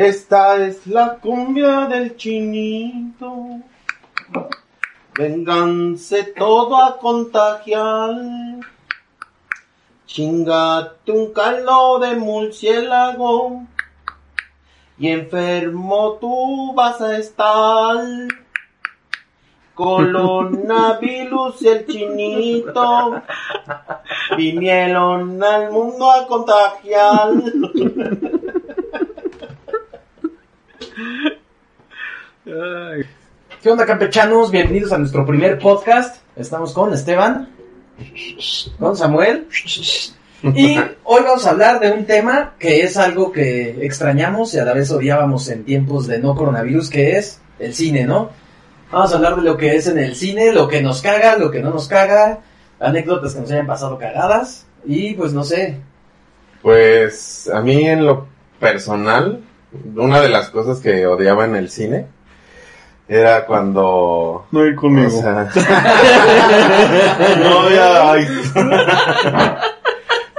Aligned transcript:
Esta 0.00 0.56
es 0.56 0.86
la 0.86 1.18
cumbia 1.18 1.86
del 1.86 2.16
chinito. 2.16 3.60
Vénganse 5.14 6.22
todo 6.38 6.82
a 6.82 6.96
contagiar. 6.96 8.14
Chingate 10.06 11.12
un 11.12 11.34
caldo 11.34 11.98
de 11.98 12.16
murciélago. 12.16 13.66
Y 14.98 15.08
enfermo 15.08 16.16
tú 16.18 16.72
vas 16.72 16.98
a 17.02 17.18
estar. 17.18 18.02
Coronavirus 19.74 21.60
y 21.60 21.68
el 21.68 21.86
chinito 21.86 23.22
vinieron 24.34 25.44
al 25.44 25.70
mundo 25.70 26.10
a 26.10 26.26
contagiar. 26.26 27.32
¿Qué 32.44 33.70
onda 33.70 33.86
campechanos? 33.86 34.50
Bienvenidos 34.50 34.92
a 34.92 34.98
nuestro 34.98 35.26
primer 35.26 35.58
podcast. 35.58 36.22
Estamos 36.36 36.72
con 36.72 36.92
Esteban, 36.92 37.48
con 38.78 38.96
Samuel. 38.96 39.46
Y 40.42 40.78
hoy 41.04 41.22
vamos 41.22 41.46
a 41.46 41.50
hablar 41.50 41.80
de 41.80 41.90
un 41.92 42.06
tema 42.06 42.54
que 42.58 42.82
es 42.82 42.96
algo 42.96 43.30
que 43.30 43.84
extrañamos 43.84 44.54
y 44.54 44.58
a 44.58 44.64
la 44.64 44.72
vez 44.72 44.90
odiábamos 44.90 45.48
en 45.48 45.64
tiempos 45.64 46.06
de 46.06 46.18
no 46.18 46.34
coronavirus, 46.34 46.88
que 46.88 47.18
es 47.18 47.40
el 47.58 47.74
cine, 47.74 48.04
¿no? 48.04 48.30
Vamos 48.90 49.12
a 49.12 49.16
hablar 49.16 49.36
de 49.36 49.42
lo 49.42 49.56
que 49.56 49.76
es 49.76 49.86
en 49.86 49.98
el 49.98 50.16
cine, 50.16 50.52
lo 50.52 50.66
que 50.66 50.82
nos 50.82 51.02
caga, 51.02 51.36
lo 51.36 51.50
que 51.50 51.60
no 51.60 51.70
nos 51.70 51.88
caga, 51.88 52.40
anécdotas 52.78 53.34
que 53.34 53.40
nos 53.40 53.50
hayan 53.50 53.66
pasado 53.66 53.98
cagadas 53.98 54.66
y 54.86 55.14
pues 55.14 55.32
no 55.32 55.44
sé. 55.44 55.78
Pues 56.62 57.48
a 57.52 57.60
mí 57.60 57.86
en 57.86 58.06
lo 58.06 58.26
personal, 58.58 59.42
una 59.96 60.20
de 60.20 60.28
las 60.28 60.50
cosas 60.50 60.80
que 60.80 61.06
odiaba 61.06 61.44
en 61.44 61.56
el 61.56 61.70
cine 61.70 62.06
era 63.08 63.46
cuando... 63.46 64.46
No 64.52 64.64
ir 64.66 64.76
conmigo. 64.76 65.08
o 65.08 65.10
sea, 65.10 65.50
no, 67.42 67.70
ya, 67.70 68.12
ay. 68.12 68.26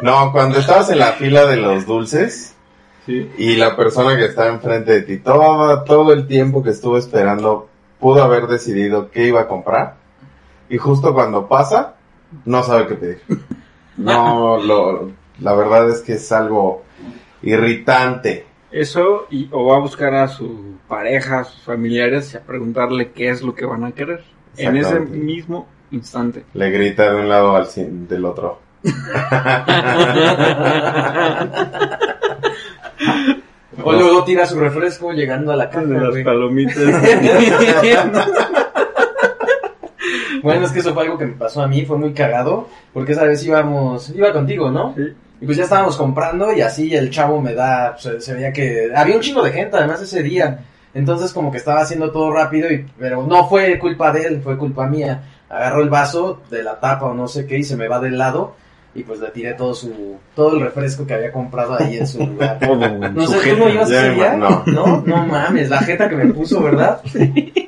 No, 0.01 0.31
cuando 0.31 0.57
estabas 0.59 0.89
en 0.89 0.99
la 0.99 1.13
fila 1.13 1.45
de 1.45 1.57
los 1.57 1.85
dulces 1.85 2.55
Sí. 3.05 3.31
y 3.37 3.55
la 3.55 3.75
persona 3.75 4.15
que 4.15 4.25
estaba 4.25 4.49
enfrente 4.49 4.91
de 4.91 5.01
ti, 5.01 5.17
todo, 5.17 5.83
todo 5.83 6.13
el 6.13 6.27
tiempo 6.27 6.61
que 6.63 6.69
estuvo 6.69 6.97
esperando, 6.99 7.67
pudo 7.99 8.23
haber 8.23 8.45
decidido 8.45 9.09
qué 9.09 9.25
iba 9.27 9.41
a 9.41 9.47
comprar. 9.47 9.95
Y 10.69 10.77
justo 10.77 11.13
cuando 11.13 11.47
pasa, 11.47 11.95
no 12.45 12.61
sabe 12.63 12.85
qué 12.87 12.93
pedir. 12.95 13.21
No, 13.97 14.57
lo, 14.57 15.11
la 15.39 15.53
verdad 15.53 15.89
es 15.89 16.01
que 16.01 16.13
es 16.13 16.31
algo 16.31 16.83
irritante. 17.41 18.45
Eso, 18.71 19.27
y, 19.29 19.49
o 19.51 19.65
va 19.65 19.77
a 19.77 19.79
buscar 19.79 20.13
a 20.13 20.27
su 20.27 20.75
pareja, 20.87 21.39
a 21.39 21.43
sus 21.43 21.61
familiares 21.61 22.33
y 22.33 22.37
a 22.37 22.41
preguntarle 22.41 23.11
qué 23.11 23.29
es 23.29 23.41
lo 23.41 23.53
que 23.53 23.65
van 23.65 23.83
a 23.83 23.91
querer. 23.91 24.23
En 24.57 24.77
ese 24.77 24.99
mismo 24.99 25.67
instante. 25.91 26.45
Le 26.53 26.69
grita 26.71 27.11
de 27.11 27.21
un 27.21 27.29
lado 27.29 27.55
al 27.55 27.67
del 28.07 28.25
otro. 28.25 28.59
O 33.83 33.93
luego 33.93 34.23
tira 34.23 34.45
su 34.45 34.59
refresco 34.59 35.11
llegando 35.11 35.51
a 35.51 35.55
la 35.55 35.69
casa, 35.69 35.87
De 35.87 35.99
las 35.99 36.09
güey. 36.09 36.23
palomitas. 36.23 36.77
Bueno, 40.43 40.65
es 40.65 40.71
que 40.71 40.79
eso 40.79 40.93
fue 40.95 41.03
algo 41.03 41.19
que 41.19 41.27
me 41.27 41.33
pasó 41.33 41.61
a 41.61 41.67
mí, 41.67 41.85
fue 41.85 41.97
muy 41.97 42.13
cagado, 42.13 42.67
porque 42.93 43.11
esa 43.11 43.25
vez 43.25 43.45
íbamos, 43.45 44.09
iba 44.09 44.33
contigo, 44.33 44.71
¿no? 44.71 44.95
Sí. 44.95 45.03
Y 45.41 45.45
pues 45.45 45.57
ya 45.57 45.63
estábamos 45.63 45.97
comprando 45.97 46.53
y 46.53 46.61
así 46.61 46.93
el 46.95 47.09
chavo 47.09 47.41
me 47.41 47.53
da, 47.55 47.97
se, 47.97 48.21
se 48.21 48.33
veía 48.35 48.53
que 48.53 48.91
había 48.95 49.15
un 49.15 49.21
chingo 49.21 49.41
de 49.43 49.51
gente 49.51 49.75
además 49.75 49.99
ese 50.01 50.21
día. 50.21 50.59
Entonces 50.93 51.33
como 51.33 51.51
que 51.51 51.57
estaba 51.57 51.81
haciendo 51.81 52.11
todo 52.11 52.31
rápido 52.31 52.71
y, 52.71 52.85
pero 52.99 53.23
no 53.25 53.47
fue 53.49 53.79
culpa 53.79 54.11
de 54.11 54.21
él, 54.23 54.41
fue 54.43 54.57
culpa 54.57 54.85
mía. 54.87 55.23
Agarró 55.49 55.81
el 55.81 55.89
vaso 55.89 56.41
de 56.49 56.61
la 56.63 56.79
tapa 56.79 57.07
o 57.07 57.13
no 57.13 57.27
sé 57.27 57.45
qué 57.47 57.57
y 57.57 57.63
se 57.63 57.75
me 57.75 57.87
va 57.87 57.99
del 57.99 58.17
lado 58.17 58.53
y 58.93 59.03
pues 59.03 59.19
le 59.19 59.29
tiré 59.29 59.53
todo 59.53 59.73
su, 59.73 60.17
todo 60.35 60.53
el 60.55 60.61
refresco 60.61 61.07
que 61.07 61.13
había 61.13 61.31
comprado 61.31 61.75
ahí 61.79 61.97
en 61.97 62.05
su 62.07 62.19
lugar. 62.25 62.59
No 63.13 63.25
sé, 63.25 63.51
¿tú 63.51 63.57
no 63.57 63.69
ibas 63.69 63.89
me 63.89 64.09
día? 64.11 64.35
ima- 64.35 64.63
no. 64.65 65.01
No, 65.05 65.25
mames, 65.25 65.69
la 65.69 65.79
jeta 65.79 66.07
que 66.07 66.15
me 66.17 66.31
puso, 66.33 66.61
¿verdad? 66.61 67.01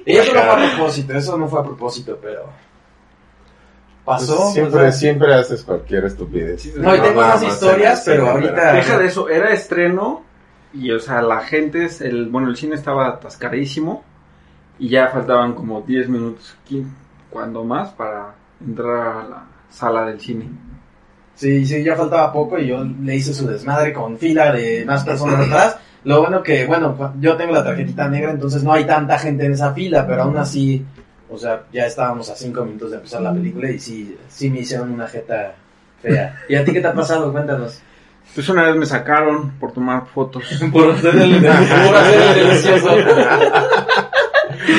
Y 0.05 0.17
eso 0.17 0.33
no 0.33 0.41
fue 0.41 0.51
a 0.51 0.69
propósito, 0.75 1.13
eso 1.17 1.37
no 1.37 1.47
fue 1.47 1.59
a 1.61 1.63
propósito, 1.63 2.19
pero... 2.21 2.43
Pasó. 4.05 4.35
Pues 4.37 4.53
siempre, 4.53 4.79
¿verdad? 4.79 4.93
siempre 4.95 5.33
haces 5.33 5.63
cualquier 5.63 6.05
estupidez. 6.05 6.75
No, 6.75 6.95
y 6.95 6.99
tengo 6.99 7.21
más 7.21 7.41
historias, 7.41 8.03
pero 8.05 8.29
ahorita- 8.31 8.73
Deja 8.73 8.97
de 8.99 9.05
eso, 9.07 9.29
era 9.29 9.51
estreno 9.53 10.23
y, 10.73 10.91
o 10.91 10.99
sea, 10.99 11.21
la 11.21 11.39
gente, 11.41 11.85
es 11.85 12.01
el, 12.01 12.27
bueno, 12.29 12.49
el 12.49 12.57
cine 12.57 12.75
estaba 12.75 13.07
atascadísimo 13.07 14.03
y 14.79 14.89
ya 14.89 15.07
faltaban 15.07 15.53
como 15.53 15.81
10 15.81 16.09
minutos, 16.09 16.55
15, 16.65 16.89
cuando 17.29 17.63
más, 17.63 17.89
para 17.91 18.35
entrar 18.65 19.07
a 19.17 19.23
la 19.23 19.43
sala 19.69 20.05
del 20.05 20.19
cine. 20.19 20.49
Sí, 21.35 21.65
sí, 21.65 21.83
ya 21.83 21.95
faltaba 21.95 22.31
poco 22.31 22.59
y 22.59 22.67
yo 22.67 22.83
le 22.83 23.15
hice 23.15 23.33
su 23.33 23.47
desmadre 23.47 23.91
con 23.93 24.17
fila 24.17 24.51
de 24.51 24.83
más 24.85 25.03
personas 25.03 25.47
atrás. 25.47 25.77
Lo 26.03 26.19
bueno 26.21 26.43
que, 26.43 26.65
bueno, 26.65 27.13
yo 27.19 27.35
tengo 27.37 27.53
la 27.53 27.63
tarjetita 27.63 28.07
negra, 28.09 28.31
entonces 28.31 28.63
no 28.63 28.73
hay 28.73 28.85
tanta 28.85 29.17
gente 29.17 29.45
en 29.45 29.53
esa 29.53 29.73
fila, 29.73 30.05
pero 30.05 30.23
aún 30.23 30.37
así, 30.37 30.85
o 31.33 31.37
sea, 31.37 31.63
ya 31.71 31.85
estábamos 31.87 32.29
a 32.29 32.35
cinco 32.35 32.63
minutos 32.63 32.91
de 32.91 32.97
empezar 32.97 33.21
la 33.21 33.33
película 33.33 33.69
y 33.71 33.79
sí, 33.79 34.15
sí 34.29 34.49
me 34.51 34.59
hicieron 34.59 34.91
una 34.91 35.07
jeta 35.07 35.55
fea. 36.01 36.39
¿Y 36.47 36.55
a 36.55 36.63
ti 36.63 36.71
qué 36.71 36.79
te 36.79 36.87
ha 36.87 36.93
pasado? 36.93 37.31
Cuéntanos. 37.31 37.81
Pues 38.35 38.47
una 38.49 38.63
vez 38.67 38.75
me 38.75 38.85
sacaron 38.85 39.51
por 39.59 39.71
tomar 39.73 40.05
fotos. 40.07 40.43
Por 40.71 40.91
hacer 40.91 41.15
el, 41.15 41.41
por 41.41 41.49
hacer 41.95 42.21
el 42.21 42.35
delicioso. 42.35 42.89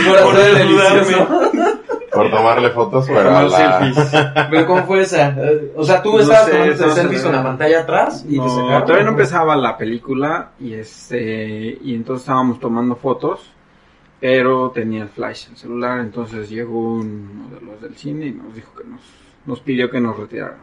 Por 0.07 0.19
hacer 0.19 0.49
el 0.49 0.69
delicioso. 0.69 1.29
Por 2.13 2.31
tomarle 2.31 2.71
fotos, 2.71 3.07
pero 3.09 3.49
la... 3.49 4.49
Pero 4.51 4.67
¿cómo 4.67 4.85
fue 4.85 5.03
esa? 5.03 5.37
O 5.75 5.83
sea, 5.83 6.01
tú 6.01 6.13
No 6.13 6.21
estabas 6.21 6.45
sé, 6.47 6.53
tomando 6.53 6.95
selfies 6.95 7.21
se 7.21 7.27
con 7.27 7.37
la 7.37 7.43
pantalla 7.43 7.81
atrás 7.81 8.25
y 8.29 8.39
te 8.39 8.49
sacaron. 8.49 8.85
todavía 8.85 9.05
no 9.05 9.11
empezaba 9.11 9.57
la 9.57 9.77
película 9.77 10.51
y 10.61 10.75
este 10.75 11.79
y 11.83 11.95
entonces 11.95 12.23
estábamos 12.23 12.61
tomando 12.61 12.95
fotos, 12.95 13.41
pero 14.21 14.71
tenía 14.71 15.03
el 15.03 15.09
flash 15.09 15.47
en 15.47 15.53
el 15.53 15.59
celular, 15.59 16.01
entonces 16.01 16.49
llegó 16.49 16.95
uno 16.95 17.49
de 17.55 17.61
los 17.65 17.81
del 17.81 17.97
cine 17.97 18.27
y 18.27 18.31
nos 18.33 18.55
dijo 18.55 18.73
que 18.77 18.85
nos 18.89 19.01
nos 19.47 19.61
pidió 19.61 19.91
que 19.91 20.01
nos 20.01 20.19
retiráramos. 20.19 20.61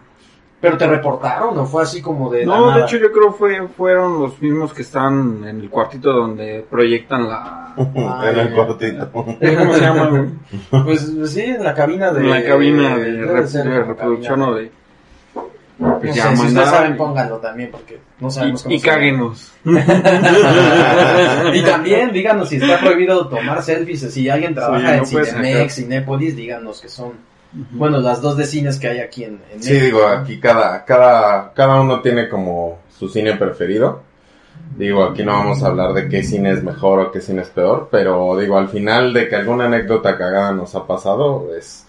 Pero 0.59 0.77
te 0.77 0.85
reportaron, 0.87 1.55
¿no? 1.55 1.65
Fue 1.65 1.81
así 1.83 2.01
como 2.03 2.29
de. 2.31 2.45
la 2.45 2.55
No, 2.55 2.71
de 2.75 2.81
hecho 2.83 2.97
yo 2.97 3.11
creo 3.11 3.31
fue 3.33 3.67
fueron 3.67 4.19
los 4.21 4.39
mismos 4.41 4.73
que 4.73 4.83
están 4.83 5.43
en 5.43 5.59
el 5.61 5.69
cuartito 5.69 6.11
donde 6.13 6.63
proyectan 6.69 7.27
la 7.27 7.73
en 7.77 8.39
el 8.39 8.53
cortito. 8.53 9.11
¿cómo 9.11 9.37
se 9.39 9.81
llama? 9.81 10.07
güey? 10.09 10.83
Pues 10.83 11.11
sí, 11.31 11.41
en 11.41 11.63
la 11.63 11.73
cabina 11.73 12.11
de. 12.11 12.21
En 12.21 12.29
la 12.29 12.43
cabina 12.43 12.95
de, 12.97 13.11
de 13.13 13.83
reproducción 13.83 14.41
o 14.43 14.53
de- 14.55 14.71
No 15.81 15.99
pues 15.99 16.13
sé, 16.13 16.17
ya 16.19 16.35
si 16.35 16.45
ustedes 16.45 16.69
saben, 16.69 16.93
y- 16.93 16.97
pónganlo 16.97 17.37
también, 17.37 17.71
porque 17.71 17.99
no 18.19 18.29
sabemos 18.31 18.63
cómo 18.63 18.73
y, 18.73 18.77
y 18.77 18.79
se 18.79 18.85
llama. 18.87 18.97
cáguenos. 18.99 19.51
y 21.53 21.61
también 21.63 22.11
díganos 22.11 22.49
si 22.49 22.57
está 22.57 22.79
prohibido 22.79 23.27
tomar 23.27 23.61
selfies. 23.63 24.01
Si 24.13 24.29
alguien 24.29 24.53
trabaja 24.55 24.87
Sí, 24.87 24.93
en 24.93 24.97
no 24.99 25.03
puedes 25.11 25.29
Cinemex, 25.35 25.75
Cinépolis, 25.75 26.35
díganos 26.35 26.81
que 26.81 26.89
son. 26.89 27.13
Bueno, 27.71 27.99
las 27.99 28.21
dos 28.21 28.37
de 28.37 28.45
cines 28.45 28.79
que 28.79 28.87
hay 28.87 28.99
aquí 28.99 29.25
en, 29.25 29.41
en 29.51 29.61
Sí, 29.61 29.73
México. 29.73 29.85
digo, 29.97 30.07
aquí 30.07 30.39
cada, 30.39 30.85
cada, 30.85 31.51
cada 31.53 31.81
uno 31.81 31.99
tiene 32.01 32.29
como 32.29 32.79
su 32.97 33.09
cine 33.09 33.35
preferido. 33.35 34.03
Digo, 34.77 35.03
aquí 35.03 35.23
no 35.23 35.33
vamos 35.33 35.61
a 35.63 35.67
hablar 35.67 35.93
de 35.93 36.07
qué 36.07 36.23
cine 36.23 36.51
es 36.51 36.63
mejor 36.63 36.99
o 36.99 37.11
qué 37.11 37.19
cine 37.19 37.41
es 37.41 37.49
peor, 37.49 37.89
pero 37.91 38.37
digo, 38.39 38.57
al 38.57 38.69
final 38.69 39.11
de 39.13 39.27
que 39.27 39.35
alguna 39.35 39.65
anécdota 39.65 40.17
cagada 40.17 40.53
nos 40.53 40.75
ha 40.75 40.87
pasado, 40.87 41.49
es, 41.57 41.85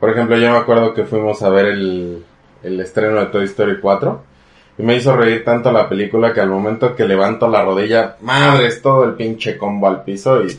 por 0.00 0.08
ejemplo, 0.08 0.38
yo 0.38 0.50
me 0.50 0.56
acuerdo 0.56 0.94
que 0.94 1.04
fuimos 1.04 1.42
a 1.42 1.50
ver 1.50 1.66
el, 1.66 2.24
el 2.62 2.80
estreno 2.80 3.20
de 3.20 3.26
Toy 3.26 3.44
Story 3.44 3.80
4 3.80 4.22
y 4.78 4.82
me 4.82 4.96
hizo 4.96 5.14
reír 5.14 5.44
tanto 5.44 5.70
la 5.70 5.88
película 5.88 6.32
que 6.32 6.40
al 6.40 6.48
momento 6.48 6.96
que 6.96 7.04
levanto 7.04 7.48
la 7.48 7.62
rodilla, 7.62 8.16
madre, 8.20 8.68
es 8.68 8.80
todo 8.80 9.04
el 9.04 9.14
pinche 9.14 9.58
combo 9.58 9.86
al 9.86 10.02
piso 10.02 10.42
y, 10.42 10.58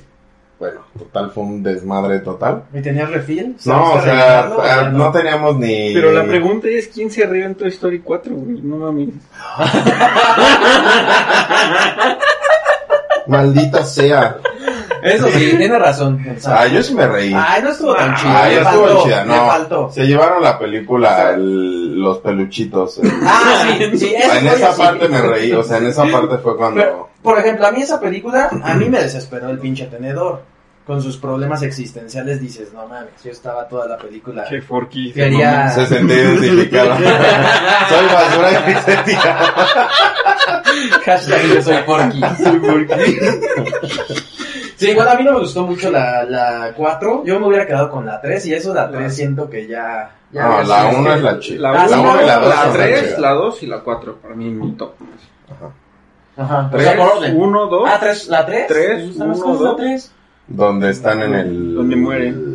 bueno, 0.60 0.82
total 0.98 1.32
fue 1.32 1.44
un 1.44 1.64
desmadre 1.64 2.20
total. 2.20 2.64
¿Y 2.74 2.82
tenías 2.82 3.10
refil? 3.10 3.56
No, 3.66 3.94
o 3.94 4.00
¿Sabes 4.00 4.04
sea, 4.04 4.54
o 4.56 4.64
ya 4.64 4.90
no 4.90 5.12
teníamos 5.12 5.58
ni... 5.58 5.94
Pero 5.94 6.12
la 6.12 6.26
pregunta 6.26 6.68
es 6.68 6.90
quién 6.90 7.10
se 7.10 7.26
rió 7.26 7.46
en 7.46 7.56
Toy 7.56 7.70
Story 7.70 8.00
4, 8.00 8.36
güey. 8.36 8.62
No 8.62 8.78
mames. 8.78 9.10
Maldita 13.28 13.84
sea. 13.84 14.38
Eso 15.04 15.28
sí, 15.30 15.54
tiene 15.58 15.78
razón. 15.78 16.26
o 16.38 16.40
sea, 16.40 16.62
Ah, 16.62 16.68
yo 16.68 16.82
sí 16.82 16.94
me 16.96 17.06
reí. 17.08 17.34
Ay, 17.36 17.62
no 17.62 17.70
estuvo 17.70 17.94
tan 17.96 18.16
chido. 18.16 18.30
Ah, 18.34 18.48
le 18.48 18.56
ya 18.56 18.62
estuvo 18.62 18.86
faltó, 18.88 19.04
chida, 19.04 19.26
no. 19.26 19.46
faltó. 19.48 19.92
Se 19.92 20.04
llevaron 20.08 20.42
la 20.44 20.58
película 20.58 21.32
el- 21.32 22.00
los 22.00 22.18
peluchitos. 22.20 22.98
eh. 23.00 23.02
Ah, 23.24 23.66
sí, 23.78 23.98
sí, 23.98 24.14
eso 24.18 24.34
en 24.36 24.48
esa 24.48 24.70
así. 24.70 24.82
parte 24.82 25.08
me 25.08 25.22
reí, 25.22 25.52
o 25.54 25.64
sea, 25.64 25.78
en 25.78 25.88
esa 25.88 26.06
parte 26.06 26.38
fue 26.40 26.58
cuando... 26.58 26.82
Pero, 26.82 27.10
por 27.22 27.38
ejemplo, 27.40 27.68
a 27.68 27.72
mí 27.72 27.82
esa 27.82 28.00
película, 28.00 28.50
a 28.64 28.74
mí 28.76 28.90
me 28.90 29.00
desesperó 29.02 29.50
el 29.50 29.60
pinche 29.60 29.86
tenedor. 29.86 30.42
con 30.86 31.02
sus 31.02 31.16
problemas 31.16 31.62
existenciales, 31.64 32.42
dices, 32.42 32.74
no 32.74 32.86
mames, 32.86 33.12
yo 33.24 33.32
estaba 33.32 33.66
toda 33.70 33.88
la 33.88 33.98
película. 33.98 34.44
Qué 34.50 34.62
forky. 34.62 35.14
Quería- 35.14 35.70
Se 35.70 35.86
sentía 35.86 36.18
identificado. 36.24 36.96
Soy 37.90 38.06
basura 38.14 38.52
y 38.52 38.74
me 38.74 38.82
sentía. 38.82 39.38
Hashtag 41.06 41.42
yo 41.44 41.62
soy 41.62 41.78
Porky. 41.86 42.22
Sí, 44.88 44.94
bueno, 44.96 45.12
a 45.12 45.16
mí 45.16 45.24
no 45.24 45.34
me 45.34 45.40
gustó 45.40 45.66
mucho 45.66 45.90
la, 45.92 46.24
la 46.24 46.74
4. 46.76 47.24
Yo 47.26 47.40
me 47.40 47.48
hubiera 47.48 47.66
quedado 47.66 47.90
con 47.90 48.06
la 48.06 48.20
3 48.22 48.46
y 48.48 48.54
eso 48.54 48.74
la 48.74 48.90
3 48.90 49.16
siento 49.16 49.50
que 49.50 49.68
ya... 49.68 50.12
ya 50.32 50.48
No, 50.48 50.64
la 50.64 50.90
sí, 50.92 50.96
1 50.98 51.04
que- 51.10 51.16
es 51.16 51.22
la 51.24 51.40
chida. 51.40 51.62
La 51.72 51.82
Ah, 51.84 51.88
sí, 51.88 51.94
1, 51.94 52.04
no, 52.04 52.16
la, 52.22 52.26
la 52.26 52.40
dos 52.40 52.56
son 52.56 52.74
3, 52.74 53.04
chidas. 53.06 53.20
la 53.20 53.30
2 53.32 53.64
y 53.64 53.66
la 53.68 53.80
4. 53.80 54.16
Para 54.22 54.36
mí, 54.36 54.50
mi 54.50 54.72
top. 54.74 54.94
Ajá. 56.36 56.68
O 56.68 56.70
3, 56.72 56.84
sea, 56.84 56.98
por 56.98 57.18
orden. 57.18 57.38
1, 57.38 57.68
2. 57.68 57.90
Ah, 57.92 57.98
3, 58.00 58.28
¿la 58.30 58.46
3? 58.46 58.68
Tres, 58.68 58.88
¿Te 58.98 59.06
gusta 59.08 59.26
más 59.26 59.38
uno, 59.38 59.44
cuál 59.46 59.56
es 59.56 59.62
la 59.62 59.68
dos. 59.70 59.78
3? 59.78 60.12
Donde 60.48 60.90
están 60.90 61.22
en 61.22 61.34
el. 61.36 61.76
Donde 61.76 61.96
mueren. 61.96 62.53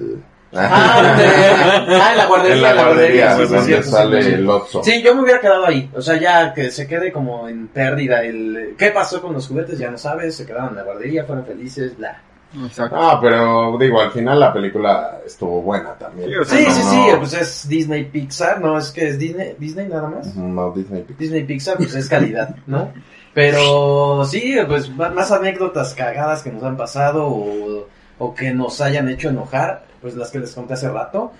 Ah, 0.54 1.02
donde- 1.02 1.96
ah, 2.00 2.10
en 2.12 2.16
la 2.18 2.26
guardería. 2.26 2.54
En 2.56 2.62
la 2.62 2.72
guardería, 2.84 3.36
sí, 3.36 3.42
sí, 3.46 3.48
donde 3.52 3.66
cierto, 3.66 3.84
sí, 3.84 3.90
sale 3.92 4.22
sí. 4.22 4.30
el 4.32 4.48
Otso. 4.48 4.82
Sí, 4.84 5.02
yo 5.02 5.14
me 5.14 5.22
hubiera 5.22 5.40
quedado 5.40 5.66
ahí. 5.66 5.90
O 5.94 6.00
sea, 6.00 6.18
ya 6.18 6.54
que 6.54 6.70
se 6.70 6.86
quede 6.86 7.12
como 7.12 7.48
en 7.48 7.68
pérdida 7.68 8.22
el... 8.22 8.74
¿Qué 8.78 8.90
pasó 8.90 9.20
con 9.20 9.34
los 9.34 9.46
juguetes? 9.46 9.78
Ya 9.78 9.90
no 9.90 9.98
sabes. 9.98 10.36
Se 10.36 10.46
quedaron 10.46 10.70
en 10.70 10.76
la 10.76 10.82
guardería, 10.84 11.24
fueron 11.24 11.44
felices, 11.44 11.96
bla. 11.98 12.22
Exacto. 12.64 12.96
Ah, 12.98 13.18
pero 13.20 13.76
digo, 13.78 14.00
al 14.00 14.10
final 14.10 14.40
la 14.40 14.50
película 14.50 15.18
estuvo 15.26 15.60
buena 15.60 15.92
también. 15.98 16.30
Sí, 16.30 16.36
o 16.36 16.44
sea, 16.46 16.58
Sí, 16.58 16.64
no, 16.66 16.72
sí, 16.72 16.80
no. 16.82 16.90
sí. 16.90 17.16
Pues 17.18 17.32
es 17.34 17.68
Disney 17.68 18.04
Pixar. 18.04 18.58
No, 18.58 18.78
es 18.78 18.90
que 18.90 19.06
es 19.08 19.18
Disney, 19.18 19.54
Disney 19.58 19.86
nada 19.86 20.08
más. 20.08 20.34
No, 20.34 20.70
Disney 20.72 21.02
Pixar. 21.02 21.18
Disney 21.18 21.44
Pixar, 21.44 21.76
pues 21.76 21.94
es 21.94 22.08
calidad, 22.08 22.56
¿no? 22.66 22.90
Pero 23.34 24.24
sí, 24.24 24.56
pues 24.66 24.88
más 24.96 25.30
anécdotas 25.30 25.92
cagadas 25.94 26.42
que 26.42 26.50
nos 26.50 26.62
han 26.62 26.76
pasado 26.78 27.26
o, 27.26 27.86
o 28.18 28.34
que 28.34 28.52
nos 28.52 28.80
hayan 28.80 29.08
hecho 29.10 29.28
enojar, 29.28 29.84
pues 30.00 30.14
las 30.16 30.30
que 30.30 30.38
les 30.40 30.52
conté 30.52 30.74
hace 30.74 30.88
rato. 30.90 31.32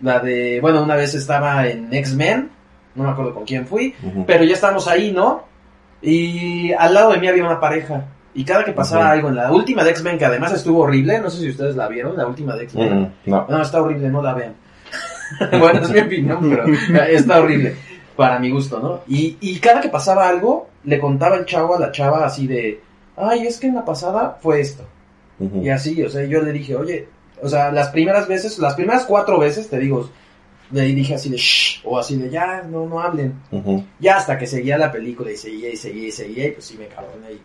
La 0.00 0.18
de, 0.20 0.58
bueno, 0.60 0.82
una 0.82 0.96
vez 0.96 1.14
estaba 1.14 1.66
en 1.68 1.92
X-Men, 1.92 2.50
no 2.94 3.04
me 3.04 3.10
acuerdo 3.10 3.34
con 3.34 3.44
quién 3.44 3.66
fui, 3.66 3.94
pero 4.26 4.42
ya 4.44 4.54
estábamos 4.54 4.88
ahí, 4.88 5.12
¿no? 5.12 5.44
Y 6.00 6.72
al 6.72 6.94
lado 6.94 7.12
de 7.12 7.18
mí 7.18 7.28
había 7.28 7.44
una 7.44 7.60
pareja. 7.60 8.04
Y 8.34 8.44
cada 8.44 8.64
que 8.64 8.72
pasaba 8.72 9.10
algo 9.10 9.28
en 9.28 9.36
la 9.36 9.52
última 9.52 9.84
de 9.84 9.90
X-Men, 9.90 10.18
que 10.18 10.24
además 10.24 10.52
estuvo 10.52 10.80
horrible, 10.82 11.20
no 11.20 11.28
sé 11.30 11.40
si 11.42 11.50
ustedes 11.50 11.76
la 11.76 11.86
vieron, 11.86 12.16
la 12.16 12.26
última 12.26 12.56
de 12.56 12.64
X-Men. 12.64 13.00
Mm, 13.24 13.30
No. 13.30 13.46
No, 13.48 13.62
está 13.62 13.80
horrible, 13.82 14.08
no 14.08 14.22
la 14.22 14.34
vean. 14.34 14.54
bueno, 15.60 15.80
es 15.82 15.90
mi 15.90 16.00
opinión, 16.00 16.38
pero 16.50 16.64
está 17.06 17.40
horrible. 17.40 17.76
Para 18.16 18.38
mi 18.38 18.50
gusto, 18.50 18.78
¿no? 18.80 19.00
Y, 19.06 19.36
y 19.40 19.58
cada 19.60 19.80
que 19.80 19.88
pasaba 19.88 20.28
algo, 20.28 20.68
le 20.84 20.98
contaba 20.98 21.36
el 21.36 21.44
chavo 21.46 21.76
a 21.76 21.80
la 21.80 21.92
chava 21.92 22.24
así 22.26 22.46
de, 22.46 22.80
ay, 23.16 23.46
es 23.46 23.58
que 23.60 23.68
en 23.68 23.74
la 23.76 23.84
pasada 23.84 24.36
fue 24.40 24.60
esto. 24.60 24.84
Y 25.60 25.68
así, 25.70 26.02
o 26.02 26.08
sea, 26.08 26.24
yo 26.24 26.40
le 26.42 26.52
dije, 26.52 26.76
oye, 26.76 27.08
o 27.42 27.48
sea, 27.48 27.72
las 27.72 27.88
primeras 27.88 28.28
veces, 28.28 28.58
las 28.58 28.74
primeras 28.74 29.04
cuatro 29.04 29.38
veces, 29.38 29.68
te 29.68 29.78
digo, 29.78 30.08
le 30.70 30.82
dije 30.82 31.14
así 31.14 31.28
de, 31.28 31.36
shh, 31.36 31.82
o 31.84 31.98
así 31.98 32.16
de, 32.16 32.30
ya, 32.30 32.62
no, 32.62 32.86
no 32.86 33.00
hablen. 33.00 33.34
Ya 33.98 34.16
hasta 34.16 34.38
que 34.38 34.46
seguía 34.46 34.78
la 34.78 34.90
película 34.92 35.30
y 35.30 35.36
seguía 35.36 35.70
y 35.70 35.76
seguía 35.76 36.08
y 36.08 36.12
seguía, 36.12 36.46
y 36.46 36.50
pues 36.52 36.64
sí 36.64 36.78
me 36.78 36.86
cabroné 36.86 37.26
ahí. 37.26 37.40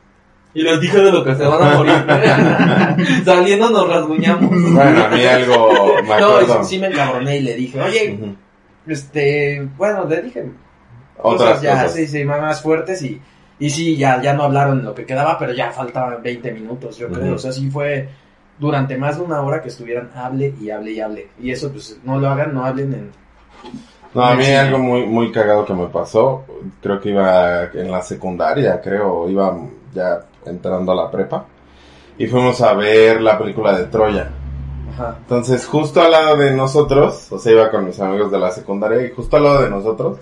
Y 0.53 0.61
les 0.61 0.79
dije 0.79 0.97
de 0.99 1.11
lo 1.11 1.23
que 1.23 1.35
se 1.35 1.43
van 1.43 1.61
a 1.61 1.77
morir. 1.77 2.05
Saliendo 3.25 3.69
nos 3.69 3.89
rasguñamos. 3.89 4.49
Bueno, 4.49 5.03
a 5.05 5.09
mí 5.09 5.25
algo 5.25 5.95
me 6.07 6.19
No, 6.19 6.39
sí, 6.63 6.69
sí 6.69 6.79
me 6.79 6.87
encabroné 6.87 7.37
y 7.37 7.41
le 7.41 7.55
dije, 7.55 7.81
oye, 7.81 8.19
este, 8.87 9.67
bueno, 9.77 10.05
le 10.05 10.21
dije 10.21 10.45
Otras 11.17 11.49
cosas 11.49 11.61
ya, 11.61 11.71
cosas. 11.73 11.93
sí, 11.93 12.07
sí, 12.07 12.23
más 12.23 12.61
fuertes 12.61 13.01
y, 13.01 13.21
y 13.59 13.69
sí, 13.69 13.97
ya, 13.97 14.21
ya 14.21 14.33
no 14.33 14.43
hablaron 14.43 14.83
lo 14.83 14.95
que 14.95 15.05
quedaba, 15.05 15.37
pero 15.37 15.53
ya 15.53 15.71
faltaban 15.71 16.23
20 16.23 16.51
minutos, 16.53 16.97
yo 16.97 17.09
creo, 17.09 17.35
o 17.35 17.37
sea, 17.39 17.51
sí 17.51 17.69
fue 17.69 18.07
durante 18.59 18.97
más 18.97 19.17
de 19.17 19.23
una 19.23 19.41
hora 19.41 19.61
que 19.61 19.69
estuvieran 19.69 20.09
hable 20.15 20.53
y 20.59 20.69
hable 20.69 20.91
y 20.91 20.99
hable, 20.99 21.27
y 21.39 21.51
eso 21.51 21.71
pues 21.71 21.99
no 22.03 22.19
lo 22.19 22.29
hagan, 22.29 22.53
no 22.53 22.65
hablen 22.65 22.93
en... 22.93 23.11
No, 24.13 24.23
a 24.23 24.35
mí 24.35 24.45
Sí. 24.45 24.53
algo 24.53 24.79
muy, 24.79 25.05
muy 25.05 25.31
cagado 25.31 25.65
que 25.65 25.73
me 25.73 25.87
pasó, 25.87 26.43
creo 26.81 26.99
que 26.99 27.09
iba 27.09 27.65
en 27.65 27.91
la 27.91 28.01
secundaria, 28.01 28.81
creo, 28.81 29.29
iba 29.29 29.55
ya 29.93 30.19
entrando 30.45 30.91
a 30.91 30.95
la 30.95 31.11
prepa, 31.11 31.45
y 32.17 32.25
fuimos 32.27 32.61
a 32.61 32.73
ver 32.73 33.21
la 33.21 33.37
película 33.37 33.77
de 33.77 33.85
Troya. 33.85 34.29
Ajá. 34.93 35.17
Entonces, 35.19 35.65
justo 35.67 36.01
al 36.01 36.11
lado 36.11 36.37
de 36.37 36.51
nosotros, 36.51 37.31
o 37.31 37.37
sea, 37.37 37.51
iba 37.51 37.69
con 37.69 37.85
mis 37.85 37.99
amigos 37.99 38.31
de 38.31 38.39
la 38.39 38.51
secundaria, 38.51 39.05
y 39.05 39.11
justo 39.11 39.37
al 39.37 39.43
lado 39.43 39.61
de 39.61 39.69
nosotros 39.69 40.17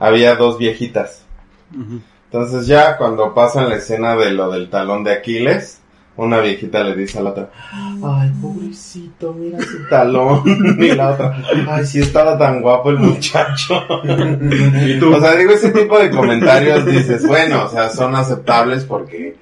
había 0.00 0.34
dos 0.34 0.58
viejitas. 0.58 1.24
Ujú. 1.72 2.00
Entonces 2.30 2.66
ya 2.66 2.96
cuando 2.98 3.32
pasan 3.32 3.68
la 3.68 3.76
escena 3.76 4.14
de 4.16 4.32
lo 4.32 4.50
del 4.50 4.68
talón 4.68 5.02
de 5.04 5.12
Aquiles, 5.12 5.80
una 6.18 6.40
viejita 6.40 6.82
le 6.82 6.96
dice 6.96 7.18
a 7.18 7.22
la 7.22 7.30
otra, 7.30 7.50
ay, 7.72 8.30
pobrecito, 8.42 9.32
mira 9.32 9.58
su 9.60 9.88
talón. 9.88 10.42
Y 10.80 10.94
la 10.94 11.10
otra, 11.10 11.42
ay, 11.68 11.86
sí 11.86 12.00
estaba 12.00 12.36
tan 12.36 12.60
guapo 12.60 12.90
el 12.90 12.98
muchacho. 12.98 13.80
¿Y 14.84 14.98
tú? 14.98 15.14
O 15.14 15.20
sea, 15.20 15.36
digo, 15.36 15.52
ese 15.52 15.70
tipo 15.70 15.98
de 15.98 16.10
comentarios 16.10 16.84
dices, 16.84 17.26
bueno, 17.26 17.64
o 17.64 17.68
sea, 17.68 17.88
son 17.90 18.16
aceptables 18.16 18.84
porque, 18.84 19.36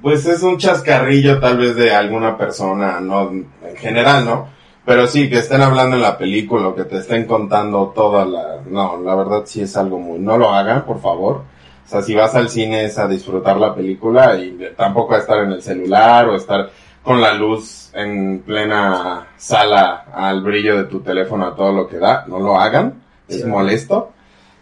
pues 0.00 0.26
es 0.26 0.42
un 0.42 0.58
chascarrillo 0.58 1.40
tal 1.40 1.58
vez 1.58 1.74
de 1.74 1.92
alguna 1.92 2.38
persona, 2.38 3.00
no, 3.00 3.30
en 3.30 3.76
general, 3.76 4.24
¿no? 4.24 4.48
Pero 4.84 5.08
sí, 5.08 5.28
que 5.28 5.38
estén 5.38 5.62
hablando 5.62 5.96
en 5.96 6.02
la 6.02 6.16
película, 6.16 6.68
o 6.68 6.74
que 6.76 6.84
te 6.84 6.98
estén 6.98 7.24
contando 7.24 7.92
toda 7.92 8.24
la, 8.24 8.60
no, 8.70 9.02
la 9.02 9.16
verdad 9.16 9.42
sí 9.44 9.60
es 9.60 9.76
algo 9.76 9.98
muy, 9.98 10.20
no 10.20 10.38
lo 10.38 10.54
hagan, 10.54 10.84
por 10.84 11.00
favor. 11.00 11.42
O 11.86 11.88
sea, 11.88 12.02
si 12.02 12.14
vas 12.16 12.34
al 12.34 12.48
cine 12.48 12.84
es 12.84 12.98
a 12.98 13.06
disfrutar 13.06 13.56
la 13.58 13.72
película 13.74 14.36
y 14.36 14.58
tampoco 14.76 15.14
a 15.14 15.18
estar 15.18 15.38
en 15.38 15.52
el 15.52 15.62
celular 15.62 16.28
o 16.28 16.34
estar 16.34 16.68
con 17.02 17.20
la 17.20 17.32
luz 17.32 17.90
en 17.94 18.40
plena 18.40 19.28
sala 19.36 20.06
al 20.12 20.42
brillo 20.42 20.76
de 20.76 20.84
tu 20.84 20.98
teléfono 21.00 21.46
a 21.46 21.54
todo 21.54 21.72
lo 21.72 21.86
que 21.86 21.98
da, 21.98 22.24
no 22.26 22.40
lo 22.40 22.58
hagan, 22.58 22.94
es 23.28 23.42
Sí. 23.42 23.46
molesto. 23.46 24.10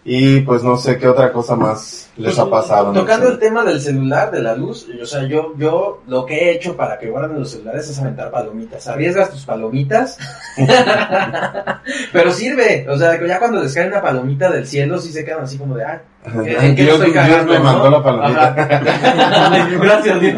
Y 0.06 0.40
pues 0.40 0.62
no 0.62 0.76
sé 0.76 0.98
qué 0.98 1.08
otra 1.08 1.32
cosa 1.32 1.56
más 1.56 2.10
les 2.18 2.38
ha 2.38 2.48
pasado. 2.50 2.90
en 2.90 2.96
el 2.96 3.00
Tocando 3.00 3.28
el 3.28 3.38
tema 3.38 3.64
del 3.64 3.80
celular, 3.80 4.30
de 4.30 4.42
la 4.42 4.54
luz, 4.54 4.86
o 5.00 5.06
sea, 5.06 5.24
yo, 5.24 5.54
yo 5.56 6.02
lo 6.06 6.26
que 6.26 6.34
he 6.34 6.52
hecho 6.52 6.76
para 6.76 6.98
que 6.98 7.08
guarden 7.08 7.38
los 7.40 7.52
celulares 7.52 7.88
es 7.88 7.98
aventar 7.98 8.30
palomitas. 8.30 8.86
Arriesgas 8.86 9.30
tus 9.30 9.46
palomitas, 9.46 10.18
pero 12.12 12.32
sirve. 12.32 12.86
O 12.90 12.98
sea, 12.98 13.18
que 13.18 13.26
ya 13.26 13.38
cuando 13.38 13.62
les 13.62 13.74
cae 13.74 13.88
una 13.88 14.02
palomita 14.02 14.50
del 14.50 14.66
cielo, 14.66 14.98
sí 14.98 15.10
se 15.10 15.24
quedan 15.24 15.44
así 15.44 15.56
como 15.56 15.74
de, 15.74 15.86
ay, 15.86 15.98
¿en 16.34 16.76
qué 16.76 16.82
Dios, 16.82 16.96
estoy 16.96 17.12
Dios 17.12 17.24
cagando? 17.24 17.52
me 17.54 17.58
no? 17.58 17.64
mandó 17.64 17.90
la 17.90 18.02
palomita. 18.02 18.54
Gracias, 19.80 20.20
Dios. 20.20 20.34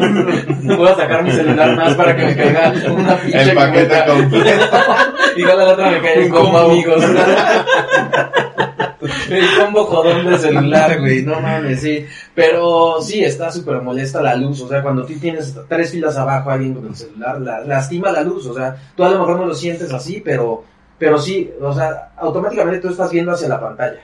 Voy 0.77 0.87
a 0.87 0.95
sacar 0.95 1.23
mi 1.23 1.31
celular 1.31 1.75
más 1.75 1.93
para 1.95 2.15
que 2.15 2.25
me 2.25 2.35
caiga 2.37 2.73
una 2.89 3.17
pinche 3.17 3.41
El 3.41 3.53
paquete 3.53 4.05
completo. 4.07 4.77
Igual 5.35 5.59
a 5.59 5.65
la 5.65 5.73
otra 5.73 5.91
me 5.91 6.01
cae 6.01 6.29
combo, 6.29 6.45
combo. 6.45 6.71
amigos. 6.71 7.03
El 9.29 9.45
combo 9.59 9.85
jodón 9.85 10.25
de 10.29 10.37
celular, 10.37 10.99
güey. 10.99 11.23
No 11.23 11.39
mames, 11.39 11.81
sí. 11.81 12.05
Pero 12.35 13.01
sí, 13.01 13.23
está 13.23 13.51
súper 13.51 13.81
molesta 13.81 14.21
la 14.21 14.35
luz. 14.35 14.61
O 14.61 14.67
sea, 14.67 14.81
cuando 14.81 15.05
tú 15.05 15.13
tienes 15.19 15.55
tres 15.67 15.91
filas 15.91 16.17
abajo 16.17 16.49
alguien 16.51 16.73
con 16.73 16.87
el 16.87 16.95
celular, 16.95 17.39
la- 17.41 17.61
lastima 17.61 18.11
la 18.11 18.21
luz. 18.21 18.45
O 18.47 18.53
sea, 18.53 18.75
tú 18.95 19.03
a 19.03 19.09
lo 19.09 19.19
mejor 19.19 19.37
no 19.37 19.45
lo 19.45 19.55
sientes 19.55 19.91
así, 19.93 20.21
pero, 20.23 20.63
pero 20.97 21.17
sí, 21.19 21.51
o 21.61 21.73
sea, 21.73 22.09
automáticamente 22.17 22.79
tú 22.81 22.89
estás 22.89 23.11
viendo 23.11 23.31
hacia 23.31 23.47
la 23.49 23.59
pantalla. 23.59 23.99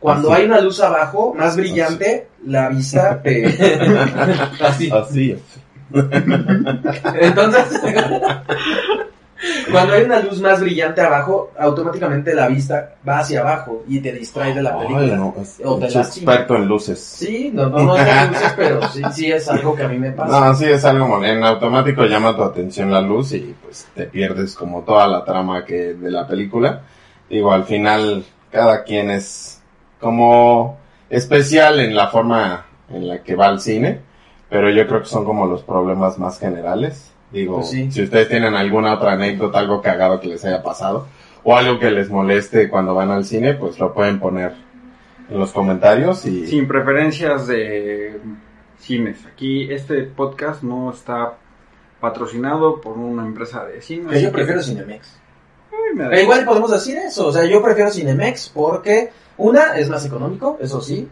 Cuando 0.00 0.32
Así. 0.32 0.40
hay 0.42 0.46
una 0.48 0.60
luz 0.60 0.80
abajo, 0.80 1.32
más 1.32 1.56
brillante, 1.56 2.26
la 2.46 2.68
vista 2.68 3.20
te... 3.22 3.46
así. 4.60 4.90
Así. 4.92 5.36
Entonces, 7.20 7.80
cuando 9.70 9.94
hay 9.94 10.02
una 10.04 10.20
luz 10.20 10.40
más 10.40 10.60
brillante 10.60 11.00
abajo, 11.00 11.50
automáticamente 11.58 12.34
la 12.34 12.48
vista 12.48 12.94
va 13.06 13.18
hacia 13.18 13.40
abajo 13.40 13.82
y 13.88 14.00
te 14.00 14.12
distrae 14.12 14.54
de 14.54 14.62
la 14.62 14.78
película. 14.78 15.00
Ay, 15.00 15.10
no, 15.16 15.34
es 15.40 15.60
O 15.64 15.78
te 15.78 15.86
es 15.86 15.94
lastima. 15.94 16.32
experto 16.32 16.56
en 16.56 16.66
luces. 16.66 17.00
Sí, 17.00 17.50
no, 17.52 17.68
no, 17.68 17.78
no 17.82 17.96
es 17.96 18.28
luces, 18.30 18.52
pero 18.56 18.88
sí, 18.88 19.02
sí 19.12 19.32
es 19.32 19.48
algo 19.48 19.74
que 19.74 19.82
a 19.82 19.88
mí 19.88 19.98
me 19.98 20.12
pasa. 20.12 20.40
No, 20.40 20.54
sí 20.54 20.66
es 20.66 20.84
algo 20.84 21.24
en 21.24 21.44
automático 21.44 22.04
llama 22.04 22.36
tu 22.36 22.42
atención 22.42 22.90
la 22.90 23.00
luz 23.00 23.32
y 23.32 23.54
pues 23.62 23.88
te 23.94 24.04
pierdes 24.06 24.54
como 24.54 24.82
toda 24.82 25.06
la 25.08 25.24
trama 25.24 25.64
que 25.64 25.94
de 25.94 26.10
la 26.10 26.26
película. 26.26 26.82
Digo, 27.28 27.52
al 27.52 27.64
final 27.64 28.24
cada 28.50 28.84
quien 28.84 29.10
es 29.10 29.60
como 30.00 30.78
especial 31.08 31.80
en 31.80 31.94
la 31.94 32.08
forma 32.08 32.66
en 32.90 33.08
la 33.08 33.22
que 33.22 33.34
va 33.34 33.46
al 33.46 33.60
cine, 33.60 34.00
pero 34.50 34.70
yo 34.70 34.86
creo 34.86 35.00
que 35.00 35.08
son 35.08 35.24
como 35.24 35.46
los 35.46 35.62
problemas 35.62 36.18
más 36.18 36.38
generales. 36.38 37.11
Digo, 37.32 37.56
Pues 37.56 37.70
sí. 37.70 37.90
si 37.90 38.02
ustedes 38.02 38.28
tienen 38.28 38.54
alguna 38.54 38.94
otra 38.94 39.12
anécdota, 39.12 39.58
algo 39.58 39.80
cagado 39.80 40.20
que 40.20 40.28
les 40.28 40.44
haya 40.44 40.62
pasado 40.62 41.06
o 41.44 41.56
algo 41.56 41.78
que 41.78 41.90
les 41.90 42.10
moleste 42.10 42.68
cuando 42.68 42.94
van 42.94 43.10
al 43.10 43.24
cine, 43.24 43.54
pues 43.54 43.78
lo 43.78 43.92
pueden 43.94 44.20
poner 44.20 44.52
en 45.30 45.38
los 45.38 45.50
comentarios 45.52 46.24
y 46.26 46.46
Sin 46.46 46.68
preferencias 46.68 47.46
de 47.46 48.20
cines. 48.78 49.24
Aquí 49.26 49.72
este 49.72 50.02
podcast 50.02 50.62
no 50.62 50.90
está 50.92 51.34
patrocinado 52.00 52.80
por 52.80 52.98
una 52.98 53.24
empresa 53.24 53.64
de 53.64 53.80
cine. 53.80 54.20
Yo 54.20 54.30
prefiero 54.32 54.62
Cinemex. 54.62 55.16
Ay, 55.72 55.94
me 55.96 56.04
da- 56.04 56.10
Pero 56.10 56.22
igual 56.22 56.44
podemos 56.44 56.70
decir 56.70 56.96
eso, 56.98 57.28
o 57.28 57.32
sea, 57.32 57.44
yo 57.44 57.62
prefiero 57.62 57.90
Cinemex 57.90 58.50
porque 58.54 59.10
una 59.38 59.76
es 59.78 59.88
más 59.88 60.04
económico, 60.04 60.58
eso 60.60 60.80
sí, 60.80 61.08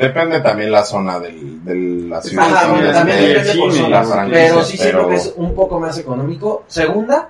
Depende 0.00 0.40
también 0.40 0.72
la 0.72 0.84
zona 0.84 1.20
del, 1.20 1.64
de 1.64 1.74
la 2.08 2.20
ciudad. 2.22 2.46
Ajá, 2.46 2.68
bueno, 2.72 2.90
también 2.92 3.18
esté 3.18 3.34
depende 3.34 3.60
por 3.62 3.72
franquicia, 4.06 4.46
pero 4.48 4.62
sí 4.64 4.76
siento 4.76 4.96
pero- 4.98 5.08
que 5.10 5.14
es 5.16 5.32
un 5.36 5.54
poco 5.54 5.78
más 5.78 5.98
económico. 5.98 6.64
Segunda, 6.68 7.28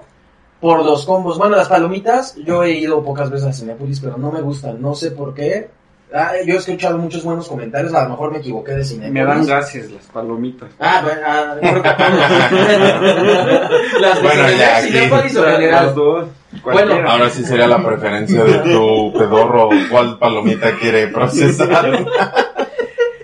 por 0.60 0.84
los 0.84 1.04
combos. 1.04 1.36
Bueno, 1.38 1.56
las 1.56 1.68
palomitas, 1.68 2.36
yo 2.36 2.62
he 2.62 2.70
ido 2.72 3.02
pocas 3.02 3.28
veces 3.30 3.48
a 3.48 3.52
Cinépolis, 3.52 3.98
pero 4.00 4.16
no 4.18 4.30
me 4.30 4.40
gustan. 4.40 4.80
No 4.80 4.94
sé 4.94 5.10
por 5.10 5.34
qué. 5.34 5.68
Ah, 6.12 6.32
yo 6.44 6.54
he 6.54 6.56
escuchado 6.56 6.98
muchos 6.98 7.22
buenos 7.22 7.46
comentarios, 7.48 7.94
a 7.94 8.02
lo 8.02 8.10
mejor 8.10 8.32
me 8.32 8.38
equivoqué 8.38 8.72
de 8.72 8.84
Cinépolis. 8.84 9.12
Me 9.14 9.24
dan 9.24 9.46
gases 9.46 9.92
las 9.92 10.04
palomitas. 10.06 10.68
Ah, 10.80 11.00
bueno, 11.04 11.20
ah, 11.24 11.54
creo 11.60 11.82
que- 11.82 11.88
las 14.00 14.20
Bueno, 14.22 14.42
ya, 14.58 14.76
aquí. 14.78 14.88
Cinépolis 14.88 15.36
o 15.36 15.44
Las 15.44 15.94
dos. 15.94 16.28
cualquiera. 16.64 17.12
Ahora 17.12 17.30
sí 17.30 17.44
sería 17.44 17.68
la 17.68 17.80
preferencia 17.84 18.42
de 18.42 18.58
tu 18.58 19.12
pedorro 19.12 19.68
cuál 19.88 20.18
palomita 20.18 20.72
quiere 20.80 21.06
procesar. 21.08 22.04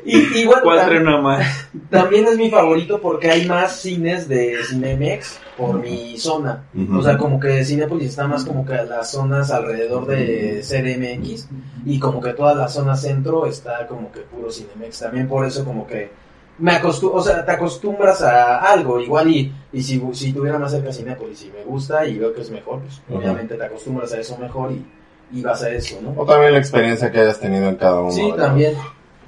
Y, 0.07 0.39
y 0.41 0.47
bueno, 0.47 0.63
¿Cuál 0.63 0.79
tam- 0.79 0.87
trae 0.87 1.01
una 1.01 1.21
más? 1.21 1.69
también 1.91 2.27
es 2.27 2.37
mi 2.39 2.49
favorito 2.51 3.01
porque 3.01 3.31
hay 3.31 3.47
más 3.47 3.81
cines 3.81 4.29
de 4.29 4.57
Cinemex 4.65 5.41
por 5.57 5.81
mi 5.81 6.17
zona. 6.19 6.65
O 6.95 7.03
sea, 7.03 7.19
como 7.19 7.41
que 7.41 7.65
Cinépolis 7.65 8.11
está 8.11 8.27
más 8.29 8.45
como 8.45 8.65
que 8.65 8.75
a 8.75 8.85
las 8.85 9.11
zonas 9.11 9.51
alrededor 9.51 10.07
de 10.07 10.61
CDMX 10.63 11.49
y 11.85 11.99
como 11.99 12.21
que 12.21 12.35
toda 12.35 12.55
la 12.55 12.69
zona 12.69 12.97
centro 12.97 13.47
está 13.47 13.87
como 13.87 14.13
que 14.13 14.21
puro 14.21 14.51
Cinemex. 14.51 15.01
También 15.01 15.27
por 15.27 15.45
eso 15.45 15.65
como 15.65 15.87
que 15.87 16.11
me 16.59 16.73
acostumbro, 16.73 17.19
o 17.19 17.23
sea, 17.23 17.45
te 17.45 17.53
acostumbras 17.53 18.23
a 18.23 18.59
algo 18.73 19.01
igual 19.01 19.29
y, 19.29 19.53
y 19.73 19.83
si, 19.83 20.01
si 20.13 20.33
tuviera 20.33 20.59
más 20.59 20.71
cerca 20.73 20.93
Cinépolis 20.93 21.43
y 21.45 21.51
me 21.51 21.65
gusta 21.65 22.07
y 22.07 22.19
veo 22.19 22.33
que 22.33 22.43
es 22.43 22.51
mejor, 22.51 22.81
pues 22.81 23.01
obviamente 23.11 23.57
te 23.57 23.65
acostumbras 23.65 24.13
a 24.13 24.21
eso 24.21 24.39
mejor 24.39 24.73
y, 24.73 24.85
y 25.33 25.43
vas 25.43 25.63
a 25.65 25.71
eso, 25.71 25.97
¿no? 26.03 26.15
O 26.17 26.25
también 26.25 26.53
la 26.53 26.59
experiencia 26.59 27.11
que 27.11 27.21
hayas 27.21 27.41
tenido 27.41 27.67
en 27.69 27.77
cada 27.77 28.01
uno 28.01 28.11
Sí, 28.13 28.33
también. 28.37 28.75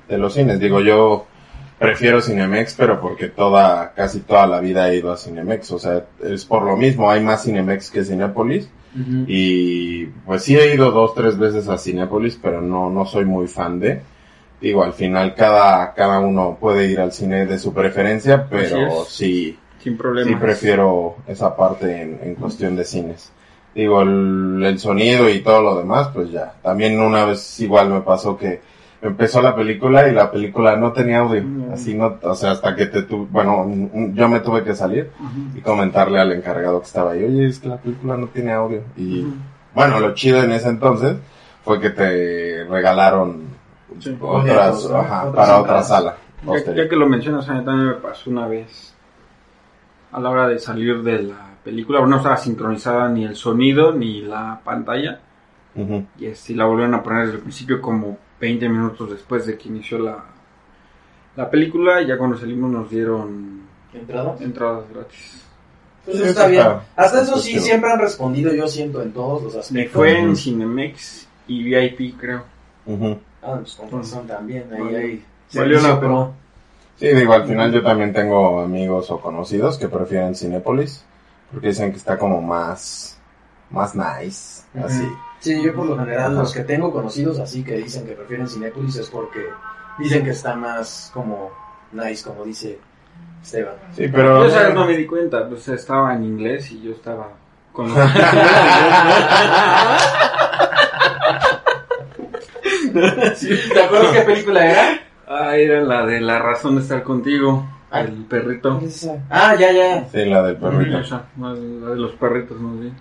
De 0.09 0.19
los 0.19 0.35
cines. 0.35 0.59
Digo, 0.61 0.81
yo 0.81 1.27
prefiero 1.79 2.21
Cinemex, 2.21 2.75
pero 2.75 3.01
porque 3.01 3.29
toda, 3.29 3.93
casi 3.95 4.21
toda 4.21 4.47
la 4.47 4.61
vida 4.61 4.89
he 4.91 4.97
ido 4.97 5.13
a 5.13 5.17
Cinemex. 5.17 5.71
O 5.73 5.79
sea, 5.79 6.05
es 6.25 6.45
por 6.45 6.63
lo 6.63 6.77
mismo, 6.77 7.11
hay 7.11 7.23
más 7.23 7.45
Cinemex 7.45 7.91
que 7.91 8.05
Cinépolis. 8.05 8.69
Y 9.29 10.07
pues 10.27 10.43
sí 10.43 10.57
he 10.57 10.75
ido 10.75 10.91
dos, 10.91 11.15
tres 11.15 11.39
veces 11.39 11.69
a 11.69 11.79
Cinépolis, 11.79 12.39
pero 12.43 12.61
no, 12.61 12.91
no 12.91 13.05
soy 13.05 13.25
muy 13.25 13.47
fan 13.47 13.79
de. 13.79 14.01
Digo, 14.61 14.83
al 14.83 14.93
final 14.93 15.35
cada, 15.37 15.95
cada 15.95 16.19
uno 16.19 16.57
puede 16.61 16.87
ir 16.91 16.99
al 16.99 17.13
cine 17.13 17.47
de 17.47 17.59
su 17.61 17.73
preferencia, 17.73 18.49
pero 18.51 19.05
sí, 19.05 19.57
Sin 19.79 19.93
sí 19.93 19.97
problema. 19.99 20.41
prefiero 20.41 21.17
esa 21.29 21.57
parte 21.57 22.03
en, 22.03 22.19
en 22.25 22.35
cuestión 22.35 22.75
de 22.75 22.85
cines. 22.85 23.31
Digo, 23.73 24.03
el, 24.03 24.65
el 24.65 24.79
sonido 24.81 25.29
y 25.29 25.41
todo 25.43 25.63
lo 25.63 25.77
demás, 25.79 26.09
pues 26.13 26.33
ya. 26.33 26.55
También 26.61 26.99
una 26.99 27.25
vez 27.25 27.61
igual 27.61 27.91
me 27.91 28.01
pasó 28.01 28.37
que 28.37 28.61
empezó 29.01 29.41
la 29.43 29.55
película 29.55 30.09
y 30.09 30.13
la 30.13 30.31
película 30.31 30.77
no 30.77 30.93
tenía 30.93 31.21
audio. 31.21 31.43
Mm. 31.43 31.73
Así 31.73 31.95
no, 31.95 32.19
o 32.23 32.35
sea, 32.35 32.53
hasta 32.53 32.75
que 32.75 32.87
te 32.87 33.03
tu, 33.03 33.27
bueno, 33.27 33.65
mm, 33.65 34.15
yo 34.15 34.29
me 34.29 34.41
tuve 34.41 34.65
que 34.65 34.75
salir 34.75 35.11
y 35.55 35.61
comentarle 35.61 36.21
al 36.21 36.33
encargado 36.33 36.81
que 36.81 36.87
estaba 36.87 37.13
ahí, 37.13 37.25
oye, 37.25 37.47
es 37.47 37.59
que 37.61 37.69
la 37.69 37.77
película 37.77 38.17
no 38.17 38.27
tiene 38.29 38.53
audio. 38.53 38.83
Y 38.97 39.27
bueno, 39.75 40.01
lo 40.01 40.15
chido 40.15 40.43
en 40.43 40.53
ese 40.53 40.69
entonces 40.69 41.17
fue 41.65 41.81
que 41.81 41.91
te 41.91 42.65
regalaron 42.65 43.59
Sí. 44.01 44.17
otras, 44.21 44.89
¿no? 44.89 44.97
ajá, 44.99 45.29
Otras 45.29 45.47
para 45.49 45.61
otra 45.61 45.83
sala. 45.83 46.17
Ya, 46.75 46.89
que 46.89 46.95
lo 46.97 47.09
mencionas, 47.09 47.49
a 47.49 47.55
mí 47.55 47.65
también 47.65 47.89
me 47.89 47.95
pasó 47.95 48.31
una 48.31 48.47
vez 48.47 48.95
a 50.13 50.21
la 50.21 50.31
hora 50.31 50.49
de 50.49 50.59
salir 50.59 51.03
de 51.03 51.23
la 51.23 51.49
película, 51.65 52.05
no 52.07 52.17
estaba 52.17 52.37
sincronizada 52.37 53.09
ni 53.09 53.25
el 53.25 53.35
sonido 53.35 53.93
ni 53.93 54.21
la 54.23 54.61
pantalla, 54.65 55.21
y 56.19 56.27
así 56.27 56.55
la 56.55 56.65
volvieron 56.65 56.95
a 56.95 57.03
poner 57.03 57.25
desde 57.25 57.37
el 57.37 57.43
principio 57.43 57.81
como 57.81 58.19
20 58.41 58.69
minutos 58.69 59.11
después 59.11 59.47
de 59.47 59.57
que 59.59 59.69
inició 59.69 59.99
la, 59.99 60.25
la 61.37 61.51
película, 61.51 62.03
y 62.03 62.07
ya 62.07 62.17
cuando 62.19 62.37
salimos 62.37 62.71
nos 62.71 62.91
dieron 62.91 63.63
¿Entradas? 63.93 64.41
entradas 64.41 64.85
gratis. 64.93 65.43
Pues 66.05 66.17
Sí, 66.19 66.23
está 66.25 66.47
bien. 66.47 66.67
Hasta 66.97 67.23
eso 67.23 67.39
sí, 67.39 67.51
chido. 67.53 67.63
siempre 67.65 67.91
han 67.93 67.99
respondido, 67.99 68.53
yo 68.55 68.67
siento, 68.69 69.03
en 69.03 69.13
todos 69.13 69.43
los 69.43 69.55
Me 69.55 69.61
aspectos. 69.61 69.93
fue 69.95 70.19
en. 70.19 70.37
Cinemex 70.37 71.27
y 71.49 71.63
VIP, 71.65 72.19
creo. 72.19 72.45
Ujú. 72.87 73.19
Ah, 73.43 73.57
pues 73.61 73.75
con 73.77 73.91
razón 73.91 74.27
también, 74.27 74.65
ahí 74.73 74.81
Vale. 74.83 74.99
hay... 74.99 75.25
Valió 75.55 75.77
la 75.81 75.89
pena. 75.89 76.01
pro. 76.01 76.33
Sí, 76.97 77.07
digo, 77.09 77.33
al 77.33 77.47
final 77.47 77.73
yo 77.73 77.83
también 77.83 78.13
tengo 78.13 78.61
amigos 78.61 79.11
o 79.11 79.21
conocidos 79.21 79.79
que 79.79 79.89
prefieren 79.89 80.35
Cinépolis, 80.35 81.05
porque 81.53 81.69
dicen 81.69 81.91
que 81.93 81.97
está 81.99 82.19
como 82.19 82.43
más, 82.43 83.19
más 83.71 83.95
nice, 83.95 84.63
así. 84.83 85.09
Sí, 85.41 85.63
yo 85.63 85.75
por 85.75 85.87
lo 85.87 85.99
general, 85.99 86.35
los 86.35 86.53
que 86.53 86.65
tengo 86.65 86.93
conocidos 86.93 87.39
así 87.39 87.63
que 87.63 87.77
dicen 87.77 88.07
que 88.07 88.13
prefieren 88.13 88.49
Cinépolis 88.49 88.97
es 88.97 89.09
porque 89.09 89.47
dicen 89.99 90.25
que 90.25 90.31
está 90.31 90.55
más 90.57 91.11
como 91.15 91.51
nice, 91.93 92.25
como 92.25 92.45
dice 92.45 92.79
Esteban. 93.43 93.75
Sí, 93.97 94.09
pero... 94.09 94.45
Yo 94.45 94.51
sabes, 94.51 94.75
no 94.75 94.85
me 94.87 94.97
di 94.97 95.07
cuenta, 95.07 95.49
pues 95.49 95.69
estaba 95.69 96.15
en 96.15 96.25
inglés 96.25 96.71
y 96.73 96.83
yo 96.83 96.93
estaba 96.93 97.29
con 97.73 97.89
los... 97.89 97.97
¿Te 103.73 103.83
acuerdas 103.83 104.13
qué 104.13 104.21
película 104.23 104.71
era? 104.71 105.01
Ah, 105.27 105.57
era 105.57 105.81
la 105.83 106.07
de 106.07 106.21
la 106.21 106.39
razón 106.39 106.77
de 106.77 106.83
estar 106.83 107.03
contigo, 107.03 107.67
Ah. 107.91 108.01
el 108.01 108.25
perrito. 108.25 108.81
Ah, 109.31 109.55
ya, 109.59 109.73
ya. 109.73 110.07
Sí, 110.11 110.25
la 110.27 110.43
del 110.43 110.57
perrito. 110.57 110.99
Esa, 110.99 111.25
la 111.41 111.55
de 111.55 111.97
los 111.97 112.13
perritos, 112.13 112.61
más 112.61 112.81
bien. 112.81 112.95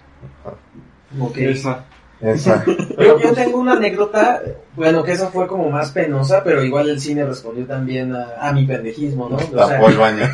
Ok. 1.20 1.38
Esa. 1.38 1.84
Esa. 2.21 2.63
Yo, 2.65 3.19
yo 3.19 3.33
tengo 3.33 3.59
una 3.59 3.74
anécdota, 3.74 4.41
bueno, 4.77 5.03
que 5.03 5.12
esa 5.12 5.27
fue 5.29 5.46
como 5.48 5.69
más 5.69 5.91
penosa, 5.91 6.41
pero 6.43 6.63
igual 6.63 6.88
el 6.89 7.00
cine 7.01 7.25
respondió 7.25 7.65
también 7.65 8.15
a, 8.15 8.36
a 8.39 8.53
mi 8.53 8.65
pendejismo, 8.65 9.27
¿no? 9.27 9.36
O 9.36 9.39
sea, 9.39 9.67
Tapó 9.77 9.89
el 9.89 9.98
baño. 9.98 10.25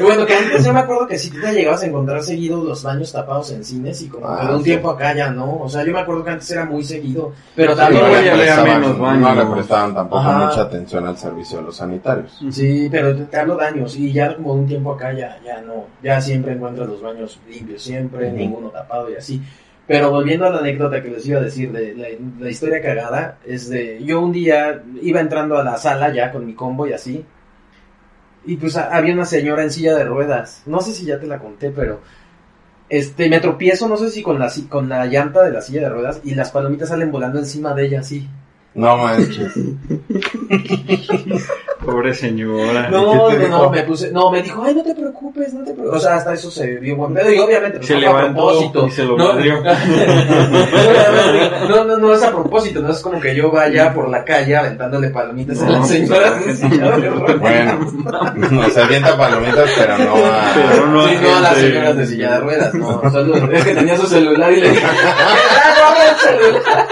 Bueno, 0.00 0.24
que 0.26 0.34
antes 0.34 0.64
yo 0.64 0.72
me 0.72 0.80
acuerdo 0.80 1.06
que 1.06 1.18
si 1.18 1.30
tú 1.30 1.40
te 1.40 1.52
llegabas 1.52 1.82
a 1.82 1.86
encontrar 1.86 2.22
seguido 2.22 2.62
los 2.62 2.82
baños 2.82 3.12
tapados 3.12 3.50
en 3.50 3.64
cines 3.64 4.00
y 4.02 4.08
como 4.08 4.26
Ah, 4.28 4.46
de 4.46 4.52
un 4.54 4.58
sí. 4.58 4.64
tiempo 4.64 4.90
acá 4.90 5.14
ya 5.14 5.30
no. 5.30 5.58
O 5.62 5.68
sea, 5.68 5.84
yo 5.84 5.92
me 5.92 6.00
acuerdo 6.00 6.24
que 6.24 6.30
antes 6.30 6.50
era 6.50 6.64
muy 6.64 6.84
seguido, 6.84 7.32
pero 7.54 7.72
Sí, 7.72 7.78
también... 7.78 8.02
no, 8.04 8.08
voy 8.08 8.22
le 8.24 8.62
menos 8.62 8.96
no 8.98 9.02
baños. 9.02 9.36
le 9.36 9.46
prestaban 9.54 9.94
tampoco 9.94 10.20
Ajá. 10.22 10.46
mucha 10.46 10.62
atención 10.62 11.06
al 11.06 11.16
servicio 11.18 11.58
de 11.58 11.64
los 11.64 11.76
sanitarios. 11.76 12.38
Sí, 12.50 12.88
pero 12.90 13.14
te 13.16 13.36
hablo 13.36 13.56
de 13.56 13.66
años 13.66 13.96
y 13.96 14.12
ya 14.12 14.34
como 14.36 14.54
de 14.54 14.60
un 14.60 14.66
tiempo 14.66 14.92
acá 14.92 15.12
ya, 15.12 15.38
ya 15.44 15.60
no, 15.60 15.86
ya 16.02 16.20
siempre 16.20 16.52
encuentras 16.52 16.88
los 16.88 17.02
baños 17.02 17.38
limpios, 17.48 17.82
siempre, 17.82 18.28
Ujú. 18.28 18.36
ninguno 18.36 18.68
tapado 18.70 19.10
y 19.10 19.16
así. 19.16 19.42
Pero 19.86 20.10
volviendo 20.10 20.46
a 20.46 20.50
la 20.50 20.58
anécdota 20.58 21.02
que 21.02 21.10
les 21.10 21.26
iba 21.26 21.38
a 21.38 21.44
decir, 21.44 21.70
de 21.70 22.18
la, 22.40 22.50
historia 22.50 22.82
cagada, 22.82 23.38
es 23.46 23.68
de, 23.68 24.02
yo 24.04 24.20
un 24.20 24.32
día 24.32 24.82
iba 25.00 25.20
entrando 25.20 25.56
a 25.56 25.62
la 25.62 25.76
sala 25.76 26.12
ya 26.12 26.32
con 26.32 26.44
mi 26.44 26.54
combo 26.54 26.86
y 26.88 26.92
así, 26.92 27.24
y 28.44 28.56
pues 28.56 28.76
había 28.76 29.14
una 29.14 29.24
señora 29.24 29.62
en 29.62 29.70
silla 29.70 29.96
de 29.96 30.04
ruedas, 30.04 30.62
no 30.66 30.80
sé 30.80 30.92
si 30.92 31.04
ya 31.04 31.20
te 31.20 31.26
la 31.26 31.38
conté, 31.38 31.70
pero 31.70 32.00
este 32.88 33.28
me 33.28 33.40
tropiezo, 33.40 33.88
no 33.88 33.96
sé 33.96 34.10
si 34.10 34.22
con 34.22 34.38
la, 34.38 34.52
con 34.68 34.88
la 34.88 35.06
llanta 35.06 35.42
de 35.42 35.52
la 35.52 35.60
silla 35.60 35.82
de 35.82 35.88
ruedas 35.88 36.20
y 36.24 36.34
las 36.34 36.50
palomitas 36.50 36.88
salen 36.88 37.12
volando 37.12 37.38
encima 37.38 37.74
de 37.74 37.86
ella 37.86 38.00
así. 38.00 38.28
No 38.76 38.96
manches. 38.98 39.52
Pobre 41.84 42.14
señora. 42.14 42.88
No, 42.88 43.28
¿Y 43.28 43.32
qué 43.32 43.38
te 43.44 43.48
no, 43.48 43.62
no, 43.64 43.70
me 43.70 43.82
puse, 43.84 44.10
no, 44.10 44.30
me 44.30 44.42
dijo, 44.42 44.62
ay, 44.64 44.74
no 44.74 44.82
te 44.82 44.94
preocupes, 44.94 45.54
no 45.54 45.60
te 45.64 45.72
preocupes. 45.72 45.98
O 45.98 46.00
sea, 46.00 46.16
hasta 46.16 46.34
eso 46.34 46.50
se 46.50 46.66
vio 46.76 46.96
buen 46.96 47.14
pedo 47.14 47.32
y 47.32 47.38
obviamente 47.38 47.78
pues, 47.78 47.86
Se 47.88 47.94
no 47.94 48.00
fue 48.00 48.08
a 48.08 48.12
levantó 48.12 48.46
propósito. 48.48 48.86
y 48.86 48.90
se 48.90 49.04
lo 49.04 49.16
no, 49.16 49.28
madrió. 49.32 49.62
no, 51.68 51.84
no, 51.84 51.96
no 51.96 52.12
es 52.14 52.22
a 52.22 52.30
propósito, 52.32 52.80
no 52.82 52.90
es 52.90 52.98
como 53.00 53.20
que 53.20 53.34
yo 53.36 53.50
vaya 53.50 53.92
por 53.94 54.08
la 54.08 54.24
calle 54.24 54.56
aventándole 54.56 55.10
palomitas 55.10 55.62
a 55.62 55.66
No, 55.66 55.72
las 55.78 55.88
señoras 55.88 56.44
de 56.44 56.56
silla 56.56 56.96
de 56.98 57.10
ruedas. 57.10 57.40
Bueno, 57.40 57.90
se 58.70 58.82
avienta 58.82 59.16
palomitas, 59.16 59.70
pero 59.78 59.98
no 59.98 60.16
a... 60.16 60.52
Pero 60.54 60.86
no 60.88 61.06
Sí, 61.08 61.14
no 61.22 61.36
a 61.36 61.40
las 61.40 61.56
señoras 61.56 61.96
de 61.96 62.06
silla 62.06 62.30
de 62.32 62.40
ruedas, 62.40 62.74
no, 62.74 63.00
solo 63.12 63.52
es 63.52 63.64
que 63.64 63.74
tenía 63.74 63.96
su 63.96 64.06
celular 64.06 64.52
y 64.52 64.60
le 64.60 64.70
dije, 64.70 64.84
"Ah, 64.86 65.74
no, 65.78 65.86
el 66.02 66.16
celular". 66.16 66.86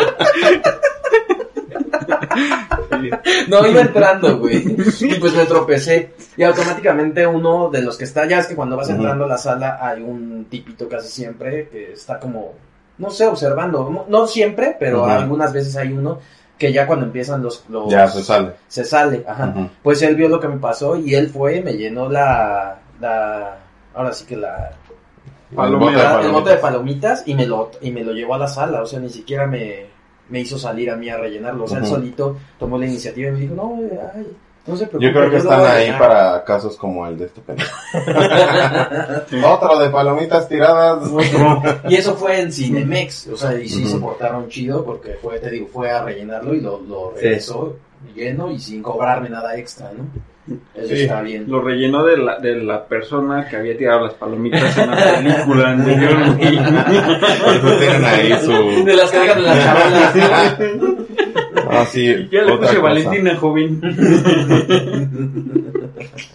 No, 3.49 3.67
iba 3.67 3.81
entrando, 3.81 4.38
güey. 4.38 4.76
Y 5.00 5.14
pues 5.17 5.35
me 5.35 5.45
tropecé. 5.47 6.14
Y 6.37 6.43
automáticamente 6.43 7.26
uno 7.26 7.69
de 7.71 7.83
los 7.83 7.97
que 7.97 8.05
está, 8.05 8.26
ya 8.26 8.38
es 8.38 8.47
que 8.47 8.57
cuando 8.57 8.76
vas 8.76 8.88
entrando 8.91 9.25
a 9.25 9.29
la 9.29 9.38
sala 9.38 9.79
hay 9.81 10.03
un 10.03 10.47
tipito 10.50 10.88
casi 10.88 11.09
siempre 11.09 11.69
que 11.69 11.93
está 11.93 12.19
como, 12.19 12.53
no 12.99 13.11
sé, 13.11 13.26
observando. 13.26 14.07
No, 14.09 14.26
siempre, 14.26 14.76
pero 14.79 15.07
algunas 15.07 15.53
veces 15.53 15.76
hay 15.76 15.93
uno 15.93 16.19
que 16.59 16.73
ya 16.73 16.87
cuando 16.87 17.07
empiezan 17.07 17.43
los... 17.43 17.64
los 17.69 17.91
Ya 17.91 18.07
se 18.07 18.23
sale. 18.23 18.53
se 18.69 18.85
sale, 18.85 19.25
ajá. 19.26 19.71
Pues 19.83 20.00
él 20.03 20.14
vio 20.14 20.29
lo 20.29 20.38
que 20.38 20.49
me 20.49 20.59
pasó 20.59 20.97
y 20.97 21.14
él 21.14 21.29
fue, 21.29 21.61
me 21.61 21.73
llenó 21.75 22.09
la... 22.09 22.79
la 23.00 23.59
ahora 23.95 24.12
sí 24.12 24.25
que 24.25 24.37
la... 24.37 24.71
El 25.50 25.76
bote 25.76 25.97
de 25.97 26.03
la- 26.03 26.21
el 26.21 26.31
bote 26.33 26.50
de 26.50 26.57
palomitas. 26.57 27.21
palomitas 27.23 27.23
y 27.26 27.35
me 27.35 27.47
lo 27.47 27.71
y 27.81 27.91
me 27.93 28.03
lo 28.03 28.12
llevó 28.12 28.35
a 28.35 28.38
la 28.38 28.49
sala, 28.49 28.83
o 28.83 28.87
sea, 28.87 28.99
ni 28.99 29.09
siquiera 29.09 29.47
me, 29.47 29.87
me 30.28 30.40
hizo 30.40 30.59
salir 30.59 30.90
a 30.90 30.97
mí 30.97 31.09
a 31.11 31.16
rellenarlo, 31.19 31.64
o 31.64 31.69
sea, 31.69 31.78
él 31.78 31.87
solito 31.87 32.37
tomó 32.59 32.78
la 32.78 32.87
iniciativa 32.87 33.28
y 33.28 33.33
me 33.33 33.40
dijo, 33.40 33.54
no, 33.54 33.78
ay, 34.14 34.26
No 34.66 34.76
se 34.76 34.87
preocupe, 34.87 35.07
Yo 35.07 35.12
creo 35.12 35.31
que 35.31 35.37
están 35.37 35.61
ahí 35.66 35.93
para 35.99 36.43
casos 36.45 36.76
como 36.76 37.07
el 37.07 37.19
de 37.19 37.26
este 37.26 37.40
pendejo. 37.43 37.71
Otro 39.54 39.78
de 39.78 39.90
palomitas 39.90 40.49
tiradas. 40.49 41.09
Y 41.88 41.95
eso 41.97 42.14
fue 42.16 42.40
en 42.40 42.50
Cinemex, 42.52 43.26
o 43.28 43.37
sea, 43.37 43.59
y 43.59 43.69
sí 43.69 43.87
se 43.87 43.99
portaron 43.99 44.49
chido 44.49 44.85
porque 44.85 45.14
fue, 45.21 45.38
te 45.38 45.50
digo, 45.50 45.69
fue 45.73 45.90
a 45.90 46.02
rellenarlo 46.02 46.54
y 46.54 46.61
lo, 46.61 46.81
lo 46.81 47.12
Sí. 47.16 47.23
regresó 47.25 47.76
lleno 48.14 48.50
y 48.50 48.59
sin 48.59 48.83
cobrarme 48.83 49.28
nada 49.31 49.57
extra, 49.57 49.90
¿no? 49.97 50.04
Eso 50.75 50.89
Sí. 50.89 50.95
está 51.03 51.23
bien. 51.23 51.45
Lo 51.49 51.63
rellenó 51.63 52.05
de 52.05 52.19
la, 52.19 52.39
de 52.39 52.57
la 52.57 52.85
persona 52.87 53.49
que 53.49 53.57
había 53.57 53.79
tirado 53.79 54.05
las 54.05 54.13
palomitas 54.15 54.77
en 54.77 54.91
la 54.91 54.97
película 55.17 55.71
ahí 58.07 58.33
su... 58.45 58.85
De 58.85 58.95
las 58.95 59.11
dejan 59.11 59.39
en 59.39 59.45
las 59.45 59.65
charolas. 59.65 60.59
Ah, 61.71 61.87
sí, 61.87 62.29
ya 62.31 62.43
le 62.43 62.57
puse 62.59 62.69
cosa. 62.69 62.81
Valentina, 62.81 63.37
joven. 63.37 63.81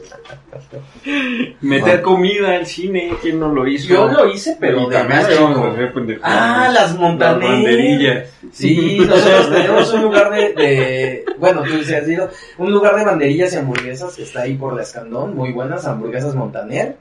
Meter 1.62 2.01
comida 2.01 2.56
al 2.56 2.66
cine, 2.66 3.12
¿quién 3.22 3.39
no 3.39 3.50
lo 3.54 3.68
hizo? 3.68 3.88
Yo 3.88 4.08
lo 4.08 4.28
hice, 4.30 4.58
pero 4.60 4.88
de 4.88 4.96
también 4.96 5.22
más 5.22 5.30
chico. 5.30 6.20
Ah, 6.24 6.70
las 6.74 6.92
Las 6.92 6.98
montaneras. 7.00 7.50
banderillas. 7.56 8.30
Sí, 8.51 8.98
nosotros 9.00 9.50
tenemos 9.51 9.94
un 9.94 10.01
lugar 10.04 10.32
de, 10.32 10.54
de- 10.54 11.25
bueno, 11.38 11.62
tú 11.63 11.84
sí 11.84 11.94
has 11.94 12.08
ido, 12.08 12.30
un 12.58 12.72
lugar 12.72 12.96
de 12.96 13.06
banderillas 13.06 13.54
y 13.54 13.58
hamburguesas 13.58 14.16
que 14.16 14.24
está 14.24 14.42
ahí 14.42 14.56
por 14.56 14.75
la 14.75 14.84
Escandón, 14.84 15.36
muy 15.36 15.51
buenas, 15.51 15.86
hamburguesas 15.86 16.36
Montaner, 16.36 16.96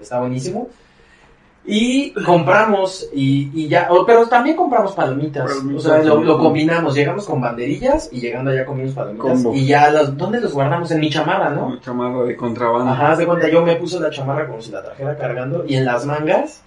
está 0.00 0.20
buenísimo. 0.20 0.68
Y 1.70 2.10
compramos, 2.24 3.08
y, 3.14 3.50
y 3.54 3.68
ya, 3.68 3.86
oh, 3.90 4.04
pero 4.04 4.26
también 4.26 4.56
compramos 4.56 4.92
palomitas, 4.92 5.48
Palomitas, 5.48 5.86
o 5.86 5.88
sea, 5.88 6.02
lo, 6.02 6.38
combinamos, 6.38 6.94
llegamos 6.94 7.26
con 7.26 7.40
banderillas 7.40 8.08
y 8.12 8.20
llegando 8.20 8.50
allá 8.50 8.64
comimos 8.64 8.92
palomitas. 8.92 9.24
Combo. 9.24 9.54
Y 9.54 9.66
ya, 9.66 9.88
los, 9.90 10.16
¿dónde 10.16 10.40
los 10.40 10.52
guardamos? 10.52 10.90
En 10.90 10.98
mi 10.98 11.10
chamarra, 11.10 11.50
¿no? 11.50 11.68
Un 11.68 11.80
chamado 11.80 12.26
de 12.26 12.34
contrabando. 12.34 12.90
Ajá, 12.90 13.14
de 13.14 13.24
cuenta, 13.24 13.48
yo 13.48 13.62
me 13.62 13.76
puse 13.76 14.00
la 14.00 14.10
chamarra 14.10 14.48
como 14.48 14.60
si 14.60 14.72
la 14.72 14.82
trajera 14.82 15.16
cargando 15.16 15.64
y 15.64 15.76
en 15.76 15.84
las 15.84 16.04
mangas, 16.04 16.62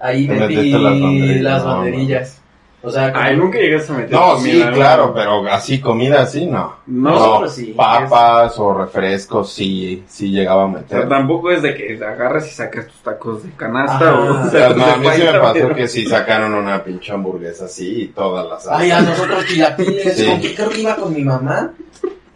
ahí 0.00 0.26
metí 0.26 0.72
las 0.72 0.82
banderillas, 0.82 1.42
las 1.42 1.64
banderillas. 1.64 2.42
O 2.88 2.90
sea, 2.90 3.12
como- 3.12 3.24
Ay, 3.24 3.36
nunca 3.36 3.58
llegaste 3.58 3.92
a 3.92 3.96
meter 3.96 4.10
No, 4.12 4.38
sí, 4.38 4.62
claro, 4.74 5.12
pero 5.14 5.46
así 5.50 5.80
comida 5.80 6.22
así 6.22 6.46
no. 6.46 6.76
No, 6.86 7.10
Nosotros 7.10 7.54
sí. 7.54 7.74
Papas 7.76 8.58
o 8.58 8.74
refrescos 8.74 9.52
sí, 9.52 10.04
sí 10.08 10.30
llegaba 10.30 10.64
a 10.64 10.68
meter. 10.68 11.08
tampoco 11.08 11.50
es 11.50 11.62
de 11.62 11.74
que 11.74 11.94
agarras 12.04 12.46
y 12.48 12.54
sacas 12.54 12.86
tus 12.86 12.96
tacos 13.02 13.42
de 13.44 13.50
canasta 13.52 14.14
o, 14.18 14.46
O 14.46 14.50
sea, 14.50 14.70
no, 14.70 14.84
a 14.84 14.92
de 14.92 14.96
mí 14.98 15.06
sí 15.14 15.22
me 15.22 15.38
pasó 15.38 15.52
pero- 15.54 15.74
que 15.74 15.88
sí 15.88 16.06
sacaron 16.06 16.54
una 16.54 16.82
pinche 16.82 17.12
hamburguesa 17.12 17.66
así 17.66 18.02
y 18.02 18.06
todas 18.08 18.46
las 18.48 18.66
Ay, 18.68 18.90
a 18.90 19.00
nosotros 19.00 19.44
chilaquiles, 19.46 20.16
Sí. 20.16 20.26
con 20.26 20.40
que 20.40 20.54
creo 20.54 20.68
que 20.70 20.80
iba 20.80 20.96
con 20.96 21.12
mi 21.14 21.22
mamá. 21.22 21.70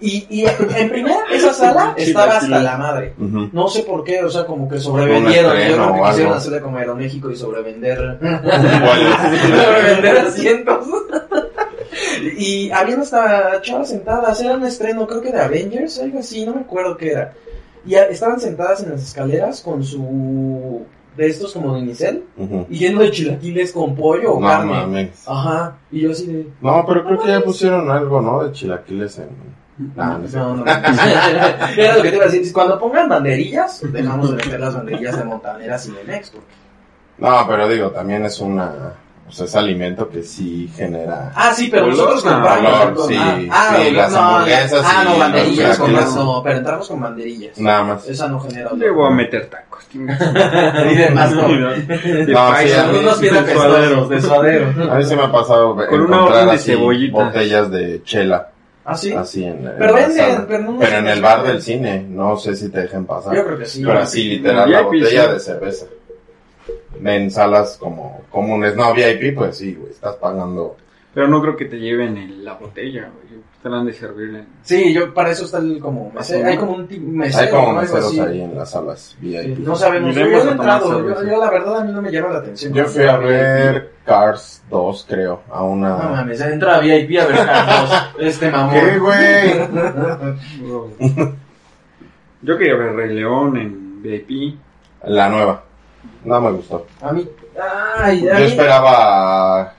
Y, 0.05 0.27
y 0.29 0.45
en 0.45 0.89
primera, 0.89 1.17
esa 1.33 1.53
sala 1.53 1.95
estaba 1.97 2.39
hasta 2.39 2.61
la 2.61 2.77
madre. 2.77 3.15
No 3.19 3.69
sé 3.69 3.85
por 3.85 4.03
qué, 4.03 4.23
o 4.25 4.31
sea, 4.31 4.45
como 4.45 4.69
que 4.69 4.79
sobrevendieron. 4.81 5.57
Yo 5.57 5.75
creo 5.77 5.95
que 5.95 6.09
quisieron 6.11 6.33
hacerle 6.35 6.61
como 6.61 6.77
Aeroméxico 6.79 7.31
y 7.31 7.37
sobrevender. 7.37 8.19
Sobrevender 8.21 10.19
asientos. 10.19 10.87
y 12.39 12.71
habían 12.71 13.01
hasta 13.01 13.61
chavas 13.63 13.89
sentadas, 13.91 14.41
era 14.41 14.57
un 14.57 14.65
estreno, 14.65 15.07
creo 15.07 15.21
que 15.21 15.31
de 15.33 15.41
Avengers, 15.41 16.01
algo 16.01 16.19
así, 16.19 16.45
no 16.45 16.55
me 16.55 16.61
acuerdo 16.63 16.97
qué 16.97 17.13
era. 17.13 17.33
Y 17.87 17.95
estaban 17.95 18.41
sentadas 18.41 18.83
en 18.83 18.91
las 18.93 19.03
escaleras 19.03 19.61
con 19.61 19.83
su. 19.85 20.83
de 21.17 21.27
estos 21.27 21.53
como 21.53 21.75
de 21.75 21.83
unicel, 21.83 22.25
Ujú. 22.37 22.67
y 22.71 22.79
lleno 22.79 23.01
de 23.01 23.11
chilaquiles 23.11 23.73
con 23.73 23.95
pollo 23.95 24.35
o 24.35 24.41
No 24.41 24.47
carne. 24.47 24.73
mames. 24.73 25.25
Ajá, 25.27 25.77
y 25.91 26.01
yo 26.03 26.13
así 26.13 26.27
de. 26.27 26.47
No, 26.61 26.85
pero 26.87 27.05
creo 27.05 27.21
que 27.21 27.29
ya 27.29 27.41
pusieron 27.41 27.91
algo, 27.91 28.21
¿no? 28.21 28.45
De 28.45 28.53
chilaquiles 28.53 29.19
en... 29.19 29.62
No. 29.79 30.19
No, 30.19 30.19
no, 30.19 30.57
no. 30.57 30.65
Era 31.77 31.97
lo 31.97 32.03
que 32.03 32.11
te 32.11 32.17
iba 32.17 32.25
a 32.25 32.29
decir. 32.29 32.53
Cuando 32.53 32.79
pongan 32.79 33.09
banderillas, 33.09 33.81
dejamos 33.93 34.31
de 34.31 34.37
meter 34.37 34.61
las 34.61 34.75
banderillas 34.75 35.17
de 35.19 35.25
montaneras 35.25 35.87
y 35.87 35.93
de 35.93 35.99
porque- 36.05 36.47
No, 37.19 37.47
pero 37.49 37.69
digo, 37.69 37.91
también 37.91 38.25
es 38.25 38.39
una... 38.41 38.93
O 39.29 39.35
sea, 39.35 39.47
es 39.47 39.57
alimento 39.57 40.11
que 40.11 40.23
sí 40.23 40.71
genera... 40.77 41.33
Ah, 41.35 41.53
sí, 41.55 41.69
pero 41.71 41.87
nosotros 41.87 42.23
no, 42.23 42.33
compramos. 42.33 42.99
con- 42.99 43.09
sí, 43.09 43.17
ah, 43.51 43.77
sí, 43.83 43.91
las 43.93 44.13
no, 44.13 44.19
hamburguesas 44.19 44.85
Ah, 44.85 45.05
no, 45.07 45.19
banderillas. 45.19 45.55
chilaquiles. 45.55 45.79
compramos, 45.79 46.15
no, 46.17 46.43
pero 46.43 46.59
entramos 46.59 46.89
con 46.89 47.01
banderillas. 47.01 47.59
Nada 47.59 47.83
más. 47.83 48.07
Esa 48.09 48.29
no 48.29 48.41
genera. 48.41 48.73
Le 48.75 48.91
voy 48.91 49.07
a 49.07 49.11
meter 49.11 49.47
tacos. 49.49 49.87
y 49.95 49.99
demás 50.97 51.33
no. 51.35 51.49
No, 51.49 51.69
a 51.71 51.75
mí- 52.63 52.99
unos 52.99 53.21
bien 53.21 53.35
de 53.35 53.41
apestosos, 53.41 53.71
suadero. 53.73 54.09
de 54.09 54.21
suadero. 54.21 54.93
A 54.93 54.97
mí 54.97 55.05
se 55.05 55.17
me 55.17 55.23
ha 55.23 55.33
pasado 55.33 55.77
Con 55.77 56.01
una 56.01 56.17
encontrar 56.17 56.43
orden 56.43 56.51
de 56.51 56.59
cebollitas. 56.59 57.25
botellas 57.25 57.71
de 57.71 58.03
chela, 58.05 58.49
Ah, 58.85 58.97
sí. 58.97 59.13
así 59.13 59.45
en, 59.45 59.67
en 59.67 59.75
Pero 59.79 59.95
venden, 59.95 60.17
sala. 60.17 60.45
pero 60.49 60.63
no- 60.65 60.79
Pero 60.79 60.97
en 60.99 61.07
el 61.09 61.23
bar 61.23 61.43
del 61.47 61.63
cine, 61.63 62.05
no 62.09 62.37
sé 62.37 62.57
si 62.57 62.69
te 62.69 62.81
dejen 62.83 63.05
pasar. 63.07 63.35
Yo 63.35 63.45
creo 63.45 63.59
que 63.59 63.65
sí. 63.67 63.83
Pero 63.85 63.99
así, 64.01 64.25
literal, 64.25 64.71
la 64.71 64.83
botella 64.83 65.27
sí. 65.27 65.33
de 65.35 65.41
cerveza. 65.41 65.87
En 67.05 67.31
salas 67.31 67.77
como 67.79 68.23
comunes, 68.31 68.77
no 68.77 68.93
VIP, 68.95 69.35
pues 69.37 69.57
sí, 69.57 69.75
güey, 69.75 69.91
estás 69.93 70.17
pagando. 70.17 70.77
Pero 71.15 71.29
no 71.29 71.41
creo 71.43 71.57
que 71.57 71.65
te 71.67 71.79
lleven 71.79 72.17
en 72.17 72.45
la 72.45 72.55
botella, 72.55 73.11
güey. 73.13 73.32
Te 73.63 73.69
la 73.69 73.77
han 73.79 73.87
de 73.87 73.93
servir 73.93 74.35
en... 74.35 74.49
Sí, 74.63 74.93
yo 74.93 75.15
para 75.15 75.31
eso 75.31 75.45
está 75.45 75.59
el 75.59 75.79
como 75.79 76.11
mesero. 76.11 76.49
Hay 76.49 76.57
como 76.57 76.73
un 76.73 76.89
ti- 76.89 76.99
mesero. 76.99 77.45
Hay 77.45 77.51
como 77.51 77.73
¿no? 77.75 77.81
Meseros 77.83 78.07
así. 78.07 78.19
ahí 78.21 78.41
en 78.41 78.59
las 78.59 78.71
salas 78.73 79.17
Sí, 79.21 79.27
VIP. 79.29 79.59
No 79.61 79.77
sabemos. 79.77 80.13
Yo 80.17 80.27
no 80.27 80.37
he 80.37 80.51
entrado. 80.51 81.09
Yo, 81.09 81.23
yo, 81.25 81.39
la 81.41 81.49
verdad 81.49 81.79
a 81.79 81.85
mí 81.85 81.93
no 81.93 82.03
me 82.03 82.11
llama 82.11 82.31
la 82.31 82.39
atención. 82.41 82.73
Yo 82.73 82.87
fui 82.87 83.05
a 83.05 83.17
ver 83.19 83.93
Cars 84.05 84.65
2, 84.69 85.07
creo, 85.09 85.43
a 85.53 85.59
No 85.59 85.67
una... 85.67 85.97
mames, 85.97 86.41
entra 86.41 86.75
a 86.77 86.81
VIP 86.81 87.21
a 87.21 87.27
ver 87.27 87.37
Carlos. 87.47 87.91
Este 88.19 88.51
mamón. 88.51 88.75
¿Qué, 88.75 88.99
güey? 88.99 91.23
Yo 92.43 92.59
quería 92.59 92.75
ver 92.75 92.97
Rey 92.97 93.15
León 93.15 93.57
en 93.57 94.03
VIP. 94.03 94.57
La 95.05 95.29
nueva. 95.29 95.63
No 96.25 96.41
me 96.41 96.51
gustó. 96.51 96.85
A 97.01 97.13
mí. 97.13 97.29
Ay, 97.97 98.27
a 98.29 98.33
Yo 98.35 98.41
mí. 98.41 98.47
esperaba 98.51 99.75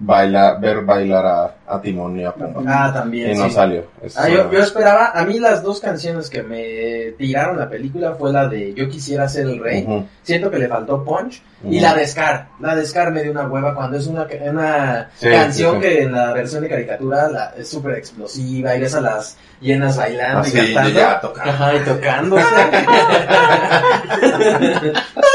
bailar, 0.00 0.60
ver 0.60 0.82
bailar 0.82 1.26
a, 1.26 1.54
a 1.66 1.80
Timón 1.80 2.18
y 2.20 2.24
a 2.24 2.32
Pumba. 2.32 2.62
Ah, 2.66 2.92
también. 2.92 3.32
y 3.32 3.34
no 3.38 3.48
sí. 3.48 3.54
salió. 3.54 3.84
Eso 4.02 4.20
Ah, 4.22 4.28
yo, 4.28 4.44
no. 4.44 4.52
yo 4.52 4.60
esperaba, 4.60 5.10
a 5.14 5.24
mí 5.24 5.38
las 5.40 5.62
dos 5.62 5.80
canciones 5.80 6.30
que 6.30 6.42
me 6.42 7.12
tiraron 7.18 7.58
la 7.58 7.68
película 7.68 8.14
fue 8.14 8.32
la 8.32 8.46
de 8.48 8.72
Yo 8.74 8.88
quisiera 8.88 9.28
ser 9.28 9.46
el 9.46 9.58
rey, 9.60 9.86
siento 10.22 10.50
que 10.50 10.58
le 10.58 10.68
faltó 10.68 11.02
punch, 11.04 11.42
y 11.68 11.80
la 11.80 11.94
de 11.94 12.06
Scar, 12.06 12.46
la 12.60 12.76
de 12.76 12.86
Scar 12.86 13.10
me 13.10 13.22
dio 13.22 13.32
una 13.32 13.48
hueva 13.48 13.74
cuando 13.74 13.96
es 13.96 14.06
una, 14.06 14.26
una 14.50 15.10
Sí, 15.16 15.28
canción 15.28 15.80
sí, 15.80 15.82
sí. 15.82 15.88
que 15.88 16.02
en 16.02 16.12
la 16.12 16.32
versión 16.32 16.62
de 16.62 16.68
caricatura 16.68 17.28
la- 17.28 17.54
es 17.58 17.68
súper 17.68 17.96
explosiva 17.96 18.76
y 18.76 18.80
ves 18.80 18.94
a 18.94 19.00
las 19.00 19.36
llenas 19.60 19.96
bailando 19.96 20.40
Así, 20.40 20.56
y 20.56 20.74
cantando. 20.74 20.90
ya, 21.00 21.20
tocando. 21.20 21.50
Ajá, 21.50 21.74
y 21.74 21.80
tocando. 21.80 22.36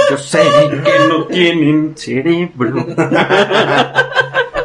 Yo 0.10 0.17
sé 0.17 0.39
que 0.84 1.08
no 1.10 1.26
tienen 1.28 1.93
cerebro. 1.97 2.86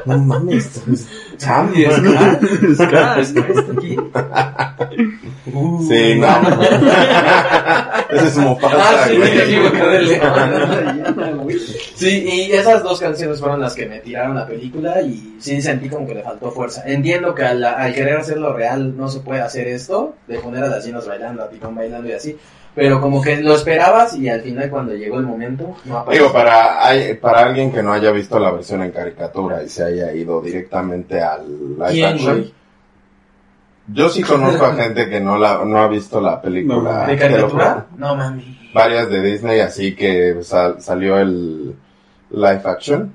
No 0.09 0.19
mames. 0.19 0.83
Y 0.89 0.97
Scar, 1.39 1.69
Scar, 2.75 3.25
Scar 3.25 3.51
está 3.51 3.73
aquí. 3.73 3.97
Uh, 5.53 5.89
Sí, 5.89 6.15
no. 6.17 6.27
Ese 8.11 8.27
es 8.27 8.37
Mufasa, 8.39 8.77
Ah, 8.79 9.07
sí, 9.07 9.17
güey. 9.17 9.31
Sí, 11.95 12.25
y 12.27 12.53
esas 12.53 12.83
dos 12.83 13.01
canciones 13.01 13.41
fueron 13.41 13.61
las 13.61 13.75
que 13.75 13.87
me 13.87 13.99
tiraron 14.01 14.37
la 14.37 14.47
película 14.47 15.03
y 15.03 15.37
sí 15.41 15.61
sentí 15.61 15.89
como 15.89 16.07
que 16.07 16.15
le 16.15 16.23
faltó 16.23 16.51
fuerza. 16.51 16.83
Entiendo 16.87 17.35
que 17.35 17.43
al, 17.45 17.63
al 17.65 17.93
querer 17.95 18.17
hacerlo 18.19 18.53
real 18.55 18.97
no 18.97 19.09
se 19.09 19.21
puede 19.21 19.41
hacer 19.43 19.67
esto, 19.69 20.15
de 20.27 20.39
poner 20.39 20.65
a 20.65 20.69
las 20.69 20.85
llenas 20.87 21.07
bailando, 21.07 21.43
a 21.43 21.51
Pitón 21.51 21.75
bailando 21.75 22.09
y 22.09 22.13
así, 22.13 22.37
pero 22.79 23.01
como 23.01 23.21
que 23.21 23.37
lo 23.43 23.55
esperabas 23.55 24.15
y 24.17 24.29
al 24.29 24.41
final 24.43 24.71
cuando 24.71 24.95
llegó 24.95 25.19
el 25.19 25.27
momento, 25.27 25.77
no. 25.85 26.05
Digo, 26.11 26.33
para, 26.33 26.79
para 27.21 27.41
alguien 27.41 27.73
que 27.73 27.83
no 27.83 27.93
haya 27.93 28.11
visto 28.13 28.39
la 28.39 28.51
versión 28.53 28.83
en 28.83 28.93
caricatura 28.93 29.63
y 29.63 29.69
se 29.69 29.85
haya 29.85 30.13
ido 30.13 30.41
directamente 30.41 31.21
al 31.21 31.47
live 31.77 31.89
¿Quién, 31.91 32.07
action, 32.15 32.51
yo 33.89 34.09
sí 34.11 34.23
conozco 34.23 34.65
a 34.67 34.75
gente 34.75 35.09
que 35.09 35.19
no 35.21 35.39
la 35.39 35.65
no 35.65 35.79
ha 35.79 35.89
visto 35.89 36.21
la 36.21 36.41
película. 36.43 37.07
¿De 37.07 37.17
caricatura? 37.17 37.87
No 37.97 38.15
mami. 38.15 38.71
Varias 38.75 39.09
de 39.09 39.23
Disney, 39.23 39.61
así 39.61 39.95
que 39.97 40.37
sal- 40.43 40.81
salió 40.81 41.19
el 41.19 41.75
live 42.31 42.61
action. 42.65 43.13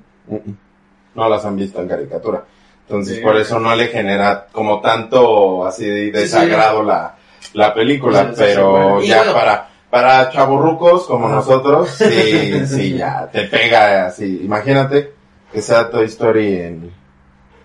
No 1.14 1.28
las 1.28 1.44
han 1.44 1.56
visto 1.56 1.80
en 1.80 1.88
caricatura. 1.88 2.44
Entonces, 2.88 3.16
Sí. 3.18 3.22
por 3.22 3.36
eso 3.36 3.58
no 3.60 3.74
le 3.76 3.86
genera 3.86 4.46
como 4.52 4.80
tanto 4.80 5.64
así 5.64 5.86
de 5.86 6.10
desagrado 6.10 6.82
la, 6.82 7.14
la 7.52 7.72
película, 7.74 8.28
sí, 8.30 8.34
pero 8.36 9.02
ya 9.02 9.18
bueno. 9.18 9.32
para, 9.34 9.68
para 9.90 10.30
chaburrucos 10.30 11.06
como 11.06 11.28
nosotros, 11.28 11.90
sí, 11.90 12.66
sí, 12.66 12.96
ya 12.96 13.28
te 13.30 13.44
pega 13.44 14.06
así. 14.06 14.40
Imagínate 14.44 15.12
que 15.52 15.62
sea 15.62 15.90
Toy 15.90 16.06
Story 16.06 16.56
en 16.56 16.90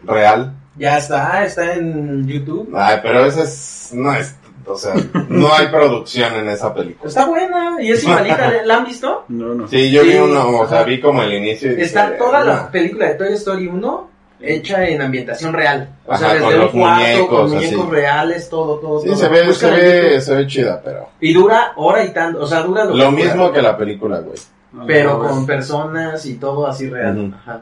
real. 0.04 0.54
Ya 0.76 0.98
está, 0.98 1.44
está 1.44 1.74
en 1.74 2.28
YouTube. 2.28 2.72
Ay, 2.76 3.00
pero 3.02 3.26
esa 3.26 3.44
es, 3.44 3.90
no 3.94 4.14
es, 4.14 4.36
o 4.66 4.78
sea, 4.78 4.94
no 5.28 5.54
hay 5.54 5.68
producción 5.72 6.34
en 6.36 6.48
esa 6.50 6.74
película. 6.74 7.10
Está 7.10 7.26
buena 7.26 7.78
y 7.82 7.92
es 7.92 8.04
igualita, 8.04 8.52
¿la 8.64 8.76
han 8.78 8.86
visto? 8.86 9.26
No, 9.28 9.56
no. 9.56 9.68
Sí, 9.68 9.92
yo 9.92 10.04
Sí, 10.04 10.10
vi 10.10 10.16
uno, 10.18 10.60
o 10.60 10.68
sea, 10.68 10.84
vi 10.84 11.02
como 11.02 11.24
el 11.24 11.34
inicio 11.34 11.78
y 11.78 11.82
Está 11.82 12.06
dije, 12.08 12.18
toda 12.20 12.42
"Ah". 12.42 12.44
la 12.46 12.72
película 12.72 13.08
de 13.08 13.16
Toy 13.16 13.34
Story 13.34 13.68
1 13.68 14.09
hecha 14.42 14.88
en 14.88 15.02
ambientación 15.02 15.54
real. 15.54 15.90
O 16.06 16.14
Ajá, 16.14 16.20
sea, 16.32 16.34
desde 16.36 16.60
un 16.60 16.68
cuarto, 16.70 17.28
con 17.28 17.50
muñecos, 17.50 17.86
así. 17.86 17.90
reales, 17.92 18.50
todo, 18.50 18.80
todo. 18.80 19.00
Sí, 19.02 19.08
todo. 19.08 19.18
se 19.18 19.28
ve, 19.30 19.38
se 19.40 19.46
Búscala 19.48 19.76
en 19.76 19.82
ve, 19.82 20.02
YouTube. 20.04 20.22
se 20.22 20.36
ve 20.36 20.48
chida, 20.48 20.82
pero... 20.84 21.10
Y 21.20 21.34
dura 21.34 21.74
hora 21.76 22.04
y 22.06 22.14
tanto, 22.14 22.42
o 22.42 22.48
sea, 22.48 22.62
dura 22.62 22.86
lo, 22.86 22.96
Lo 22.96 23.06
que 23.10 23.12
mismo 23.12 23.44
dura, 23.44 23.54
que 23.54 23.62
la 23.62 23.78
película, 23.78 24.20
güey. 24.20 24.38
Pero 24.86 25.22
Ah, 25.24 25.28
con 25.30 25.46
personas 25.46 26.26
y 26.26 26.36
todo 26.36 26.68
así 26.68 26.90
real. 26.90 27.34
Ajá. 27.36 27.62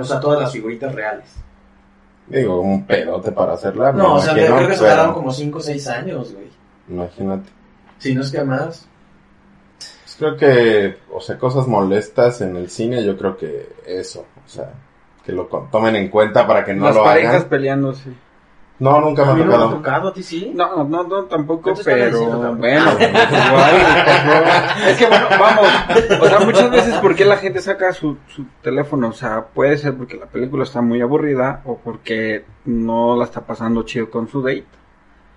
O 0.00 0.04
sea, 0.04 0.20
todas 0.20 0.40
las 0.40 0.52
figuritas 0.52 0.94
reales. 0.94 1.24
Digo, 2.26 2.60
un 2.60 2.86
pedote 2.86 3.32
para 3.32 3.54
hacerla. 3.54 3.92
No, 3.92 4.14
o 4.14 4.20
sea, 4.20 4.32
creo 4.32 4.56
que 4.56 4.74
se 4.74 4.80
pero 4.80 4.90
tardaron 4.90 5.14
como 5.14 5.32
5 5.32 5.58
o 5.58 5.60
6 5.60 5.88
años, 5.88 6.32
güey. 6.32 6.46
Imagínate. 6.88 7.50
Si 7.98 8.14
no 8.14 8.22
es 8.22 8.30
que 8.30 8.42
más. 8.44 8.86
Pues 9.78 10.16
creo 10.18 10.36
que, 10.36 10.96
o 11.12 11.20
sea, 11.20 11.38
cosas 11.38 11.66
molestas 11.66 12.40
en 12.40 12.56
el 12.56 12.70
cine, 12.70 13.04
yo 13.04 13.16
creo 13.16 13.36
que 13.36 13.68
eso, 13.86 14.26
o 14.44 14.48
sea, 14.48 14.70
que 15.24 15.32
lo 15.32 15.46
tomen 15.70 15.96
en 15.96 16.08
cuenta 16.08 16.46
para 16.46 16.64
que 16.64 16.74
no 16.74 16.86
Las 16.86 16.96
lo 16.96 17.04
parejas 17.04 17.34
hagan. 17.36 17.48
peleándose. 17.48 18.10
No, 18.78 19.00
nunca 19.00 19.24
me 19.26 19.30
ha 19.30 19.34
no 19.36 19.44
me 19.44 19.54
ha 19.54 19.56
tocado. 19.58 19.74
tocado, 19.76 20.08
a 20.08 20.12
ti 20.12 20.22
sí. 20.24 20.50
No, 20.54 20.82
no, 20.82 21.04
no, 21.04 21.24
tampoco, 21.26 21.68
Entonces, 21.70 21.84
¿cuál 21.84 21.98
es 22.00 22.06
el 22.06 22.12
pero 22.12 22.54
bueno, 22.56 22.90
igual, 23.00 24.04
tampoco. 24.04 24.88
es 24.88 24.98
que 24.98 25.06
bueno, 25.06 25.26
vamos, 25.38 25.68
o 26.20 26.26
sea, 26.26 26.40
muchas 26.40 26.70
veces 26.70 26.94
¿por 26.96 27.14
qué 27.14 27.24
la 27.24 27.36
gente 27.36 27.60
saca 27.60 27.92
su, 27.92 28.16
su 28.26 28.44
teléfono? 28.60 29.08
O 29.10 29.12
sea, 29.12 29.44
puede 29.44 29.76
ser 29.76 29.94
porque 29.96 30.16
la 30.16 30.26
película 30.26 30.64
está 30.64 30.80
muy 30.80 31.00
aburrida 31.00 31.60
o 31.64 31.76
porque 31.78 32.44
no 32.64 33.16
la 33.16 33.24
está 33.24 33.42
pasando 33.42 33.84
chido 33.84 34.10
con 34.10 34.26
su 34.26 34.42
date 34.42 34.64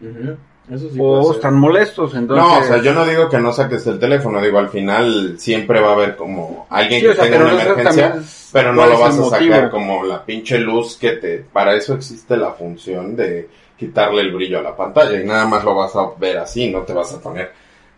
Ujú. 0.01 0.37
Eso 0.71 0.89
sí. 0.89 0.97
o 0.99 1.31
están 1.31 1.55
molestos, 1.59 2.15
entonces... 2.15 2.43
No, 2.43 2.59
o 2.59 2.63
sea, 2.63 2.81
yo 2.81 2.93
no 2.93 3.05
digo 3.05 3.29
que 3.29 3.37
no 3.37 3.53
saques 3.53 3.85
el 3.85 3.99
teléfono, 3.99 4.41
digo, 4.41 4.57
al 4.57 4.69
final 4.69 5.35
siempre 5.37 5.79
va 5.79 5.89
a 5.89 5.93
haber 5.93 6.15
como 6.15 6.65
alguien 6.71 7.01
Sí, 7.01 7.05
que 7.05 7.11
o 7.11 7.15
sea, 7.15 7.23
tenga 7.25 7.37
una 7.37 7.61
emergencia, 7.61 8.15
pero 8.51 8.73
no 8.73 8.85
lo 8.87 8.99
vas 8.99 9.15
a 9.15 9.21
motivo. 9.21 9.53
sacar 9.53 9.69
como 9.69 10.03
la 10.03 10.25
pinche 10.25 10.57
luz 10.57 10.97
que 10.97 11.11
te... 11.11 11.37
Para 11.37 11.75
eso 11.75 11.93
existe 11.93 12.35
la 12.35 12.51
función 12.51 13.15
de 13.15 13.47
quitarle 13.77 14.21
el 14.21 14.33
brillo 14.33 14.59
a 14.59 14.63
la 14.63 14.75
pantalla 14.75 15.19
y 15.19 15.23
nada 15.23 15.45
más 15.45 15.63
lo 15.63 15.75
vas 15.75 15.95
a 15.95 16.09
ver 16.17 16.37
así, 16.39 16.69
no 16.71 16.79
te 16.79 16.93
vas 16.93 17.13
a 17.13 17.19
poner... 17.19 17.51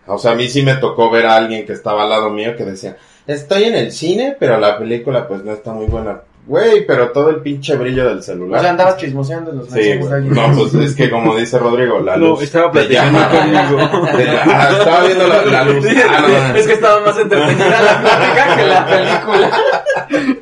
O 0.06 0.18
sea, 0.18 0.32
a 0.32 0.36
mí 0.36 0.48
sí 0.50 0.62
me 0.62 0.76
tocó 0.76 1.10
ver 1.10 1.26
a 1.26 1.36
alguien 1.36 1.66
que 1.66 1.74
estaba 1.74 2.04
al 2.04 2.10
lado 2.10 2.30
mío 2.30 2.56
que 2.56 2.64
decía, 2.66 2.98
estoy 3.26 3.66
en 3.66 3.76
el 3.76 3.92
cine, 3.92 4.36
pero 4.40 4.58
la 4.60 4.78
película 4.78 5.28
pues 5.28 5.44
no 5.44 5.52
está 5.54 5.72
muy 5.72 5.86
buena. 5.86 6.22
Güey, 6.48 6.86
pero 6.88 7.10
todo 7.12 7.30
el 7.30 7.42
pinche 7.42 7.76
brillo 7.76 8.08
del 8.08 8.20
O 8.20 8.22
celular. 8.22 8.62
sea, 8.62 8.70
andabas 8.70 8.96
chismoseando 8.98 9.52
en 9.52 9.58
los 9.58 9.68
Sí, 9.70 9.98
güey. 9.98 10.24
No, 10.30 10.52
pues 10.56 10.74
es 10.76 10.96
que 10.96 11.10
como 11.10 11.36
dice 11.36 11.60
Rodrigo, 11.60 12.00
la 12.00 12.16
No, 12.16 12.28
luz. 12.30 12.44
estaba 12.44 12.72
platicando 12.72 13.20
conmigo. 13.30 13.90
Ah, 14.50 14.70
estaba 14.80 15.04
viendo 15.06 15.28
la, 15.28 15.46
la 15.46 15.64
luz. 15.66 15.86
Sí, 15.86 15.96
Ah, 16.10 16.22
no, 16.22 16.28
no. 16.30 16.56
es 16.56 16.68
que 16.68 16.74
estaba 16.74 17.02
más 17.06 17.18
entretenida 17.18 17.82
la 17.82 18.02
plática 18.02 18.56
que 18.56 18.64
la 18.66 18.86
película. 18.86 19.52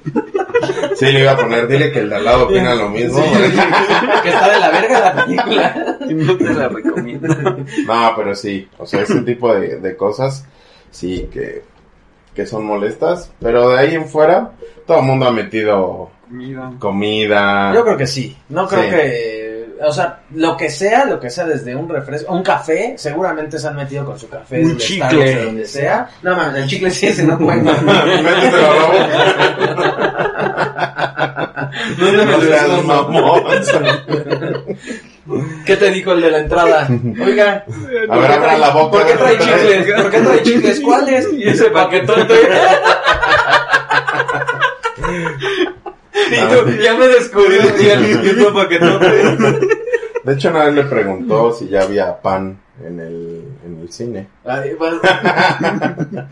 Sí, 0.96 1.06
le 1.12 1.20
iba 1.22 1.32
a 1.34 1.36
poner, 1.36 1.68
dile 1.68 1.92
que 1.92 2.00
el 2.00 2.10
de 2.10 2.16
al 2.16 2.24
lado 2.24 2.46
opina 2.46 2.74
lo 2.74 2.88
mismo. 2.90 3.22
que 4.24 4.30
está 4.30 4.50
de 4.54 4.60
la 4.60 4.70
verga 4.72 5.00
la 5.14 5.26
película. 5.26 5.98
Y 6.08 6.14
no 6.14 6.38
te 6.38 6.54
la 6.54 6.70
recomiendo. 6.70 7.28
No, 7.86 8.14
pero 8.16 8.34
sí, 8.36 8.68
o 8.78 8.86
sea, 8.86 9.02
ese 9.02 9.20
tipo 9.22 9.54
de, 9.54 9.80
de 9.80 9.98
cosas, 9.98 10.46
sí, 10.92 11.28
que, 11.34 11.64
que 12.36 12.46
son 12.46 12.66
molestas. 12.66 13.32
Pero 13.40 13.70
de 13.70 13.80
ahí 13.80 13.96
en 13.96 14.08
fuera, 14.08 14.52
todo 14.86 15.00
el 15.00 15.06
mundo 15.06 15.28
ha 15.28 15.32
metido 15.32 16.10
Comida. 16.30 16.72
comida. 16.80 17.72
Yo 17.74 17.84
creo 17.84 17.98
que 17.98 18.08
sí. 18.08 18.36
No 18.50 18.68
creo 18.68 18.84
Sí. 18.84 18.90
que. 18.90 19.56
O 19.86 19.92
sea, 19.92 20.22
lo 20.34 20.56
que 20.56 20.70
sea, 20.70 21.04
lo 21.06 21.20
que 21.20 21.30
sea, 21.30 21.46
desde 21.46 21.76
un 21.76 21.90
refresco, 21.90 22.34
un 22.34 22.42
café, 22.44 22.94
seguramente 22.98 23.60
se 23.60 23.68
han 23.68 23.76
metido 23.76 24.06
con 24.06 24.18
su 24.18 24.30
café. 24.30 24.64
Un 24.64 24.78
chicle. 24.78 25.06
Starbucks, 25.10 25.46
donde 25.46 25.66
sea. 25.66 26.10
No 26.24 26.34
mames, 26.36 26.64
el 26.64 26.70
chicle 26.70 26.92
sí, 26.92 27.08
ese 27.08 27.24
no 27.26 27.38
cuenta. 27.38 27.74
¿Dónde 31.98 32.26
me 32.26 32.38
No 32.38 33.46
¿Qué 35.66 35.76
te 35.78 35.90
dijo 35.90 36.12
el 36.12 36.22
de 36.22 36.32
la 36.32 36.40
entrada? 36.40 36.88
Oiga, 37.24 37.66
A 38.10 38.18
ver, 38.18 38.32
abra 38.32 38.58
la 38.58 38.70
boca. 38.70 39.00
¿por 39.00 39.08
qué 39.08 39.14
trae 39.14 39.40
chicles? 39.40 40.02
¿Por 40.02 40.12
qué 40.12 40.20
trae 40.20 40.44
chicles? 40.44 40.80
¿Cuáles? 40.82 41.34
Y 41.34 41.48
ese 41.48 41.70
paquetote. 41.72 42.34
Y 46.32 46.36
tú, 46.54 46.70
ya 46.82 46.94
me 46.96 47.08
descubrí 47.08 47.58
el 47.90 48.20
mismo 48.22 48.54
paquetote. 48.54 49.08
De 50.24 50.34
hecho, 50.34 50.50
una 50.50 50.66
vez 50.66 50.74
le 50.74 50.84
preguntó 50.84 51.54
si 51.54 51.68
ya 51.70 51.84
había 51.84 52.20
pan 52.20 52.60
en 52.84 53.00
el, 53.00 53.44
en 53.66 53.80
el 53.82 53.92
cine. 53.92 54.28
Ay, 54.44 54.74
bueno. 54.74 55.00
Bueno, 55.02 56.28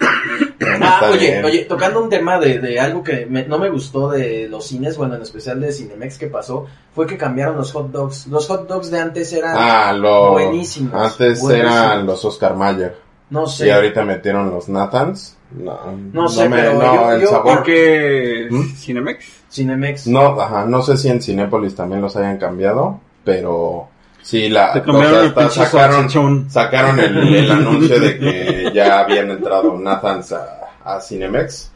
Ah, 0.90 0.94
está 1.02 1.10
oye, 1.10 1.30
bien. 1.30 1.44
oye, 1.44 1.64
tocando 1.64 2.02
un 2.02 2.08
tema 2.10 2.38
de, 2.38 2.58
de 2.58 2.80
algo 2.80 3.02
que 3.02 3.26
me- 3.26 3.44
no 3.46 3.58
me 3.58 3.68
gustó 3.70 4.10
de 4.10 4.48
los 4.48 4.66
cines, 4.66 4.96
bueno, 4.96 5.14
en 5.14 5.22
especial 5.22 5.60
de 5.60 5.72
Cinemex 5.72 6.18
que 6.18 6.26
pasó, 6.26 6.66
fue 6.94 7.06
que 7.06 7.16
cambiaron 7.16 7.56
los 7.56 7.72
hot 7.72 7.90
dogs. 7.90 8.26
Los 8.26 8.46
hot 8.48 8.68
dogs 8.68 8.90
de 8.90 9.00
antes 9.00 9.32
eran, 9.32 9.54
Ah, 9.58 9.92
lo... 9.92 10.32
Buenísimos, 10.32 10.92
Antes 10.94 11.40
buenísimos. 11.40 11.74
eran 11.74 12.06
los 12.06 12.24
Oscar 12.24 12.56
Mayer. 12.56 12.96
no 13.30 13.44
Y 13.44 13.48
sé, 13.48 13.72
ahorita 13.72 14.04
metieron 14.04 14.50
los 14.50 14.68
Nathans. 14.68 15.36
No, 15.52 15.78
No 16.12 16.28
sé, 16.28 16.48
pero 16.48 16.74
no, 16.74 16.94
yo- 16.94 17.12
el 17.12 17.20
yo- 17.22 17.26
sabor. 17.28 17.56
Porque 17.56 18.46
¿Mm? 18.50 18.66
Cinemex. 18.76 19.24
Cinemex. 19.50 20.06
No, 20.06 20.40
ajá, 20.40 20.64
no 20.64 20.80
sé 20.82 20.96
si 20.96 21.08
en 21.08 21.20
Cinépolis 21.20 21.74
también 21.74 22.00
los 22.00 22.14
hayan 22.16 22.38
cambiado, 22.38 23.00
pero 23.24 23.88
sí, 24.22 24.48
la, 24.48 24.72
cambiaron 24.84 25.32
o 25.36 25.50
sea, 25.50 25.66
sacaron, 25.66 26.48
sacaron 26.50 27.00
el, 27.00 27.34
el 27.34 27.50
anuncio 27.50 27.98
de 27.98 28.18
que 28.18 28.70
ya 28.72 29.00
habían 29.00 29.30
entrado 29.30 29.76
Nathans 29.76 30.32
a, 30.32 30.59
a 30.84 31.00
Cinemex 31.00 31.70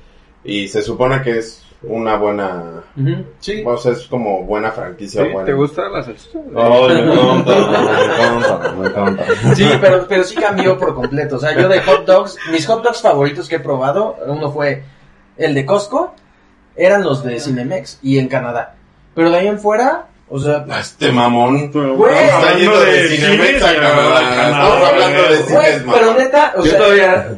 y 0.45 0.69
se 0.69 0.83
supone 0.83 1.23
que 1.23 1.39
es 1.39 1.63
una 1.83 2.17
buena, 2.17 2.83
Sí. 3.41 3.63
o 3.67 3.77
sea, 3.77 3.93
es 3.93 4.07
como 4.07 4.43
buena 4.45 4.71
franquicia. 4.73 5.23
¿Sí? 5.25 5.31
buena. 5.33 5.45
¿Te 5.47 5.53
gusta 5.53 5.89
la 5.91 6.03
salchicha? 6.03 6.39
Oh, 6.55 6.89
me 6.89 6.99
encanta, 7.01 7.55
me 7.55 8.05
encanta, 8.07 8.73
me 8.73 8.87
encanta. 8.89 9.25
Sí, 9.55 9.67
pero, 9.81 10.07
pero 10.09 10.25
sí 10.25 10.35
cambió 10.35 10.79
por 10.79 10.95
completo. 10.95 11.37
O 11.37 11.39
sea, 11.39 11.55
yo 11.57 11.69
de 11.69 11.81
hot 11.83 12.07
dogs, 12.07 12.39
mis 12.51 12.67
hot 12.67 12.83
dogs 12.83 13.03
favoritos 13.03 13.49
que 13.49 13.57
he 13.57 13.61
probado, 13.61 14.17
uno 14.27 14.51
fue 14.51 14.83
el 15.37 15.53
de 15.55 15.67
Costco, 15.67 16.15
eran 16.77 17.03
los 17.03 17.23
de 17.23 17.39
Cinemex 17.39 17.99
y 18.03 18.19
en 18.19 18.29
Canadá. 18.29 18.77
Pero 19.15 19.31
de 19.31 19.37
ahí 19.39 19.47
en 19.47 19.59
fuera, 19.59 20.07
o 20.37 20.39
sea, 20.41 20.65
Este 20.81 21.13
mamón. 21.13 21.71
Güey, 21.71 22.13
está 22.25 22.55
yendo 22.59 22.81
de, 22.81 22.93
de 23.05 23.09
Cinemex 23.17 23.47
cines 23.47 23.63
a 23.63 23.73
y 23.73 23.77
Canadá. 23.77 24.19
a 24.19 24.49
Estamos 24.51 24.89
hablando 24.89 25.23
de 25.23 25.29
güey, 25.29 25.43
cines, 25.47 25.83
pero 25.93 26.15
neta, 26.15 26.53
o 26.57 26.65
Yo 26.65 26.71
sea, 26.71 26.79
todavía 26.79 27.29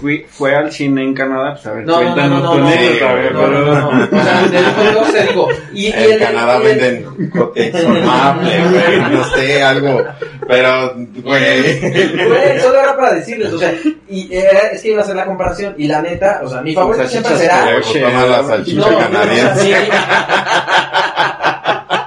fui, 0.00 0.26
fue 0.30 0.54
al 0.54 0.70
cine 0.70 1.02
en 1.02 1.14
Canadá, 1.14 1.54
pues 1.54 1.66
a 1.66 1.72
ver, 1.72 1.84
No, 1.84 2.00
no, 2.00 2.14
no, 2.16 2.28
no, 2.28 2.52
tu 2.52 2.58
no, 2.58 2.66
ver, 2.66 3.32
no, 3.34 3.46
no, 3.48 3.60
no, 3.60 3.92
no. 3.92 4.04
O 4.04 4.22
sea, 4.22 4.42
del 4.42 4.64
hot 4.66 4.92
dog 4.94 5.12
te 5.12 5.22
digo. 5.26 5.48
Y, 5.72 5.86
y 5.86 5.92
En 5.92 6.12
el- 6.12 6.18
Canadá 6.20 6.58
y 6.62 6.66
el- 6.66 6.76
venden 6.78 7.30
Cotex 7.30 7.88
Maple, 7.88 8.60
güey, 8.70 9.00
no 9.10 9.24
sé, 9.24 9.62
algo. 9.62 10.04
Pero, 10.46 10.94
güey. 11.24 11.80
Güey, 11.80 12.60
solo 12.60 12.80
era 12.80 12.96
para 12.96 13.14
decirles, 13.14 13.52
o 13.52 13.58
sea, 13.58 13.74
y 14.08 14.32
era- 14.32 14.68
es 14.72 14.80
que 14.80 14.90
iba 14.90 15.00
a 15.00 15.02
hacer 15.04 15.16
la 15.16 15.24
comparación, 15.26 15.74
y 15.76 15.88
la 15.88 16.00
neta, 16.02 16.40
o 16.44 16.48
sea, 16.48 16.60
mi 16.60 16.72
favorito 16.72 17.08
siempre 17.08 17.36
será... 17.36 17.64
Salchicha 18.46 18.90
No, 18.90 18.98
canadiense. 18.98 19.88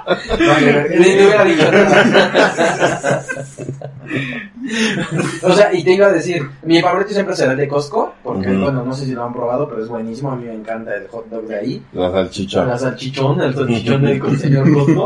No, 0.07 0.57
hubiera 0.57 1.43
dicho 1.43 1.71
nada. 1.71 3.25
O 5.43 5.53
sea, 5.53 5.73
y 5.73 5.83
te 5.83 5.93
iba 5.93 6.07
a 6.07 6.11
decir, 6.11 6.41
mi 6.63 6.81
favorito 6.81 7.11
siempre 7.11 7.35
será 7.35 7.51
el 7.51 7.57
de 7.57 7.67
Costco, 7.67 8.15
porque, 8.23 8.49
bueno, 8.49 8.83
no 8.83 8.93
sé 8.93 9.05
si 9.05 9.11
lo 9.11 9.23
han 9.23 9.33
probado, 9.33 9.67
pero 9.67 9.83
es 9.83 9.89
buenísimo, 9.89 10.31
a 10.31 10.35
mí 10.35 10.45
me 10.45 10.53
encanta 10.53 10.95
el 10.95 11.07
hot 11.07 11.27
dog 11.29 11.45
de 11.47 11.55
ahí. 11.57 11.83
La 11.93 12.11
salchicha. 12.11 12.65
La 12.65 12.77
salchichón, 12.77 13.41
el 13.41 13.53
salchichón 13.53 14.01
del 14.03 14.37
señor 14.37 14.73
Costco. 14.73 15.05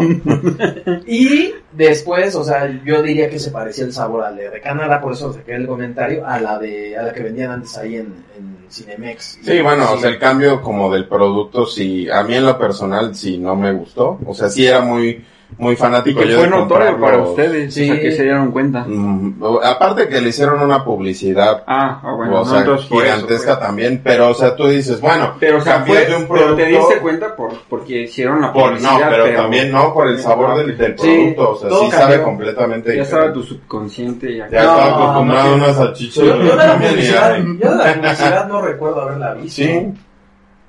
Y 1.07 1.53
después, 1.71 2.35
o 2.35 2.43
sea, 2.43 2.69
yo 2.83 3.01
diría 3.01 3.29
que 3.29 3.39
se 3.39 3.51
parecía 3.51 3.85
el 3.85 3.93
sabor 3.93 4.23
al 4.23 4.35
de 4.35 4.61
Canadá, 4.61 5.01
por 5.01 5.13
eso 5.13 5.33
saqué 5.33 5.55
el 5.55 5.67
comentario, 5.67 6.25
a 6.25 6.39
la 6.39 6.59
de, 6.59 6.97
a 6.97 7.03
la 7.03 7.13
que 7.13 7.23
vendían 7.23 7.51
antes 7.51 7.77
ahí 7.77 7.95
en, 7.95 8.13
en 8.37 8.50
Cinemex. 8.71 9.39
Sí, 9.43 9.61
bueno, 9.61 9.91
o 9.93 9.97
sea, 9.97 10.09
el 10.09 10.19
cambio 10.19 10.61
como 10.61 10.91
del 10.91 11.07
producto, 11.07 11.65
sí, 11.65 12.09
a 12.09 12.23
mí 12.23 12.35
en 12.35 12.45
lo 12.45 12.57
personal 12.57 13.15
sí 13.15 13.37
no 13.37 13.55
me 13.55 13.73
gustó. 13.73 14.19
O 14.25 14.33
sea, 14.33 14.49
sí 14.49 14.65
era 14.65 14.81
muy, 14.81 15.23
muy 15.57 15.73
Y 15.73 15.75
fanático 15.75 16.21
que 16.21 16.27
yo 16.29 16.35
fue 16.37 16.43
de 16.45 16.49
notorio 16.49 16.99
para 16.99 17.17
ustedes, 17.19 17.73
Sí. 17.73 17.83
o 17.89 17.93
sea, 17.93 18.01
que 18.01 18.11
se 18.13 18.23
dieron 18.23 18.51
cuenta. 18.51 18.83
Mm, 18.87 19.43
aparte 19.63 20.07
que 20.07 20.19
le 20.21 20.29
hicieron 20.29 20.59
una 20.61 20.83
publicidad, 20.83 21.63
Ah, 21.67 22.01
ah, 22.03 22.13
bueno, 22.15 22.41
o 22.41 22.45
sea, 22.45 22.59
entonces 22.59 22.87
por 22.87 23.03
eso, 23.05 23.13
gigantesca 23.15 23.55
pues. 23.57 23.67
también, 23.67 24.01
pero 24.03 24.29
o 24.29 24.33
sea, 24.33 24.55
tú 24.55 24.67
dices, 24.67 24.99
bueno, 24.99 25.35
Pero, 25.39 25.57
o 25.57 25.61
sea, 25.61 25.73
cambié 25.75 25.95
fue, 25.95 26.05
de 26.05 26.15
un 26.15 26.27
pero 26.27 26.55
te 26.55 26.63
producto- 26.63 26.87
diste 26.87 27.01
cuenta 27.01 27.35
por, 27.35 27.51
porque 27.69 28.01
hicieron 28.03 28.41
la 28.41 28.51
por, 28.53 28.69
publicidad, 28.69 28.91
no, 28.99 29.09
pero, 29.09 29.35
también 29.41 29.71
no 29.71 29.93
por 29.93 30.07
el 30.07 30.19
sabor 30.19 30.57
del, 30.57 30.77
del 30.77 30.97
Sí, 30.97 31.07
producto, 31.35 31.51
o 31.51 31.55
sea, 31.57 31.69
todo 31.69 31.83
sí 31.83 31.89
cambió. 31.91 32.07
sabe 32.07 32.23
completamente 32.23 32.95
Ya 32.95 33.01
estaba 33.03 33.23
diferente. 33.27 33.47
tu 33.49 33.55
subconsciente 33.55 34.37
ya. 34.37 34.49
Ya 34.49 34.63
No, 34.63 34.69
estaba 34.71 34.85
acostumbrado 35.03 35.47
no, 35.47 35.51
a 35.51 35.55
una 35.65 35.73
salchicha. 35.73 36.21
Yo, 36.21 36.37
yo 36.43 36.55
de 36.55 36.67
la 36.67 36.77
publicidad, 36.77 37.37
yo 37.37 37.69
de 37.71 37.75
la 37.77 37.93
publicidad 38.01 38.47
no 38.47 38.61
recuerdo 38.61 39.01
haberla 39.01 39.33
visto. 39.35 39.61
Sí, 39.61 39.93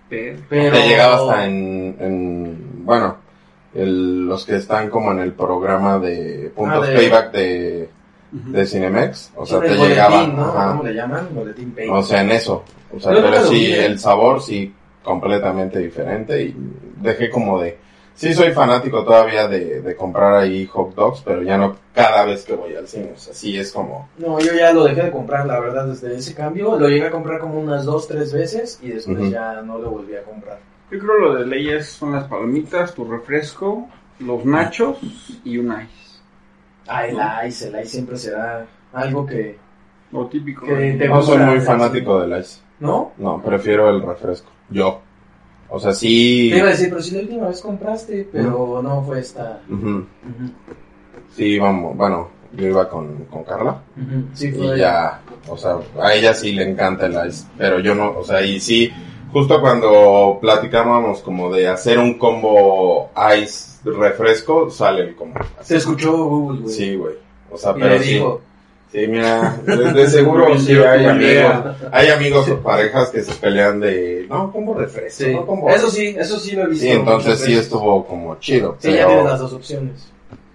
Pero- 0.08 0.38
pero... 0.50 0.72
te 0.76 0.88
llegaba 0.88 1.14
hasta 1.14 1.46
en, 1.46 1.96
en 1.98 2.84
bueno, 2.84 3.16
el- 3.74 4.26
los 4.26 4.44
que 4.46 4.56
están 4.56 4.90
como 4.90 5.12
en 5.12 5.20
el 5.20 5.32
programa 5.32 5.98
de 5.98 6.52
puntos 6.54 6.86
Ah, 6.86 6.90
de- 6.90 6.96
payback 6.96 7.32
de, 7.32 7.88
de 8.30 8.66
Cinemex, 8.66 9.32
o 9.36 9.44
sea, 9.46 9.60
te 9.60 9.68
boletín, 9.68 9.88
llegaba, 9.88 10.26
¿no? 10.26 10.44
ajá. 10.46 10.68
¿Cómo 10.70 10.82
le 10.84 10.94
llaman? 10.94 11.28
Boletín 11.34 11.72
pay. 11.72 11.88
o 11.90 12.02
sea, 12.02 12.22
en 12.22 12.30
eso, 12.30 12.64
o 12.94 12.98
sea, 13.00 13.12
pero 13.12 13.30
lo 13.30 13.42
sí, 13.46 13.66
¿eh? 13.72 13.86
el 13.86 13.98
sabor 13.98 14.40
sí 14.42 14.74
completamente 15.02 15.78
diferente 15.80 16.42
y 16.42 16.56
dejé 17.00 17.28
como 17.30 17.60
de... 17.60 17.78
Sí 18.14 18.34
soy 18.34 18.52
fanático 18.52 19.02
todavía 19.04 19.48
de, 19.48 19.80
de 19.80 19.96
comprar 19.96 20.34
ahí 20.34 20.66
hot 20.66 20.94
dogs, 20.94 21.22
pero 21.24 21.42
ya 21.42 21.56
no 21.56 21.74
cada 21.94 22.24
vez 22.26 22.44
que 22.44 22.54
voy 22.54 22.74
al 22.76 22.86
cine. 22.86 23.10
O 23.16 23.18
sea, 23.18 23.32
sí 23.32 23.58
es 23.58 23.72
como... 23.72 24.10
No, 24.18 24.38
yo 24.38 24.52
ya 24.52 24.70
lo 24.72 24.84
dejé 24.84 25.04
de 25.04 25.10
comprar, 25.10 25.46
la 25.46 25.58
verdad, 25.58 25.86
desde 25.86 26.14
ese 26.16 26.34
cambio. 26.34 26.78
Lo 26.78 26.88
llegué 26.88 27.06
a 27.06 27.10
comprar 27.10 27.40
como 27.40 27.58
unas 27.58 27.86
dos, 27.86 28.06
tres 28.06 28.32
veces 28.32 28.78
y 28.82 28.90
después 28.90 29.30
ya 29.30 29.62
no 29.62 29.78
lo 29.78 29.90
volví 29.90 30.14
a 30.14 30.22
comprar. 30.24 30.58
Yo 30.92 30.98
creo 30.98 31.18
lo 31.18 31.34
de 31.36 31.46
leyes 31.46 31.86
son 31.86 32.12
las 32.12 32.24
palomitas, 32.24 32.94
tu 32.94 33.06
refresco, 33.06 33.88
los 34.18 34.44
nachos 34.44 34.98
y 35.42 35.56
un 35.56 35.68
ice. 35.72 36.20
Ah, 36.86 37.06
el 37.06 37.48
ice, 37.48 37.68
el 37.68 37.76
ice 37.76 37.86
siempre 37.86 38.18
será 38.18 38.66
algo 38.92 39.24
que... 39.24 39.56
Lo 40.10 40.26
típico. 40.26 40.66
Que 40.66 40.96
te 40.98 41.08
No 41.08 41.22
soy 41.22 41.38
muy 41.38 41.60
fanático 41.60 42.20
del 42.20 42.38
ice. 42.38 42.60
¿No? 42.78 43.12
No, 43.16 43.40
prefiero 43.40 43.88
el 43.88 44.02
refresco. 44.02 44.50
Yo. 44.68 45.00
O 45.70 45.80
sea, 45.80 45.94
sí... 45.94 46.50
Te 46.52 46.58
iba 46.58 46.66
a 46.66 46.70
decir, 46.72 46.90
pero 46.90 47.00
si 47.00 47.14
la 47.14 47.22
última 47.22 47.48
vez 47.48 47.62
compraste, 47.62 48.28
pero 48.30 48.82
no 48.82 49.02
fue 49.02 49.20
esta... 49.20 49.62
Ujú, 49.70 50.04
Sí, 51.34 51.58
vamos, 51.58 51.96
bueno, 51.96 52.28
yo 52.52 52.66
iba 52.66 52.86
con, 52.90 53.24
con 53.30 53.44
Carla. 53.44 53.80
Sí, 54.34 54.48
y 54.48 54.52
fue... 54.52 54.78
ya, 54.78 55.22
o 55.48 55.56
sea, 55.56 55.78
a 55.98 56.12
ella 56.12 56.34
sí 56.34 56.52
le 56.52 56.68
encanta 56.68 57.06
el 57.06 57.26
ice, 57.26 57.46
pero 57.56 57.80
yo 57.80 57.94
no, 57.94 58.10
o 58.18 58.22
sea, 58.22 58.42
y 58.42 58.60
sí, 58.60 58.92
justo 59.32 59.60
cuando 59.60 60.38
platicábamos 60.40 61.20
como 61.20 61.52
de 61.52 61.68
hacer 61.68 61.98
un 61.98 62.18
combo 62.18 63.10
ice 63.40 63.80
refresco, 63.84 64.70
sale 64.70 65.02
el 65.02 65.16
combo. 65.16 65.40
Se 65.62 65.76
escuchó 65.76 66.12
Google, 66.16 66.60
güey. 66.62 66.74
Sí, 66.74 66.94
güey. 66.96 67.14
O 67.50 67.56
sea, 67.58 67.72
Y 67.76 67.80
pero 67.80 67.98
sí. 68.02 68.14
dijo, 68.14 68.40
Sí, 68.92 69.06
mira, 69.08 69.56
de, 69.64 69.92
de 69.94 70.06
seguro 70.06 70.58
sí 70.58 70.74
hay 70.74 71.06
amigos, 71.06 71.76
hay 71.90 72.08
amigos 72.10 72.46
o 72.50 72.58
parejas 72.60 73.08
que 73.08 73.22
se 73.22 73.32
pelean 73.36 73.80
de, 73.80 74.26
no, 74.28 74.52
combo 74.52 74.74
refresco, 74.74 75.24
Sí. 75.24 75.32
no 75.34 75.46
combo 75.46 75.70
Eso 75.70 75.88
sí, 75.88 76.14
eso 76.18 76.38
sí 76.38 76.54
lo 76.54 76.64
he 76.64 76.66
visto. 76.66 76.84
Sí, 76.84 76.90
entonces 76.90 77.40
sí 77.40 77.54
estuvo 77.54 78.04
como 78.04 78.38
chido. 78.38 78.76
Sí, 78.80 78.92
ya 78.92 79.06
tienes 79.06 79.24
las 79.24 79.40
dos 79.40 79.54
opciones. 79.54 80.12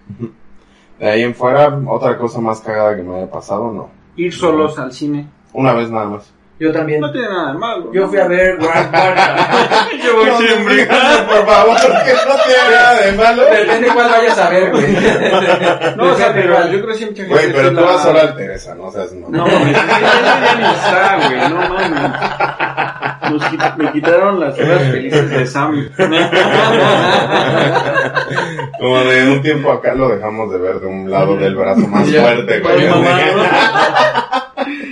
De 1.00 1.08
ahí 1.08 1.22
en 1.22 1.34
fuera, 1.34 1.80
otra 1.88 2.16
cosa 2.16 2.40
más 2.40 2.60
cagada 2.60 2.96
que 2.96 3.02
me 3.02 3.16
haya 3.16 3.30
pasado, 3.30 3.72
no. 3.72 3.88
Ir 4.16 4.32
solos 4.32 4.78
al 4.78 4.92
cine. 4.92 5.28
Una 5.52 5.72
vez 5.72 5.90
nada 5.90 6.06
más. 6.06 6.32
Yo 6.60 6.72
también. 6.72 7.00
No 7.00 7.12
tiene 7.12 7.28
nada 7.28 7.52
de 7.52 7.58
malo. 7.58 7.92
Yo 7.92 8.08
fui 8.08 8.18
a 8.18 8.26
ver 8.26 8.58
War- 8.58 8.90
Warcraft. 8.92 9.92
Yo 10.04 10.16
voy 10.16 10.26
No, 10.26 11.26
por 11.28 11.46
favor, 11.46 11.76
que 11.76 12.12
no 12.14 12.34
tiene 12.44 12.70
nada 12.70 12.94
de 13.00 13.12
malo. 13.12 13.42
Depende 13.44 13.88
cuál 13.94 14.08
vayas 14.10 14.38
a 14.38 14.48
ver, 14.50 14.70
güey. 14.72 14.96
No, 15.96 16.04
o 16.04 16.14
sea, 16.16 16.32
pero 16.34 16.66
yo 16.68 16.80
creo 16.82 16.94
que 16.94 16.98
gente. 17.04 17.24
Güey, 17.24 17.52
pero 17.52 17.68
tú 17.70 17.74
la- 17.76 17.82
vas 17.82 18.02
solo 18.02 18.20
al 18.20 18.34
Teresa, 18.36 18.74
no 18.74 18.90
seas. 18.90 19.12
No, 19.12 19.46
ya 19.46 19.54
ni 20.56 20.64
está, 20.64 21.16
güey, 21.28 21.48
no 21.48 21.56
mames. 21.68 22.12
Nos 23.30 23.42
quit- 23.52 23.76
me 23.76 23.92
quitaron 23.92 24.40
las 24.40 24.58
horas 24.58 24.82
felices 24.90 25.30
de 25.30 25.46
Sam. 25.46 25.88
Como 28.80 28.98
de 29.04 29.30
un 29.32 29.42
tiempo 29.42 29.70
acá 29.72 29.94
lo 29.94 30.08
dejamos 30.08 30.50
de 30.52 30.58
ver 30.58 30.80
de 30.80 30.86
un 30.86 31.10
lado 31.10 31.36
del 31.36 31.54
brazo 31.56 31.80
más 31.88 32.08
fuerte, 32.08 32.60
güey. 32.60 32.88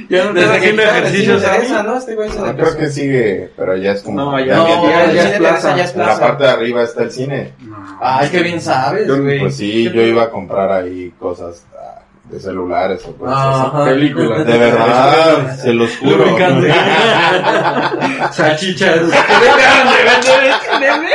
Ya 0.09 0.25
no 0.25 0.38
estás 0.38 0.57
haciendo 0.57 0.83
ejercicio, 0.83 1.38
Teresa, 1.38 1.69
Sammy. 1.69 1.88
¿no? 1.88 1.99
Este 1.99 2.16
Ah, 2.40 2.55
creo 2.57 2.77
que 2.77 2.87
sigue, 2.88 3.51
pero 3.57 3.77
ya 3.77 3.92
es 3.92 4.03
como... 4.03 4.21
No, 4.21 4.38
ya, 4.40 4.57
No, 4.57 4.88
ya, 4.88 4.90
ya 4.90 5.05
el 5.05 5.16
es 5.16 5.25
cine 5.25 5.38
plaza. 5.38 5.77
Ya 5.77 5.85
es 5.85 5.92
En 5.92 5.99
la 5.99 6.05
plaza. 6.05 6.21
parte 6.21 6.45
de 6.45 6.51
arriba 6.51 6.83
está 6.83 7.03
el 7.03 7.11
cine. 7.11 7.53
Ay, 8.01 8.29
qué 8.31 8.42
bien 8.42 8.61
sabes, 8.61 9.09
güey. 9.09 9.40
Pues 9.40 9.57
sí, 9.57 9.90
yo 9.92 10.03
iba 10.03 10.25
a 10.25 10.31
comprar 10.31 10.71
ahí 10.71 11.12
cosas 11.19 11.64
ah, 11.77 12.01
de 12.25 12.38
celulares 12.40 13.05
o 13.07 13.16
cosas 13.16 13.37
así. 13.37 13.66
Ajá. 13.66 13.85
Películas. 13.87 14.47
De 14.47 14.59
verdad, 14.59 15.57
se 15.57 15.73
los 15.73 15.97
juro. 15.97 16.16
Lubricante. 16.19 16.73
Salchichas. 18.33 19.01
Dejaron 19.09 19.88
de 19.92 20.05
vender 20.05 20.45
el 20.45 20.55
cine. 20.71 21.14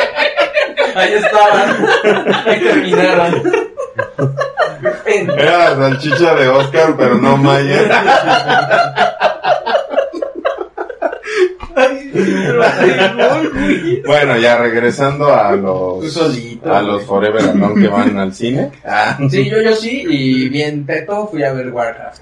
Ahí 0.95 1.13
estaban. 1.13 1.85
Ahí 2.45 2.59
terminaron. 2.59 3.51
Era 5.05 5.57
la 5.57 5.75
salchicha 5.75 6.35
de 6.35 6.47
Oscar, 6.47 6.95
pero 6.97 7.15
no 7.15 7.37
Mayer. 7.37 7.91
Bueno, 14.05 14.37
ya 14.37 14.57
regresando 14.57 15.33
a 15.33 15.55
los 15.55 16.11
solito. 16.11 16.73
a 16.73 16.81
los 16.81 17.03
Forever 17.03 17.41
Alone 17.49 17.81
que 17.81 17.87
van 17.87 18.17
al 18.17 18.33
cine. 18.33 18.71
Ah, 18.85 19.17
Sí, 19.29 19.49
yo, 19.49 19.61
yo 19.61 19.75
sí, 19.75 20.03
y 20.07 20.49
bien 20.49 20.85
peto 20.85 21.27
fui 21.27 21.43
a 21.43 21.53
ver 21.53 21.71
Warcraft. 21.71 22.21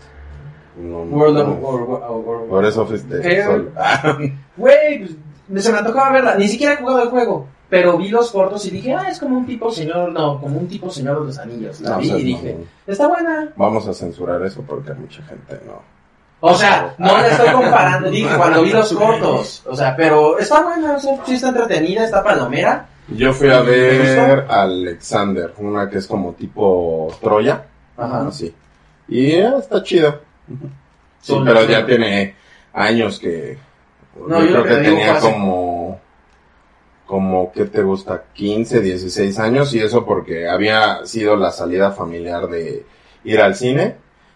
no, 0.77 1.05
no, 1.05 1.15
World 1.15 1.37
of 1.39 1.47
no. 1.47 1.53
War- 1.55 1.83
War- 1.83 2.11
War- 2.25 2.47
Por 2.49 2.65
eso 2.65 2.85
fuiste. 2.85 3.41
Ah, 3.77 4.17
Güey, 4.57 4.99
pues, 4.99 5.11
me- 5.47 5.61
se 5.61 5.71
me 5.71 5.79
antojaba 5.79 6.11
verla. 6.11 6.35
Ni 6.35 6.47
siquiera 6.47 6.73
he 6.73 6.77
jugado 6.77 7.03
el 7.03 7.09
juego. 7.09 7.47
Pero 7.69 7.97
vi 7.97 8.10
los 8.10 8.32
cortos 8.32 8.65
y 8.65 8.71
dije, 8.71 8.93
ah, 8.93 9.10
es 9.10 9.19
como 9.19 9.38
un 9.38 9.45
tipo 9.45 9.71
señor, 9.71 10.12
no, 10.12 10.41
como 10.41 10.58
un 10.58 10.67
tipo 10.67 10.89
señor 10.89 11.19
de 11.19 11.27
los 11.27 11.38
anillos. 11.38 11.79
La 11.82 11.91
no, 11.91 11.97
vi 11.99 12.08
o 12.08 12.10
sea, 12.10 12.19
y 12.19 12.23
dije, 12.23 12.58
no. 12.58 12.91
está 12.91 13.08
buena. 13.08 13.53
Vamos 13.55 13.88
a 13.88 13.93
censurar 13.93 14.43
eso 14.43 14.63
porque 14.67 14.93
mucha 14.93 15.21
gente 15.23 15.60
no. 15.65 15.82
O 16.41 16.55
sea, 16.55 16.95
no 16.97 17.17
la 17.17 17.27
estoy 17.27 17.49
comparando, 17.49 18.10
dije, 18.12 18.36
cuando 18.36 18.63
vi 18.63 18.71
los 18.71 18.91
cortos. 18.93 19.63
O 19.67 19.75
sea, 19.75 19.95
pero 19.95 20.39
está 20.39 20.63
buena, 20.63 20.95
o 20.95 20.99
sea, 20.99 21.17
sí 21.25 21.34
está 21.34 21.49
entretenida, 21.49 22.05
está 22.05 22.23
palomera. 22.23 22.88
Yo 23.10 23.34
fui 23.34 23.49
a 23.49 23.63
¿Te 23.63 23.69
ver 23.69 24.45
Alexander, 24.49 25.53
una 25.58 25.89
que 25.89 25.97
es 25.97 26.08
como 26.08 26.34
tipo 26.34 27.13
Troya. 27.21 27.65
Ajá. 27.97 28.27
Así. 28.27 28.53
Y 29.08 29.32
eh, 29.32 29.51
está 29.60 29.84
chido. 29.84 30.21
Sí, 31.21 31.36
pero 31.43 31.65
ya 31.65 31.86
tiene 31.86 32.36
años 32.73 33.19
que. 33.19 33.58
No, 34.27 34.43
yo 34.43 34.63
creo 34.63 34.63
que 34.63 34.89
tenía 34.89 35.19
como. 35.19 35.78
Como, 37.09 37.51
¿qué 37.51 37.65
te 37.65 37.81
gusta? 37.81 38.25
15, 38.33 38.81
16 38.81 39.39
años. 39.39 39.73
Y 39.73 39.79
eso 39.79 40.05
porque 40.05 40.47
había 40.47 41.03
sido 41.07 41.35
la 41.35 41.51
salida 41.51 41.89
familiar 41.89 42.47
de 42.47 42.85
ir 43.23 43.41
al 43.41 43.55
cine. 43.55 43.95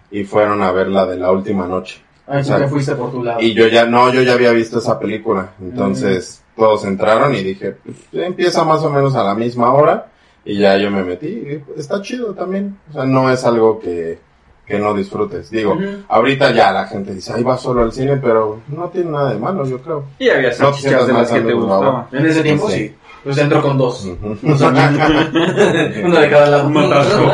Y 0.10 0.24
fueron 0.24 0.64
a 0.64 0.72
ver 0.72 0.88
la 0.88 1.06
de 1.06 1.18
la 1.18 1.32
última 1.32 1.68
noche. 1.68 2.02
Tú 2.26 2.34
Exacto. 2.34 2.64
te 2.64 2.70
fuiste 2.72 2.96
por 2.96 3.12
tu 3.12 3.24
lado. 3.24 3.40
Y 3.42 3.54
yo 3.54 3.68
ya, 3.68 3.86
no, 3.86 4.12
yo 4.12 4.24
ya 4.24 4.34
había 4.34 4.52
visto 4.54 4.80
esa 4.80 4.98
película. 5.00 5.52
Entonces, 5.62 6.42
todos 6.56 6.84
entraron 6.86 7.36
y 7.36 7.44
dije, 7.44 7.76
pues, 7.84 8.26
empieza 8.26 8.64
más 8.64 8.82
o 8.82 8.90
menos 8.90 9.14
a 9.14 9.24
la 9.24 9.36
misma 9.36 9.72
hora. 9.72 10.08
Y 10.44 10.58
ya 10.58 10.76
yo 10.78 10.90
me 10.90 11.04
metí. 11.04 11.28
y 11.28 11.64
está 11.80 12.02
chido 12.02 12.34
también. 12.34 12.80
O 12.90 12.94
sea, 12.94 13.06
no 13.06 13.30
es 13.32 13.46
algo 13.46 13.80
que, 13.80 14.18
que 14.66 14.80
no 14.80 14.94
disfrutes. 14.94 15.50
Digo, 15.50 15.78
ahorita 16.08 16.52
ya 16.52 16.72
la 16.72 16.86
gente 16.88 17.14
dice, 17.14 17.34
ahí 17.34 17.44
va 17.44 17.58
solo 17.58 17.82
al 17.84 17.92
cine, 17.92 18.18
pero 18.18 18.62
no 18.68 18.88
tiene 18.90 19.12
nada 19.12 19.34
de 19.34 19.40
malo, 19.40 19.66
yo 19.66 19.82
creo. 19.82 20.06
Y 20.20 20.30
había 20.30 20.50
No 20.50 20.56
salchichas 20.56 20.82
sientas 20.82 21.08
de 21.08 21.14
las 21.14 21.32
que 21.32 21.42
te 21.42 21.54
gustaban. 21.54 22.06
En 22.12 22.26
ese 22.26 22.44
tiempo 22.44 22.70
Sí. 22.70 22.78
sí. 22.78 22.96
Pues 23.24 23.38
entro 23.38 23.62
con 23.62 23.78
dos. 23.78 24.04
Ujú. 24.06 24.38
Uno 24.44 26.20
de 26.20 26.30
cada 26.30 26.46
lado. 26.48 26.68
Un 26.68 26.78
atasco. 26.78 27.24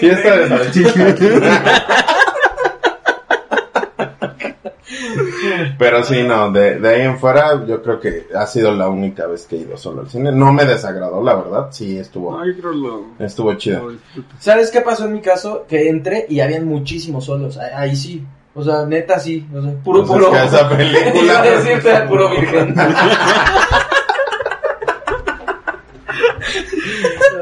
Fiesta 0.00 0.36
de 0.36 0.48
salchichas. 0.48 0.94
Pero 5.78 6.02
sí, 6.04 6.22
no, 6.22 6.50
de, 6.50 6.78
de 6.78 6.88
ahí 6.88 7.02
en 7.02 7.18
fuera 7.18 7.64
yo 7.66 7.82
creo 7.82 8.00
que 8.00 8.26
ha 8.34 8.46
sido 8.46 8.72
la 8.72 8.88
única 8.88 9.26
vez 9.26 9.46
que 9.46 9.56
he 9.56 9.60
ido 9.60 9.76
solo 9.76 10.02
al 10.02 10.08
cine. 10.10 10.32
No 10.32 10.52
me 10.52 10.64
desagradó, 10.64 11.22
la 11.22 11.34
verdad, 11.34 11.68
sí 11.70 11.98
estuvo, 11.98 12.38
Ay, 12.38 12.54
creo 12.58 12.72
lo. 12.72 13.04
estuvo 13.18 13.52
chido. 13.54 13.92
¿Sabes 14.38 14.70
qué 14.70 14.80
pasó 14.80 15.04
en 15.06 15.12
mi 15.14 15.20
caso? 15.20 15.64
Que 15.68 15.88
entré 15.88 16.26
y 16.28 16.40
habían 16.40 16.66
muchísimos 16.66 17.24
solos. 17.24 17.58
Ahí, 17.58 17.94
sí. 17.96 18.24
O 18.54 18.64
sea, 18.64 18.86
neta 18.86 19.18
sí. 19.20 19.46
O 19.54 19.60
sea, 19.60 19.70
puro, 19.84 20.04
Pues 20.04 20.18
puro. 20.18 20.34
es 20.34 20.40
que 20.40 20.46
esa 20.56 20.68
película. 20.76 21.42
decirte 21.42 22.00
puro 22.08 22.30
virgen. 22.30 22.74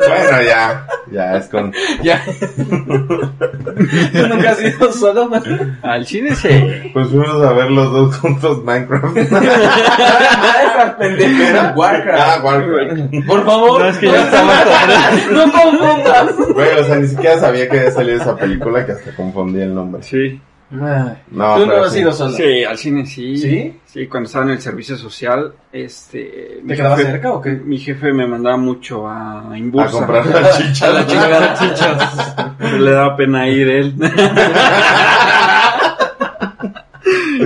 bueno, 0.09 0.43
ya, 0.43 0.87
ya 1.11 1.37
es 1.37 1.49
con. 1.49 1.73
ya. 2.03 2.23
¿Tú 2.57 4.29
nunca 4.29 4.51
has 4.51 4.63
ido 4.63 4.93
solo, 4.93 5.29
man? 5.29 5.79
Al 5.83 6.07
cine 6.07 6.35
sí. 6.35 6.91
Pues 6.93 7.09
fuimos 7.09 7.43
a 7.43 7.53
ver 7.53 7.71
los 7.71 7.93
dos 7.93 8.17
juntos 8.19 8.63
Minecraft. 8.65 9.05
Minecraft, 9.17 10.99
pendejo. 10.99 11.59
ah, 11.59 11.73
Warcraft. 11.77 12.45
Warcraft. 12.45 13.27
Por 13.27 13.45
favor. 13.45 13.81
No, 13.81 13.89
es 13.89 13.99
que 13.99 14.07
ya 14.07 14.25
estaba 14.25 14.55
No 15.33 15.53
confundas. 15.53 16.37
Güey, 16.55 16.79
o 16.79 16.85
sea, 16.85 16.97
ni 16.97 17.09
siquiera 17.09 17.39
sabía 17.39 17.69
que 17.69 17.79
había 17.79 17.91
salido 17.91 18.17
esa 18.21 18.37
película 18.37 18.85
que 18.87 18.93
hasta 18.93 19.15
confundí 19.15 19.61
el 19.61 19.75
nombre. 19.75 20.03
Sí. 20.03 20.41
No, 20.75 21.57
Tú 21.57 21.67
no 21.67 21.83
has 21.85 21.93
sí. 21.93 22.01
ido 22.01 22.13
solo. 22.13 22.33
Sí, 22.33 22.65
al 22.65 22.77
cine 22.79 23.07
sí. 23.07 23.37
¿Sí? 23.37 23.81
Sí, 23.85 24.07
cuando 24.09 24.27
estaba 24.27 24.45
en 24.47 24.51
el 24.53 24.61
servicio 24.61 24.97
social, 24.97 25.53
este... 25.73 26.61
¿Te 26.67 26.75
quedabas 26.77 26.99
jefe- 27.01 27.07
cerca 27.13 27.33
o 27.33 27.41
qué? 27.41 27.51
Mi 27.53 27.79
jefe 27.79 28.13
me 28.13 28.27
mandaba 28.27 28.57
mucho 28.57 29.07
a 29.09 29.53
A 29.53 29.59
Inbursa. 29.59 29.91
comprar 29.99 30.25
salchichas. 30.27 30.83
A 30.89 30.93
la 30.93 31.07
chingada, 31.07 31.55
chichas. 31.55 32.37
Le 32.81 32.91
daba 32.91 33.17
pena 33.17 33.49
ir 33.49 33.69
él. 33.69 33.95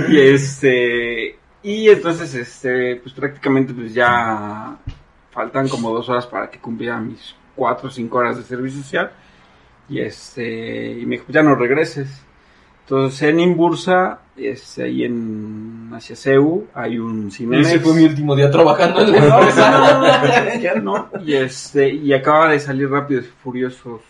y 0.09 0.19
este... 0.19 1.35
Y 1.61 1.89
entonces, 1.89 2.33
este, 2.35 2.95
pues 2.97 3.13
prácticamente 3.13 3.73
pues 3.73 3.93
ya 3.93 4.77
faltan 5.31 5.67
como 5.67 5.93
dos 5.93 6.07
horas 6.07 6.25
para 6.25 6.49
que 6.49 6.57
cumpliera 6.59 6.97
mis 6.99 7.35
cuatro 7.55 7.89
o 7.89 7.91
cinco 7.91 8.17
horas 8.19 8.37
de 8.37 8.43
servicio 8.43 8.81
social. 8.81 9.11
Y 9.89 9.99
este, 9.99 10.91
y 10.99 11.05
me 11.05 11.15
dijo, 11.15 11.25
pues 11.25 11.33
ya 11.35 11.43
no 11.43 11.55
regreses. 11.55 12.07
Entonces 12.89 13.21
en 13.21 13.39
Imbursa, 13.39 14.17
es 14.35 14.79
ahí 14.79 15.03
en 15.03 15.91
hacia 15.93 16.15
CEU, 16.15 16.65
hay 16.73 16.97
un 16.97 17.29
Cinemex. 17.31 17.67
Ese 17.67 17.79
fue 17.81 17.93
mi 17.93 18.03
último 18.05 18.35
día 18.35 18.49
trabajando 18.49 19.01
en 19.01 19.11
la 19.11 19.19
No, 19.29 19.41
empresa. 19.43 20.55
Ya 20.59 20.73
no. 20.73 21.07
Y 21.23 21.35
este, 21.35 21.89
y 21.89 22.11
acaba 22.13 22.49
de 22.49 22.59
salir 22.59 22.89
Rápidos 22.89 23.25
y 23.25 23.43
Furiosos 23.43 24.01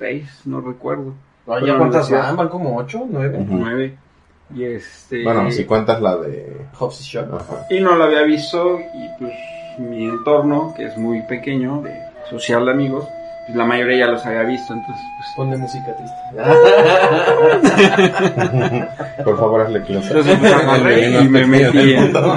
6, 0.00 0.40
no 0.46 0.60
recuerdo. 0.60 1.14
Ay, 1.46 1.60
Pero 1.60 1.66
¿Ya 1.66 1.78
cuántas 1.78 2.10
van? 2.10 2.36
¿Van 2.36 2.48
como 2.48 2.76
ocho? 2.76 3.06
¿Nueve? 3.08 3.38
Ujú. 3.38 3.58
9. 3.58 3.96
Y 4.56 4.64
este. 4.64 5.22
Bueno, 5.22 5.48
si 5.52 5.64
cuentas 5.64 6.02
la 6.02 6.16
de... 6.16 6.66
Hobbs 6.76 7.02
y 7.02 7.04
Shaw. 7.04 7.26
Y 7.70 7.78
no 7.78 7.94
lo 7.94 8.02
había 8.02 8.22
visto 8.22 8.80
y 8.80 9.20
pues 9.20 9.34
mi 9.78 10.08
entorno, 10.08 10.74
que 10.76 10.86
es 10.86 10.96
muy 10.96 11.22
pequeño, 11.22 11.82
de 11.82 11.94
social 12.28 12.64
de 12.64 12.72
amigos, 12.72 13.06
pues 13.50 13.56
la 13.56 13.64
mayoría 13.64 14.06
ya 14.06 14.12
los 14.12 14.24
había 14.24 14.42
visto, 14.42 14.72
entonces 14.72 15.04
pues... 15.18 15.28
Ponle 15.36 15.56
música 15.56 15.96
triste. 15.96 16.16
Por 19.24 19.38
favor, 19.38 19.60
hazle 19.62 19.82
clase. 19.82 20.08
Entonces 20.08 20.38
pues, 20.38 20.52
agarré 20.52 21.06
El 21.18 21.24
y 21.24 21.28
me 21.28 21.46
metí 21.46 21.92
en 21.94 22.12
pequeño 22.12 22.34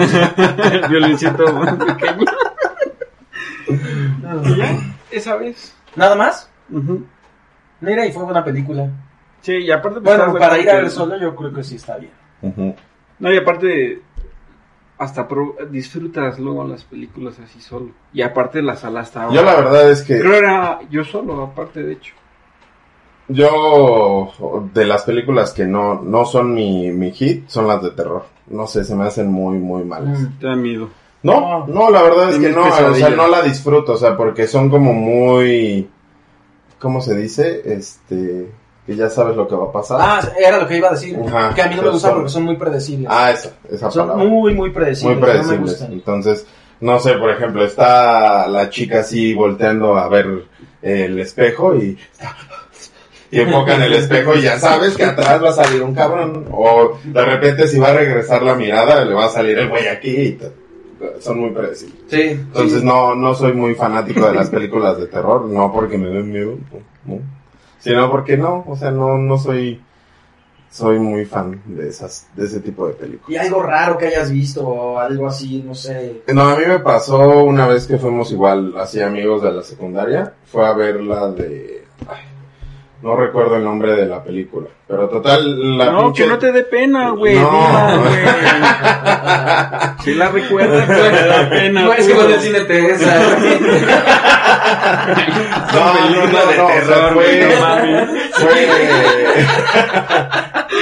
el 0.71 0.87
violincito 0.89 1.53
más 1.53 1.75
pequeño. 1.75 2.25
Y 4.45 4.57
ya, 4.57 4.77
esa 5.11 5.35
vez. 5.35 5.75
¿Nada 5.95 6.15
más? 6.15 6.49
Ujú. 6.71 7.05
Mira, 7.81 8.05
y 8.05 8.11
fue 8.11 8.23
buena 8.23 8.43
película. 8.43 8.89
Sí, 9.41 9.53
y 9.57 9.71
aparte... 9.71 10.01
pues, 10.01 10.17
Bueno, 10.17 10.33
para 10.39 10.57
ir 10.57 10.69
a 10.69 10.75
ver 10.75 10.89
solo 10.89 11.17
yo 11.19 11.35
creo 11.35 11.53
que 11.53 11.63
sí 11.63 11.75
está 11.75 11.97
bien. 11.97 12.75
No, 13.19 13.31
y 13.31 13.37
aparte 13.37 14.01
hasta 15.03 15.27
pro- 15.27 15.55
disfrutas 15.69 16.39
luego 16.39 16.65
las 16.65 16.83
películas 16.83 17.39
así 17.39 17.61
solo. 17.61 17.91
Y 18.13 18.21
aparte 18.21 18.61
la 18.61 18.75
sala 18.75 19.01
estaba... 19.01 19.33
Yo 19.33 19.43
la 19.43 19.55
verdad 19.55 19.91
es 19.91 20.01
que... 20.01 20.19
Creo 20.19 20.33
era 20.33 20.79
yo 20.89 21.03
solo, 21.03 21.41
aparte 21.41 21.83
de 21.83 21.93
hecho. 21.93 22.13
Yo, 23.27 24.31
de 24.73 24.85
las 24.85 25.03
películas 25.03 25.53
que 25.53 25.65
no, 25.65 26.01
no 26.01 26.25
son 26.25 26.53
mi, 26.53 26.91
mi 26.91 27.11
hit, 27.11 27.47
son 27.47 27.67
las 27.67 27.81
de 27.81 27.91
terror. 27.91 28.25
No 28.47 28.67
sé, 28.67 28.83
se 28.83 28.95
me 28.95 29.05
hacen 29.05 29.31
muy, 29.31 29.57
muy 29.57 29.83
malas. 29.85 30.19
Mm. 30.19 30.39
Te 30.39 30.47
da 30.47 30.55
miedo. 30.55 30.89
No, 31.23 31.65
no, 31.67 31.89
la 31.89 32.01
verdad 32.01 32.31
es 32.31 32.37
que 32.37 32.49
no, 32.49 32.65
o 32.67 32.93
sea, 32.95 33.09
no 33.11 33.27
la 33.29 33.41
disfruto, 33.41 33.93
o 33.93 33.97
sea, 33.97 34.17
porque 34.17 34.45
son 34.45 34.69
como 34.69 34.91
muy, 34.91 35.89
¿cómo 36.79 36.99
se 36.99 37.15
dice? 37.15 37.61
Este, 37.63 38.51
que 38.85 38.95
ya 38.95 39.09
sabes 39.09 39.35
lo 39.37 39.47
que 39.47 39.55
va 39.55 39.65
a 39.65 39.71
pasar. 39.71 39.97
Ah, 40.01 40.21
era 40.39 40.57
lo 40.59 40.67
que 40.67 40.77
iba 40.77 40.89
a 40.89 40.91
decir. 40.91 41.17
Ajá. 41.27 41.53
que 41.55 41.61
a 41.61 41.67
mí 41.67 41.75
no 41.75 41.81
me 41.81 41.87
Son- 41.87 41.93
gusta 41.93 42.13
porque 42.13 42.29
son 42.29 42.43
muy 42.43 42.57
predecibles. 42.57 43.07
Ah, 43.11 43.31
esa, 43.31 43.51
esa 43.69 43.89
son 43.91 44.07
palabra. 44.07 44.25
muy, 44.29 44.53
muy 44.53 44.71
predecibles. 44.71 45.17
muy 45.19 45.29
predecibles. 45.29 45.81
Entonces, 45.81 46.45
no 46.81 46.99
sé, 46.99 47.13
por 47.13 47.29
ejemplo, 47.31 47.63
está 47.63 48.47
la 48.47 48.69
chica 48.69 48.99
así 48.99 49.33
volteando 49.33 49.97
a 49.97 50.07
ver 50.09 50.27
el 50.81 51.17
espejo 51.19 51.75
y 51.75 51.97
y 53.31 53.39
enfoca 53.39 53.75
en 53.75 53.81
el 53.83 53.93
espejo 53.93 54.35
y 54.35 54.41
ya 54.43 54.59
sabes 54.59 54.95
que 54.95 55.05
atrás 55.05 55.41
va 55.43 55.49
a 55.49 55.53
salir 55.53 55.81
un 55.81 55.95
cabrón. 55.95 56.45
O 56.51 56.99
de 57.03 57.25
repente 57.25 57.67
si 57.67 57.79
va 57.79 57.89
a 57.89 57.93
regresar 57.95 58.43
la 58.43 58.53
mirada, 58.53 59.03
le 59.05 59.13
va 59.15 59.25
a 59.25 59.29
salir 59.29 59.57
el 59.57 59.69
güey 59.69 59.87
aquí 59.87 60.09
y 60.11 60.31
te- 60.33 60.51
son 61.19 61.39
muy 61.39 61.49
predecibles. 61.49 61.97
Sí. 62.07 62.21
Entonces 62.21 62.81
sí. 62.81 62.85
no, 62.85 63.15
no 63.15 63.33
soy 63.33 63.53
muy 63.53 63.73
fanático 63.75 64.27
de 64.27 64.35
las 64.35 64.49
películas 64.51 64.97
de 64.99 65.07
terror, 65.07 65.45
no 65.45 65.71
porque 65.73 65.97
me 65.97 66.09
den 66.09 66.31
miedo, 66.31 66.57
no. 67.05 67.19
Sino 67.83 68.09
porque 68.09 68.37
no, 68.37 68.63
o 68.65 68.77
sea, 68.77 68.91
no, 68.91 69.17
no 69.17 69.37
soy, 69.37 69.81
soy 70.71 70.99
muy 70.99 71.25
fan 71.25 71.61
de 71.65 71.89
esas, 71.89 72.29
de 72.33 72.45
ese 72.45 72.61
tipo 72.61 72.87
de 72.87 72.93
películas. 72.93 73.29
Y 73.29 73.35
algo 73.35 73.61
raro 73.61 73.97
que 73.97 74.07
hayas 74.07 74.31
visto 74.31 74.65
o 74.65 74.99
algo 74.99 75.27
así, 75.27 75.61
no 75.61 75.75
sé. 75.75 76.21
No, 76.33 76.43
a 76.43 76.55
mí 76.55 76.63
me 76.65 76.79
pasó 76.79 77.43
una 77.43 77.67
vez 77.67 77.85
que 77.85 77.97
fuimos 77.97 78.31
igual, 78.31 78.73
así 78.77 79.01
amigos 79.01 79.43
de 79.43 79.51
la 79.51 79.63
secundaria, 79.63 80.33
fue 80.45 80.65
a 80.65 80.71
ver 80.71 81.01
la 81.01 81.27
de, 81.27 81.83
ay, 82.07 82.23
no 83.03 83.15
recuerdo 83.17 83.57
el 83.57 83.63
nombre 83.65 83.95
de 83.95 84.05
la 84.05 84.23
película, 84.23 84.67
pero 84.87 85.09
total, 85.09 85.77
la 85.77 85.91
no, 85.91 86.03
pinche- 86.13 86.23
que 86.23 86.27
no 86.27 86.37
te 86.39 86.51
dé 86.53 86.63
pena, 86.63 87.09
güey. 87.11 87.35
No. 87.37 87.49
güey. 87.99 88.15
Si 90.03 90.13
la 90.15 90.29
recuerdas, 90.29 90.85
pues 90.85 90.97
te 91.11 91.27
da 91.27 91.49
pena. 91.49 91.81
No 91.83 91.93
es 91.93 92.07
que 92.07 92.13
güey. 92.13 92.25
con 92.25 92.33
el 92.33 92.39
cine 92.39 92.61
te 92.61 92.91
esa. 92.93 93.15
No, 95.73 95.93
no, 95.93 96.09
no, 96.09 96.55
no, 96.57 96.65
o 96.65 96.85
sea, 96.85 97.09
fue- 97.13 97.49
no 97.53 97.61
mames. 97.61 98.09
fue, 98.31 98.67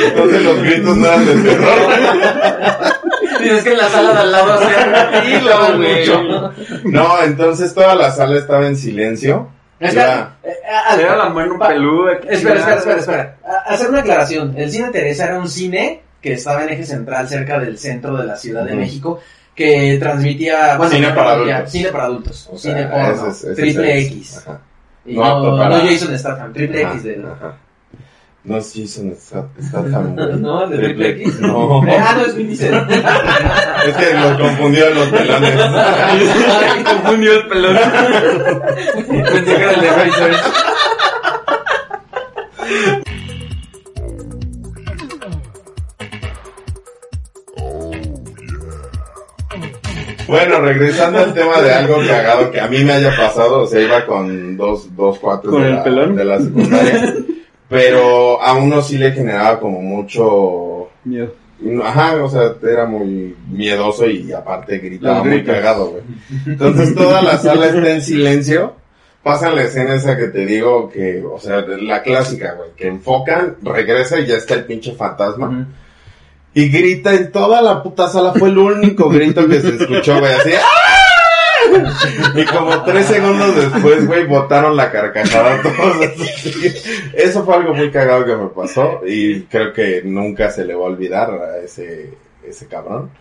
entonces 0.08 0.44
los 0.44 0.62
gritos 0.62 0.98
no 0.98 1.06
eran 1.08 1.26
de 1.26 1.34
terror. 1.50 1.80
Tienes 3.40 3.64
que 3.64 3.72
en 3.72 3.78
la 3.78 3.90
sala 3.90 4.14
de 4.14 4.20
al 4.20 4.32
lado 4.32 4.60
tranquilo, 4.60 5.52
güey. 5.78 6.12
No, 6.84 7.24
entonces 7.24 7.74
toda 7.74 7.96
la 7.96 8.12
sala 8.12 8.38
estaba 8.38 8.68
en 8.68 8.76
silencio. 8.76 9.50
Espera, 9.88 10.36
eh, 10.44 10.54
Era 11.00 11.16
la 11.16 11.30
mano 11.30 11.58
pa- 11.58 11.68
peluda. 11.70 12.14
Espera, 12.30 12.60
espera, 12.60 12.76
espera, 12.78 12.98
espera. 13.00 13.38
Hacer 13.66 13.90
una 13.90 14.00
aclaración. 14.00 14.54
El 14.58 14.72
cine 14.72 14.90
Teresa 14.92 15.26
era 15.26 15.40
un 15.40 15.48
cine 15.50 16.02
que 16.22 16.34
estaba 16.34 16.64
en 16.64 16.70
eje 16.70 16.86
central 16.86 17.28
cerca 17.28 17.60
del 17.60 17.78
centro 17.80 18.16
de 18.16 18.26
la 18.26 18.36
Ciudad 18.38 18.64
de. 18.64 18.76
México 18.76 19.20
que 19.56 19.98
transmitía 20.00 20.78
bueno, 20.78 20.92
Cine 20.94 21.10
para 21.10 21.32
adultos. 21.34 21.72
cine 21.72 21.90
para 21.90 22.04
adultos, 22.06 22.50
O 22.52 22.58
sea, 22.58 22.74
cine 22.74 22.88
porno, 22.88 23.12
ese 23.12 23.28
es- 23.30 23.44
ese 23.44 23.62
triple 23.62 23.98
es- 24.00 24.06
X. 24.08 24.38
Ajá. 24.38 24.60
Y 25.06 25.16
No 25.16 25.22
no, 25.22 25.28
apto 25.28 25.52
no, 25.52 25.58
para- 25.58 25.80
Jason 25.82 26.18
Statham, 26.20 26.54
triple 26.54 26.84
Ajá, 26.84 26.92
X 26.94 27.04
de 27.04 27.16
ajá. 27.26 27.58
No 28.44 28.58
es 28.58 28.74
Jason 28.76 29.12
está, 29.12 29.48
está 29.60 29.84
tan 29.84 30.16
güey. 30.16 30.36
¿No? 30.40 30.64
¿El 30.64 30.70
de 30.72 30.78
triple 30.80 31.10
X? 31.10 31.40
No. 31.42 31.82
Ah, 31.84 32.16
no, 32.18 32.26
es 32.26 32.36
Vin 32.36 32.48
Diesel. 32.48 32.74
Es 33.88 33.96
que 33.96 34.14
lo 34.14 34.38
confundió 34.40 34.90
los 34.92 35.08
pelones. 35.08 35.56
Confundió 36.86 37.34
el 37.34 37.48
pelón. 37.48 37.78
Pensé 39.08 39.56
que 39.56 39.62
era 39.64 39.72
el 39.74 39.82
de 39.82 39.90
Razor. 39.90 40.32
Bueno, 50.28 50.62
regresando 50.62 51.20
al 51.20 51.34
tema 51.34 51.60
de 51.62 51.74
algo 51.74 51.98
cagado 52.08 52.52
que 52.52 52.62
a 52.62 52.68
mí 52.68 52.84
me 52.84 52.94
haya 52.94 53.16
pasado, 53.18 53.64
o 53.64 53.68
sea, 53.68 53.82
iba 53.82 54.06
con 54.06 54.56
dos, 54.56 54.96
dos 54.96 55.20
cuates 55.20 55.50
¿Con 55.50 55.62
de, 55.62 55.70
el 55.70 55.76
la, 55.76 55.84
pelón? 55.84 56.16
de 56.16 56.26
la 56.26 56.40
secundaria, 56.40 57.16
pero 57.72 58.42
a 58.42 58.54
uno 58.54 58.82
sí 58.82 58.98
le 58.98 59.14
generaba 59.14 59.58
como 59.58 59.82
mucho, 59.82 60.90
Miedo. 61.06 61.34
ajá, 61.86 62.22
o 62.22 62.30
sea, 62.30 62.54
era 62.62 62.86
muy 62.86 63.34
miedoso 63.50 64.10
y 64.10 64.30
aparte 64.34 64.80
gritaba 64.80 65.24
muy 65.24 65.42
cagado, 65.42 65.92
güey. 65.92 66.04
Entonces 66.48 66.94
toda 66.94 67.22
la 67.22 67.38
sala 67.38 67.68
está 67.68 67.92
en 67.92 68.02
silencio, 68.02 68.76
pasan 69.24 69.56
la 69.56 69.64
escena 69.64 69.96
esa 69.96 70.18
que 70.18 70.28
te 70.28 70.46
digo 70.46 70.90
que, 70.90 71.24
o 71.24 71.40
sea, 71.40 71.62
la 71.62 72.02
clásica, 72.02 72.56
güey, 72.56 72.72
que 72.76 72.88
enfocan, 72.88 73.56
regresa 73.62 74.20
y 74.20 74.26
ya 74.26 74.36
está 74.36 74.56
el 74.56 74.66
pinche 74.66 74.92
fantasma. 74.92 75.70
Y 76.54 76.68
grita 76.68 77.14
en 77.14 77.32
toda 77.32 77.62
la 77.62 77.82
puta 77.82 78.10
sala, 78.10 78.34
fue 78.34 78.50
el 78.50 78.58
único 78.58 79.08
grito 79.10 79.48
que 79.48 79.62
se 79.62 79.76
escuchó, 79.76 80.20
güey, 80.20 80.34
así. 80.34 80.52
¡ah! 80.54 80.91
Y 82.36 82.46
como 82.46 82.84
tres 82.84 83.06
segundos 83.06 83.56
después, 83.56 84.06
güey, 84.08 84.26
botaron 84.26 84.76
la 84.76 84.92
carcajada 84.92 85.62
todos. 85.62 86.06
Eso 87.14 87.44
fue 87.44 87.56
algo 87.56 87.74
muy 87.74 87.92
cagado 87.92 88.26
que 88.26 88.36
me 88.36 88.48
pasó 88.48 89.02
y 89.06 89.42
creo 89.44 89.74
que 89.74 90.02
nunca 90.04 90.50
se 90.52 90.66
le 90.66 90.76
va 90.76 90.86
a 90.86 90.90
olvidar 90.90 91.30
a 91.32 91.58
ese, 91.58 92.14
ese 92.48 92.68
cabrón. 92.68 93.12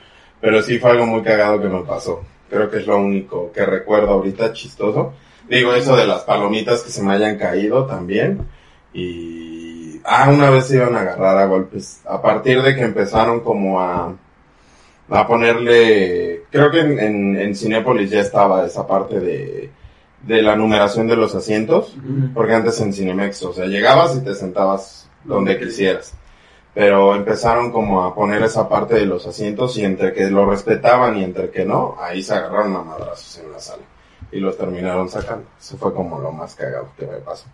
Pero 0.41 0.63
sí 0.63 0.79
fue 0.79 0.91
algo 0.91 1.07
muy 1.07 1.23
cagado 1.23 1.61
que 1.61 1.69
me 1.69 1.83
pasó. 1.83 2.23
Creo 2.49 2.71
que 2.71 2.79
es 2.79 2.87
lo 2.87 2.99
único 2.99 3.53
que 3.53 3.65
recuerdo 3.65 4.11
ahorita 4.11 4.53
chistoso. 4.53 5.13
Digo 5.49 5.75
eso 5.75 5.97
de 5.97 6.07
las 6.07 6.23
palomitas 6.23 6.83
que 6.83 6.91
se 6.91 7.03
me 7.03 7.13
hayan 7.13 7.37
caído 7.37 7.87
también. 7.87 8.47
Y, 8.93 10.01
ah, 10.05 10.31
una 10.31 10.51
vez 10.51 10.67
se 10.67 10.77
iban 10.77 10.97
a 10.97 11.01
agarrar 11.01 11.39
a 11.39 11.47
golpes. 11.47 12.01
A 12.07 12.21
partir 12.23 12.63
de 12.63 12.75
que 12.75 12.83
empezaron 12.83 13.41
como 13.41 13.81
a, 13.81 14.15
a 15.11 15.27
ponerle, 15.27 16.45
creo 16.51 16.71
que 16.71 16.81
en, 16.81 16.99
en, 16.99 17.37
en 17.37 17.55
Cinépolis 17.55 18.11
ya 18.11 18.21
estaba 18.21 18.65
esa 18.65 18.87
parte 18.87 19.21
de, 19.21 19.71
de 20.23 20.43
la 20.43 20.57
numeración 20.57 21.07
de 21.07 21.17
los 21.17 21.35
asientos. 21.35 21.97
Porque 22.35 22.55
antes 22.55 22.81
en 22.81 22.93
Cinemex, 22.93 23.43
o 23.43 23.53
sea, 23.53 23.67
llegabas 23.67 24.17
y 24.17 24.21
te 24.21 24.35
sentabas 24.35 25.09
donde 25.25 25.59
quisieras. 25.59 26.15
Pero 26.73 27.17
empezaron 27.17 27.73
como 27.73 28.05
a 28.05 28.15
poner 28.15 28.43
esa 28.43 28.69
parte 28.69 28.95
de 28.95 29.07
los 29.07 29.27
asientos 29.27 29.77
y 29.77 29.85
entre 29.85 30.13
que 30.13 30.31
lo 30.31 30.47
respetaban 30.47 31.17
y 31.19 31.25
entre 31.25 31.51
que 31.51 31.65
no, 31.65 31.97
ahí 32.01 32.23
se 32.23 32.35
agarraron 32.35 32.77
a 32.77 32.83
madrazos 32.83 33.39
en 33.45 33.51
la 33.51 33.59
sala. 33.59 33.83
Y 34.31 34.39
los 34.39 34.57
terminaron 34.57 35.09
sacando. 35.09 35.47
Eso 35.59 35.77
fue 35.77 35.93
como 35.93 36.21
lo 36.21 36.31
más 36.31 36.55
cagado 36.55 36.89
que 36.97 37.07
me 37.07 37.17
pasó. 37.17 37.47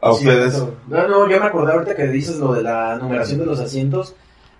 ¿A 0.00 0.12
ustedes? 0.12 0.64
No, 0.86 1.08
no, 1.08 1.28
yo 1.28 1.40
me 1.40 1.46
acordé 1.46 1.72
ahorita 1.72 1.96
que 1.96 2.06
dices 2.06 2.38
lo 2.38 2.54
de 2.54 2.62
la 2.62 2.96
numeración 2.96 3.40
de 3.40 3.46
los 3.46 3.58
asientos, 3.60 4.14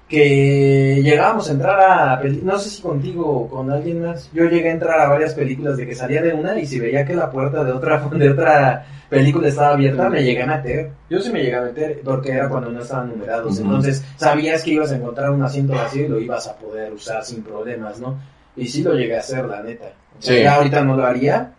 que 0.08 1.02
llegábamos 1.02 1.48
a 1.48 1.52
entrar 1.52 1.80
a, 1.80 2.22
no 2.42 2.58
sé 2.58 2.70
si 2.70 2.80
contigo 2.80 3.26
o 3.26 3.48
con 3.48 3.70
alguien 3.70 4.02
más, 4.02 4.30
yo 4.32 4.44
llegué 4.44 4.70
a 4.70 4.72
entrar 4.72 4.98
a 5.00 5.08
varias 5.08 5.34
películas 5.34 5.76
de 5.76 5.86
que 5.86 5.94
salía 5.94 6.22
de 6.22 6.32
una 6.32 6.58
y 6.58 6.66
si 6.66 6.80
veía 6.80 7.04
que 7.04 7.14
la 7.14 7.30
puerta 7.30 7.62
de 7.62 7.72
otra, 7.72 7.98
de 8.12 8.30
otra 8.30 8.86
película 9.10 9.48
estaba 9.48 9.74
abierta, 9.74 10.08
me 10.08 10.24
llegué 10.24 10.42
a 10.42 10.46
meter. 10.46 10.90
Yo 11.10 11.20
sí 11.20 11.30
me 11.30 11.42
llegué 11.42 11.56
a 11.56 11.60
meter 11.60 12.00
porque 12.02 12.32
era 12.32 12.48
cuando 12.48 12.70
no 12.70 12.80
estaban 12.80 13.10
numerados, 13.10 13.60
entonces 13.60 14.02
sabías 14.16 14.62
que 14.62 14.70
ibas 14.70 14.90
a 14.92 14.96
encontrar 14.96 15.30
un 15.30 15.42
asiento 15.42 15.74
vacío 15.74 16.06
y 16.06 16.08
lo 16.08 16.18
ibas 16.18 16.46
a 16.46 16.56
poder 16.56 16.90
usar 16.92 17.22
sin 17.22 17.42
problemas, 17.42 18.00
¿no? 18.00 18.18
Y 18.56 18.66
sí 18.66 18.82
lo 18.82 18.94
llegué 18.94 19.16
a 19.16 19.20
hacer, 19.20 19.44
la 19.44 19.62
neta. 19.62 19.92
Sí. 20.20 20.40
Ya 20.42 20.54
ahorita 20.54 20.82
no 20.82 20.96
lo 20.96 21.04
haría. 21.04 21.52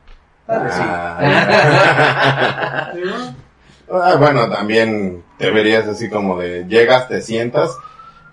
Tal 0.48 0.64
vez 0.64 0.74
sí. 0.74 0.82
Ah. 0.84 1.22
Ah, 3.92 4.18
bueno, 4.20 4.48
también 4.48 5.24
te 5.40 5.50
verías 5.50 5.88
así 5.88 6.10
como 6.10 6.38
de 6.40 6.66
llegas, 6.66 7.08
te 7.08 7.24
sientas 7.24 7.76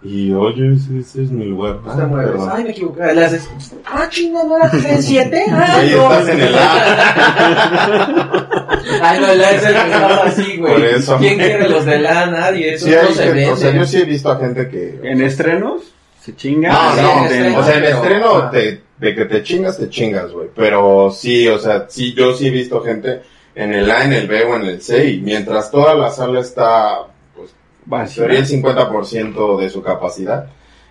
y 0.06 0.32
oye, 0.32 0.74
ese, 0.74 0.98
ese 1.00 1.22
es 1.24 1.30
mi 1.30 1.44
lugar. 1.46 1.78
Pues 1.82 1.96
te 1.96 2.02
Ah, 2.02 2.06
mueves. 2.06 2.42
Ay, 2.52 2.64
me 2.64 2.70
equivoqué. 2.70 3.14
Le 3.14 3.24
haces. 3.24 3.48
Ah, 3.84 4.06
chinga, 4.08 4.44
¿no 4.44 4.56
era 4.56 4.70
en 4.72 5.02
7? 5.02 5.44
Ah, 5.50 5.74
Ahí 5.76 5.90
no. 5.90 6.12
estás 6.12 6.28
en 6.28 6.40
el 6.40 6.54
A. 6.54 8.16
Ay, 9.02 9.20
no, 9.20 9.26
el 9.32 9.44
A 9.44 9.50
es 9.50 9.64
el 9.66 9.72
que 9.74 9.80
estaba 9.80 10.16
así, 10.24 10.56
güey. 10.58 10.72
Por 10.74 10.84
eso. 10.84 11.16
¿Quién 11.18 11.38
quiere 11.38 11.68
los 11.68 11.84
del 11.84 12.06
A? 12.06 12.26
Nadie. 12.26 12.74
Eso 12.74 12.86
Sí, 12.86 12.92
no 13.02 13.08
se 13.14 13.24
vende. 13.26 13.50
o 13.52 13.56
sea, 13.56 13.72
yo 13.72 13.84
sí 13.84 13.98
he 13.98 14.04
visto 14.04 14.30
a 14.30 14.38
gente 14.38 14.68
que... 14.68 15.00
En 15.02 15.20
estrenos 15.22 15.82
se 16.22 16.34
chinga. 16.36 16.72
No, 16.72 16.94
sí, 16.94 17.00
no, 17.02 17.24
estreno, 17.24 17.58
o 17.58 17.64
sea, 17.64 17.74
en 17.76 17.82
pero- 17.82 17.96
estreno 17.96 18.50
te, 18.50 18.82
de 18.98 19.14
que 19.14 19.24
te 19.26 19.42
chingas, 19.42 19.78
te 19.78 19.88
chingas, 19.88 20.30
güey. 20.32 20.48
Pero 20.54 21.10
sí, 21.10 21.46
o 21.48 21.58
sea, 21.58 21.86
sí, 21.88 22.14
yo 22.14 22.34
sí 22.34 22.48
he 22.48 22.50
visto 22.50 22.80
gente 22.82 23.22
en 23.54 23.72
el 23.74 23.90
A, 23.90 24.04
en 24.04 24.12
el 24.12 24.26
B 24.26 24.44
o 24.44 24.56
en 24.56 24.62
el 24.66 24.82
C 24.82 25.08
y 25.10 25.20
mientras 25.20 25.70
toda 25.70 25.94
la 25.94 26.10
sala 26.10 26.40
está, 26.40 26.98
sería 28.06 28.38
el 28.40 28.46
50% 28.46 29.58
de 29.58 29.70
su 29.70 29.82
capacidad. 29.82 30.46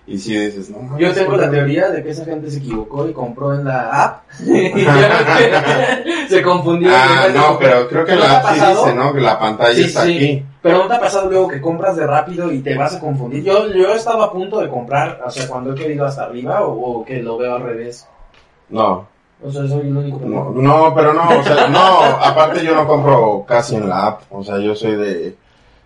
Y 0.08 0.20
sí 0.20 0.38
dices, 0.38 0.70
no 0.70 1.00
Yo 1.00 1.12
tengo 1.14 1.36
la 1.36 1.50
teoría 1.50 1.90
de 1.90 2.04
que 2.04 2.12
esa 2.12 2.26
gente 2.26 2.52
se 2.52 2.60
equivocó 2.60 3.08
y 3.10 3.12
compró 3.14 3.56
en 3.56 3.66
la 3.66 4.04
app. 4.04 4.24
Y 4.46 4.86
se 6.30 6.42
confundió. 6.44 6.92
Ah, 6.94 7.28
no, 7.34 7.58
pero 7.58 7.88
creo 7.88 8.06
que 8.06 8.14
¿No 8.14 8.20
la 8.22 8.38
app 8.38 8.54
sí 8.54 8.60
pasado? 8.60 8.84
dice, 8.86 8.96
¿no? 8.96 9.14
Que 9.14 9.22
la 9.22 9.40
pantalla 9.40 9.74
Sí, 9.74 9.84
está 9.84 10.04
sí. 10.04 10.16
aquí. 10.16 10.46
Pero 10.62 10.78
no 10.80 10.88
te 10.88 10.94
ha 10.94 11.00
pasado 11.00 11.30
luego 11.30 11.48
que 11.48 11.60
compras 11.62 11.96
de 11.96 12.06
rápido 12.06 12.52
y 12.52 12.60
te 12.60 12.76
vas 12.78 12.96
a 12.96 13.00
confundir. 13.00 13.44
Yo, 13.44 13.68
yo 13.74 13.94
estaba 13.96 14.26
a 14.26 14.32
punto 14.32 14.60
de 14.62 14.70
comprar, 14.70 15.22
o 15.26 15.30
sea, 15.32 15.48
cuando 15.48 15.72
he 15.72 15.76
querido 15.76 16.06
hasta 16.06 16.24
arriba 16.26 16.62
o, 16.64 17.00
o 17.00 17.06
que 17.06 17.22
lo 17.24 17.38
veo 17.38 17.56
al 17.56 17.62
revés. 17.64 18.08
No, 18.70 19.08
O 19.44 19.52
sea, 19.52 19.68
soy 19.68 19.82
el 19.88 19.96
único 19.98 20.20
que 20.20 20.26
no, 20.26 20.50
no, 20.52 20.94
pero 20.96 21.14
no, 21.14 21.30
o 21.40 21.44
sea, 21.44 21.68
no, 21.68 22.00
aparte 22.02 22.64
yo 22.66 22.74
no 22.76 22.88
compro 22.88 23.44
casi 23.48 23.76
en 23.76 23.88
la 23.90 24.08
app, 24.08 24.22
o 24.32 24.44
sea, 24.44 24.58
yo 24.58 24.74
soy 24.76 24.96
de, 24.96 25.36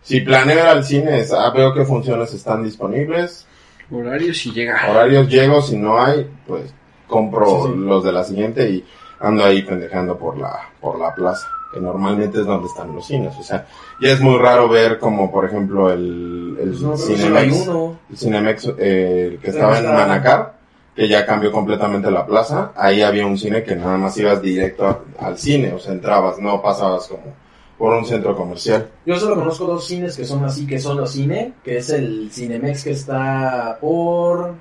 si 0.02 0.22
planeo 0.22 0.56
ir 0.60 0.66
al 0.66 0.84
cine, 0.84 1.20
es, 1.20 1.32
ah, 1.34 1.50
veo 1.52 1.74
qué 1.74 1.86
funciones 1.86 2.34
están 2.34 2.64
disponibles, 2.64 3.46
Horarios 3.92 4.46
y 4.46 4.52
llega. 4.52 4.88
horarios 4.90 5.28
llego, 5.30 5.62
si 5.62 5.76
no 5.78 6.00
hay, 6.02 6.30
pues 6.48 6.72
compro 7.08 7.64
Sí, 7.66 7.72
sí. 7.74 7.80
los 7.80 8.04
de 8.04 8.12
la 8.12 8.24
siguiente 8.24 8.70
y 8.70 8.86
ando 9.20 9.44
ahí 9.44 9.64
pendejando 9.64 10.16
por 10.18 10.38
la, 10.38 10.60
por 10.80 11.00
la 11.00 11.14
plaza, 11.16 11.48
que 11.74 11.80
normalmente 11.80 12.40
es 12.40 12.46
donde 12.46 12.68
están 12.68 12.94
los 12.96 13.06
cines, 13.08 13.36
o 13.38 13.44
sea, 13.44 13.66
ya 14.02 14.10
es 14.12 14.22
muy 14.22 14.38
raro 14.38 14.70
ver 14.70 15.00
como, 15.00 15.32
por 15.32 15.46
ejemplo, 15.46 15.92
el, 15.92 16.56
el 16.62 16.70
Pues 16.70 16.82
no, 16.82 16.96
Cinemex, 16.98 17.68
el 18.12 18.18
Cinemex, 18.18 18.66
eh, 18.78 19.30
el 19.34 19.40
que 19.40 19.50
estaba 19.50 19.80
en 19.80 19.86
Manacar, 19.88 20.54
que 20.96 21.08
ya 21.08 21.26
cambió 21.26 21.52
completamente 21.52 22.12
la 22.12 22.26
plaza, 22.26 22.72
ahí 22.76 23.02
había 23.02 23.26
un 23.26 23.38
cine 23.38 23.64
que 23.64 23.76
nada 23.76 23.98
más 23.98 24.16
ibas 24.18 24.42
directo 24.42 24.86
a- 24.88 25.00
al 25.26 25.38
cine, 25.38 25.74
o 25.74 25.80
sea, 25.80 25.94
entrabas, 25.94 26.38
no 26.40 26.62
pasabas 26.62 27.08
como 27.08 27.34
por 27.80 27.94
un 27.98 28.06
centro 28.06 28.36
comercial. 28.36 28.88
Yo 29.06 29.16
solo 29.16 29.36
conozco 29.36 29.66
dos 29.66 29.88
cines 29.88 30.16
que 30.16 30.26
son 30.26 30.44
así, 30.46 30.68
que 30.68 30.78
son 30.80 30.98
los 30.98 31.12
cine, 31.12 31.54
que 31.64 31.78
es 31.78 31.90
el 31.90 32.30
Cinemex 32.32 32.84
que 32.84 32.92
está 32.92 33.78
por 33.82 34.54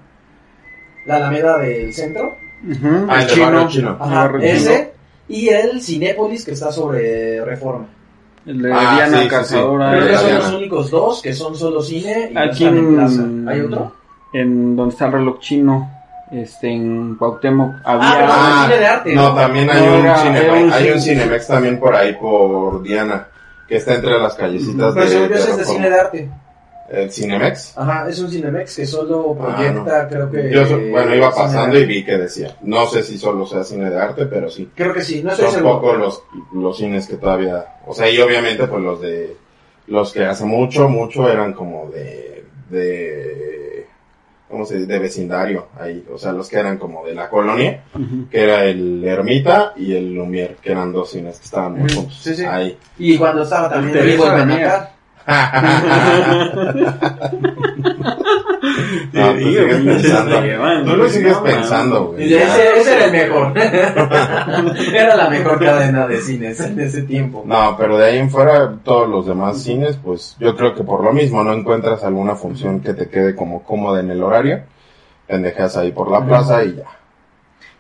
la 1.05 1.17
Alameda 1.17 1.59
del 1.59 1.93
centro. 1.93 2.31
Ah, 3.09 3.21
el 3.23 3.27
Chino. 3.69 3.97
Ajá, 4.01 4.29
Chino. 4.31 4.39
ese. 4.43 4.93
Y 5.29 5.49
el 5.49 5.83
Cinépolis 5.83 6.45
que 6.45 6.53
está 6.53 6.73
sobre 6.73 7.45
Reforma. 7.45 7.87
El 8.47 8.63
de 8.63 8.73
Ah, 8.73 8.95
Diana 8.97 9.19
sí, 9.19 9.25
sí, 9.25 9.29
Cazadora. 9.29 9.93
sí. 9.93 9.99
Que 10.07 10.13
la 10.13 10.19
son 10.19 10.27
Diana. 10.29 10.45
los 10.45 10.55
únicos 10.55 10.91
dos 10.91 11.23
que 11.23 11.35
son 11.35 11.55
solo 11.55 11.83
cine 11.83 12.29
y 12.31 12.35
no 12.35 12.41
Aquí 12.41 12.65
están 12.65 12.79
en 12.79 12.95
plaza. 12.95 13.25
¿Hay 13.49 13.61
otro? 13.61 13.93
en 14.33 14.77
donde 14.77 14.93
está 14.93 15.07
el 15.07 15.13
reloj 15.13 15.39
chino, 15.41 15.91
este, 16.33 16.69
en 16.71 17.17
Cuauhtémoc, 17.17 17.75
Ah, 17.85 17.93
había... 17.95 18.19
pero 18.19 18.33
es 18.33 18.49
el 18.49 18.65
cine 18.65 18.79
de 18.79 18.87
arte. 18.87 19.15
no, 19.15 19.35
también 19.35 19.71
hay 19.71 19.87
No, 19.87 19.95
un, 19.95 20.01
era- 20.07 20.17
Cinemex, 20.19 20.45
era 20.45 20.53
un 20.55 20.73
hay 20.73 20.91
un 20.91 21.01
cine. 21.01 21.21
Cinemex 21.23 21.47
también 21.47 21.79
por 21.81 21.95
ahí 21.95 22.15
por 22.15 22.83
Diana, 22.83 23.29
que 23.67 23.77
está 23.77 23.95
entre 23.95 24.19
las 24.19 24.35
callecitas 24.35 24.95
Pero 24.95 25.07
de, 25.29 25.35
ese 25.35 25.51
es 25.51 25.57
de 25.57 25.65
cine 25.65 25.91
de 25.91 26.01
arte. 26.01 26.31
¿El 26.91 27.13
Cinemex? 27.13 27.77
Ajá, 27.77 28.09
es 28.09 28.19
un 28.19 28.31
Cinemex 28.31 28.77
que 28.77 28.87
solo 28.87 29.37
Ah, 29.41 29.57
proyecta, 29.57 30.09
creo 30.09 30.31
que... 30.31 30.51
Yo, 30.51 30.65
bueno, 30.91 31.15
iba 31.15 31.31
pasando 31.35 31.79
y 31.79 31.85
vi 31.85 32.03
que 32.03 32.17
decía, 32.17 32.57
no 32.63 32.87
sé 32.87 33.03
si 33.03 33.19
solo 33.19 33.45
sea 33.47 33.63
cine 33.63 33.91
de 33.91 34.01
arte, 34.01 34.25
pero 34.25 34.49
sí. 34.49 34.71
Creo 34.75 34.95
que 34.95 35.03
sí, 35.03 35.23
no 35.23 35.33
estoy 35.33 35.51
Son 35.51 35.63
pocos 35.65 35.99
los, 35.99 36.23
los 36.55 36.79
cines 36.79 37.07
que 37.07 37.17
todavía, 37.17 37.75
o 37.87 37.93
sea, 37.93 38.11
y 38.11 38.19
obviamente 38.21 38.67
pues 38.67 38.83
los 38.83 39.03
de, 39.03 39.37
los 39.89 40.13
que 40.15 40.25
hace 40.25 40.45
mucho, 40.47 40.89
mucho 40.89 41.29
eran 41.31 41.53
como 41.53 41.91
de, 41.91 42.47
de, 42.71 43.58
¿cómo 44.49 44.65
se 44.65 44.77
dice? 44.77 44.87
De 44.87 44.99
vecindario 44.99 45.69
ahí, 45.79 46.05
o 46.13 46.19
sea, 46.19 46.33
los 46.33 46.49
que 46.49 46.59
eran 46.59 46.79
como 46.79 47.05
de 47.05 47.15
la 47.15 47.29
colonia, 47.29 47.83
que 48.31 48.43
era 48.43 48.65
el 48.65 49.05
Ermita 49.05 49.73
y 49.77 49.95
el 49.95 50.15
Lumière, 50.15 50.57
que 50.57 50.73
eran 50.73 50.93
dos 50.93 51.11
cines 51.11 51.39
que 51.39 51.45
estaban 51.45 51.79
muy 51.79 51.93
juntos. 51.93 52.19
sí, 52.23 52.35
sí. 52.35 52.45
Ahí. 52.45 52.77
Y 52.99 53.17
cuando 53.17 53.43
estaba 53.43 53.71
también 53.71 53.97
El 53.97 54.07
vivo 54.07 54.25
en 54.25 54.31
Teresa 54.31 54.47
Manacar. 54.47 54.99
No, 59.13 59.33
tú 59.33 59.39
digo, 59.39 59.51
sigues 59.51 59.85
pensando. 59.85 60.91
Tú 60.91 60.97
lo 60.97 61.09
sigues 61.09 61.33
no, 61.33 61.43
pensando, 61.43 62.05
güey. 62.07 62.35
Ese, 62.35 62.79
ese 62.79 62.97
era 62.97 63.05
el 63.07 63.13
mejor. 63.13 63.59
era 64.95 65.17
la 65.17 65.31
mejor 65.31 65.59
cadena 65.59 66.07
de 66.07 66.21
cines 66.21 66.61
en 66.61 66.81
ese 66.81 67.03
tiempo. 67.03 67.43
No, 67.47 67.77
pero 67.77 67.99
de 67.99 68.07
ahí 68.07 68.19
en 68.19 68.31
fuera, 68.31 68.77
todos 68.83 69.09
los 69.09 69.27
demás 69.27 69.63
cines, 69.63 69.97
pues 70.03 70.37
yo 70.41 70.57
creo 70.57 70.75
que 70.75 70.85
por 70.85 71.03
lo 71.03 71.13
mismo 71.13 71.43
no 71.45 71.53
encuentras 71.53 72.05
alguna 72.05 72.35
función 72.35 72.81
que 72.81 72.95
te 72.95 73.09
quede 73.09 73.35
como 73.35 73.63
cómoda 73.63 74.01
en 74.01 74.11
el 74.11 74.23
horario. 74.23 74.63
Pendejas 75.27 75.77
ahí 75.77 75.93
por 75.93 76.11
la 76.11 76.25
plaza 76.25 76.65
y 76.65 76.77
ya. 76.77 76.85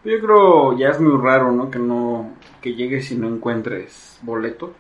Yo 0.04 0.20
creo 0.20 0.78
ya 0.78 0.88
es 0.88 1.00
muy 1.00 1.20
raro, 1.20 1.50
¿no? 1.52 1.70
Que 1.70 1.78
no, 1.78 2.30
que 2.60 2.74
llegues 2.74 3.10
y 3.10 3.16
no 3.16 3.28
encuentres 3.28 4.18
boleto. 4.22 4.72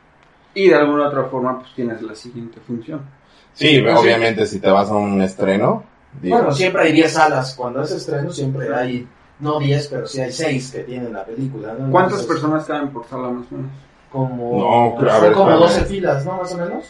Y 0.54 0.68
de 0.68 0.74
alguna 0.74 1.08
otra 1.08 1.24
forma, 1.24 1.58
pues 1.60 1.72
tienes 1.74 2.02
la 2.02 2.14
siguiente 2.14 2.58
función. 2.66 3.02
Sí, 3.52 3.80
Pues 3.82 3.98
sí. 3.98 4.06
obviamente 4.06 4.46
si 4.46 4.60
te 4.60 4.70
vas 4.70 4.88
a 4.90 4.94
un 4.94 5.20
estreno, 5.22 5.84
digo, 6.22 6.36
Bueno, 6.36 6.52
siempre 6.52 6.82
hay 6.82 6.92
10 6.92 7.12
salas. 7.12 7.54
Cuando 7.54 7.82
es 7.82 7.90
estreno 7.90 8.30
siempre 8.32 8.74
hay, 8.74 9.06
no 9.40 9.58
10, 9.58 9.88
pero 9.88 10.06
sí 10.06 10.20
hay 10.20 10.32
6 10.32 10.70
que 10.72 10.78
tienen 10.80 11.12
la 11.12 11.24
película. 11.24 11.74
¿no? 11.78 11.90
¿Cuántas 11.90 12.20
Entonces, 12.20 12.26
personas 12.26 12.64
caben 12.66 12.88
por 12.90 13.06
sala 13.08 13.28
más 13.28 13.46
o 13.50 13.54
menos? 13.56 13.70
Como, 14.10 14.58
No, 14.58 15.06
a 15.08 15.20
son 15.20 15.32
como 15.34 15.50
espérame. 15.50 15.58
12 15.60 15.84
filas, 15.84 16.24
¿no? 16.24 16.38
Más 16.38 16.52
o 16.54 16.56
menos. 16.58 16.84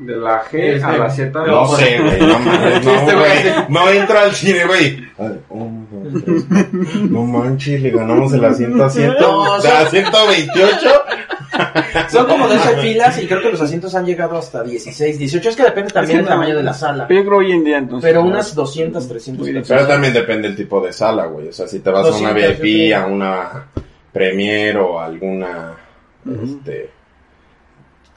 De 0.00 0.16
la 0.16 0.42
G 0.44 0.54
Este, 0.76 0.84
a 0.86 0.96
la 0.96 1.10
Z. 1.10 1.46
no 1.46 1.66
sé, 1.76 1.98
güey, 2.00 2.20
no 2.20 2.38
mames, 2.38 2.84
no, 2.86 2.90
Este 2.94 3.14
güey 3.14 3.32
no 3.68 3.88
entra 3.90 4.22
al 4.22 4.32
cine, 4.34 4.64
güey. 4.66 4.96
Tres. 5.14 7.10
No 7.10 7.22
manches, 7.24 7.82
le 7.82 7.90
ganamos 7.90 8.32
el 8.32 8.44
asiento 8.44 8.82
a 8.84 8.88
ciento, 8.90 9.20
No, 9.20 9.52
a 9.54 9.60
son- 9.60 9.88
128. 9.90 10.90
Son 12.10 12.26
como 12.26 12.48
12 12.48 12.76
filas 12.78 13.22
y 13.22 13.26
creo 13.26 13.42
que 13.42 13.50
los 13.50 13.60
asientos 13.60 13.94
han 13.94 14.06
llegado 14.06 14.36
hasta 14.38 14.62
16, 14.62 15.18
18. 15.18 15.48
Es 15.48 15.56
que 15.56 15.62
depende 15.62 15.90
también 15.90 16.18
Es 16.20 16.24
del 16.24 16.24
que 16.24 16.30
no. 16.30 16.36
tamaño 16.36 16.56
de 16.56 16.62
la 16.62 16.74
sala. 16.74 17.06
Pero 17.08 17.20
yo 17.20 17.26
creo 17.26 17.38
hoy 17.38 17.52
en 17.52 17.64
día 17.64 17.78
entonces. 17.78 18.08
Pero 18.08 18.22
unas 18.22 18.54
200, 18.54 19.08
300 19.08 19.42
Muy 19.42 19.52
bien. 19.52 19.64
Pero 19.66 19.86
también 19.86 20.12
depende 20.12 20.48
del 20.48 20.56
tipo 20.56 20.80
de 20.80 20.92
sala, 20.92 21.26
güey. 21.26 21.48
O 21.48 21.52
sea, 21.52 21.66
si 21.66 21.80
te 21.80 21.90
vas 21.90 22.06
a 22.06 22.16
una 22.16 22.32
200, 22.32 22.60
VIP, 22.60 22.94
a 22.94 23.06
una 23.06 23.66
Premier 24.12 24.76
o 24.78 25.00
alguna, 25.00 25.76
este, 26.26 26.90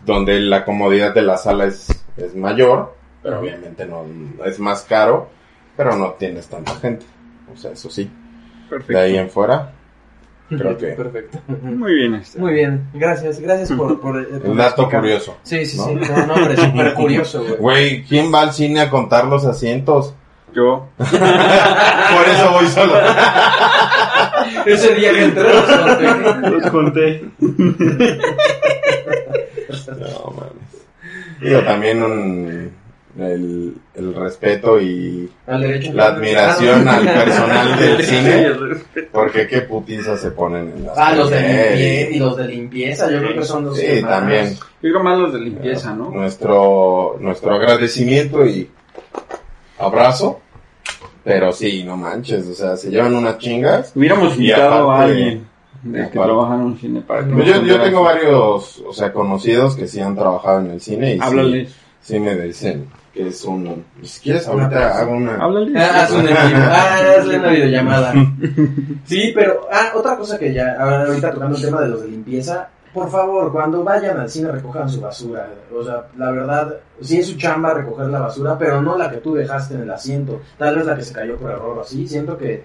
donde 0.05 0.39
la 0.39 0.65
comodidad 0.65 1.13
de 1.13 1.21
la 1.21 1.37
sala 1.37 1.65
es, 1.65 1.87
es 2.17 2.35
mayor, 2.35 2.95
pero 3.21 3.39
obviamente 3.39 3.85
no 3.85 4.05
es 4.45 4.59
más 4.59 4.83
caro, 4.83 5.29
pero 5.77 5.95
no 5.95 6.13
tienes 6.13 6.47
tanta 6.47 6.73
gente. 6.75 7.05
O 7.53 7.57
sea, 7.57 7.71
eso 7.71 7.89
sí. 7.89 8.09
Perfecto. 8.69 8.93
De 8.93 8.99
ahí 8.99 9.17
en 9.17 9.29
fuera, 9.29 9.71
creo 10.57 10.77
que 10.77 10.87
Perfecto. 10.87 11.39
Muy 11.61 11.93
bien 11.93 12.15
este. 12.15 12.39
Muy 12.39 12.53
bien, 12.53 12.87
gracias, 12.93 13.39
gracias 13.39 13.71
por, 13.71 13.99
por, 13.99 14.19
eh, 14.21 14.25
por 14.39 14.49
un 14.51 14.57
dato 14.57 14.83
explicar. 14.83 15.01
curioso. 15.01 15.37
Sí, 15.43 15.65
sí, 15.65 15.77
¿no? 15.77 15.85
sí, 15.85 15.95
no, 15.95 16.25
no, 16.27 16.33
hombre, 16.33 16.57
súper 16.57 16.93
curioso, 16.95 17.43
güey. 17.43 17.57
Güey, 17.57 18.03
¿quién 18.03 18.33
va 18.33 18.41
al 18.41 18.53
cine 18.53 18.81
a 18.81 18.89
contar 18.89 19.25
los 19.25 19.45
asientos? 19.45 20.13
Yo. 20.53 20.87
Por 20.97 21.09
eso 21.09 22.51
voy 22.51 22.67
solo. 22.67 22.93
Ese 24.65 24.93
día 24.95 25.11
que 25.11 25.23
entré, 25.23 25.43
los 25.51 26.69
conté. 26.71 27.25
Los 29.67 29.81
conté. 29.81 29.87
No 29.87 30.33
mames. 30.35 30.73
Digo, 31.41 31.59
también 31.61 32.03
un, 32.03 32.71
el, 33.17 33.75
el 33.95 34.15
respeto 34.15 34.81
y 34.81 35.29
Al 35.45 35.61
derecho. 35.61 35.93
la 35.93 36.07
admiración 36.07 36.87
al 36.87 37.03
personal 37.05 37.79
del 37.79 38.03
cine, 38.03 38.47
Sí, 38.95 39.01
porque 39.11 39.47
qué 39.47 39.61
putiza 39.61 40.17
se 40.17 40.31
ponen 40.31 40.73
en 40.75 40.85
las 40.87 40.97
Ah, 40.97 41.13
los 41.15 41.29
de 41.29 41.39
limpieza 41.41 42.11
y 42.15 42.19
los 42.19 42.37
de 42.37 42.47
limpieza, 42.47 43.11
yo 43.11 43.19
creo 43.19 43.35
que 43.35 43.43
son 43.45 43.65
los 43.65 43.77
Sí, 43.77 43.85
que 43.85 44.01
más- 44.01 44.11
también. 44.11 44.53
Yo 44.55 44.89
creo 44.89 45.03
más 45.03 45.19
los 45.19 45.33
de 45.33 45.39
limpieza, 45.41 45.93
¿no? 45.93 46.09
Nuestro, 46.09 47.17
nuestro 47.19 47.53
agradecimiento 47.55 48.45
y 48.45 48.69
abrazo. 49.79 50.39
Pero 51.23 51.53
sí, 51.53 51.83
no 51.85 51.95
manches, 51.95 52.45
o 52.47 52.53
sea, 52.53 52.75
se 52.75 52.89
llevan 52.89 53.15
unas 53.15 53.37
chingas. 53.37 53.93
Hubiéramos 53.95 54.33
Y 54.33 54.39
invitado 54.41 54.91
a 54.91 54.95
aparte- 54.95 55.11
alguien 55.13 55.47
de 55.83 56.09
que 56.09 56.17
trabaja 56.19 56.55
en 56.55 56.61
un 56.61 56.77
cine 56.79 57.01
para 57.01 57.25
que 57.25 57.33
Pues 57.33 57.37
nos 57.37 57.47
yo, 57.47 57.53
yo 57.53 57.59
contara 57.61 57.83
tengo 57.83 58.03
varios, 58.03 58.83
o 58.85 58.93
sea, 58.93 59.13
conocidos 59.13 59.75
que 59.75 59.87
sí 59.87 59.99
han 60.01 60.15
trabajado 60.15 60.59
en 60.59 60.71
el 60.71 60.81
cine 60.81 61.11
y 61.11 61.13
sí, 61.15 61.19
Háblales. 61.21 61.75
Sí 62.03 62.19
me 62.19 62.35
dicen 62.35 62.87
que 63.11 63.27
es 63.27 63.43
un... 63.45 63.83
Si 64.03 64.21
quieres, 64.21 64.47
ahorita 64.47 64.99
hago 64.99 65.13
una... 65.13 65.35
Háblales. 65.37 65.75
Ah, 65.75 66.03
haz 66.03 66.11
una, 66.11 66.29
ah, 66.35 66.97
hazle 67.19 67.39
una 67.39 67.49
videollamada. 67.49 68.13
Sí, 69.05 69.31
pero, 69.35 69.67
ah, 69.71 69.91
otra 69.95 70.15
cosa 70.17 70.37
que 70.37 70.53
ya, 70.53 70.75
ahora 70.79 71.05
ahorita 71.05 71.31
tocando 71.31 71.55
el 71.57 71.61
tema 71.63 71.81
de 71.81 71.87
los 71.89 72.01
de 72.01 72.07
limpieza, 72.09 72.69
por 72.93 73.09
favor, 73.09 73.51
cuando 73.51 73.83
vayan 73.83 74.19
al 74.19 74.29
cine 74.29 74.51
recojan 74.51 74.87
su 74.87 75.01
basura. 75.01 75.47
O 75.75 75.83
sea, 75.83 76.05
la 76.15 76.29
verdad, 76.31 76.75
sí 77.01 77.17
es 77.19 77.27
su 77.27 77.37
chamba 77.37 77.73
recoger 77.73 78.07
la 78.07 78.19
basura, 78.19 78.55
pero 78.57 78.81
no 78.81 78.95
la 78.97 79.09
que 79.09 79.17
tú 79.17 79.33
dejaste 79.33 79.73
en 79.73 79.81
el 79.81 79.91
asiento. 79.91 80.41
Tal 80.59 80.75
vez 80.75 80.85
la 80.85 80.95
que 80.95 81.01
se 81.01 81.11
cayó 81.13 81.35
por 81.37 81.49
error 81.49 81.77
o 81.77 81.81
así. 81.81 82.07
Siento 82.07 82.37
que, 82.37 82.63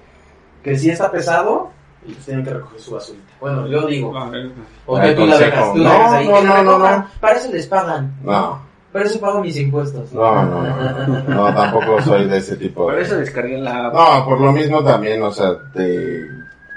que 0.63 0.77
sí 0.79 0.91
está 0.91 1.11
pesado 1.11 1.71
y 2.07 2.13
pues 2.13 2.27
tienen 2.27 2.45
que 2.45 2.51
recoger 2.53 2.79
su 2.79 2.91
basurita. 2.93 3.33
Bueno, 3.41 3.67
yo 3.69 3.87
digo. 3.87 4.17
A 4.19 4.29
ver, 4.29 4.51
O 4.85 5.01
que 5.01 5.13
tú 5.15 5.27
la 5.27 5.39
dejas, 5.39 5.73
tú 5.73 5.79
No, 5.79 5.91
dejas 5.91 6.13
ahí. 6.13 6.29
no, 6.29 6.43
no, 6.43 6.63
no, 6.63 6.79
no. 6.79 7.07
Para 7.21 7.37
eso 7.39 7.51
les 7.51 7.67
pagan. 7.67 8.15
No, 8.23 8.61
Para 8.99 9.11
eso 9.11 9.21
pago 9.21 9.41
mis 9.41 9.57
impuestos. 9.57 10.13
no, 10.13 10.45
no, 10.45 10.63
no, 10.63 11.07
no, 11.07 11.23
no, 11.23 11.55
tampoco 11.55 12.03
soy 12.03 12.27
de 12.27 12.39
ese 12.39 12.57
tipo 12.57 12.85
Por 12.85 12.97
de... 12.97 13.03
eso 13.03 13.17
descargué 13.17 13.59
la 13.59 13.87
app. 13.87 13.95
No, 13.95 14.25
por 14.25 14.41
lo 14.41 14.51
mismo 14.53 14.83
también, 14.83 15.23
o 15.23 15.31
sea, 15.31 15.53
de, 15.75 16.29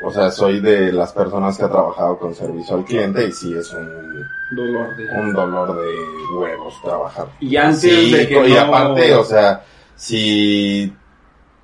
o 0.04 0.12
sea, 0.12 0.30
soy 0.30 0.60
de 0.60 0.92
las 0.92 1.12
personas 1.14 1.58
que 1.58 1.64
ha 1.66 1.70
trabajado 1.70 2.20
con 2.20 2.36
servicio 2.36 2.76
al 2.76 2.86
cliente 2.86 3.26
y 3.28 3.32
sí 3.32 3.54
es 3.56 3.74
un, 3.74 3.88
dolor 4.56 4.96
de... 4.96 5.06
un 5.20 5.34
dolor 5.34 5.76
de 5.82 5.96
huevos 6.38 6.80
trabajar. 6.84 7.28
Y 7.40 7.56
antes 7.56 7.82
Sí, 7.82 8.12
de 8.12 8.28
que 8.28 8.48
y 8.50 8.54
no- 8.54 8.60
aparte, 8.62 9.16
o 9.16 9.24
sea, 9.24 9.64
si, 9.96 10.94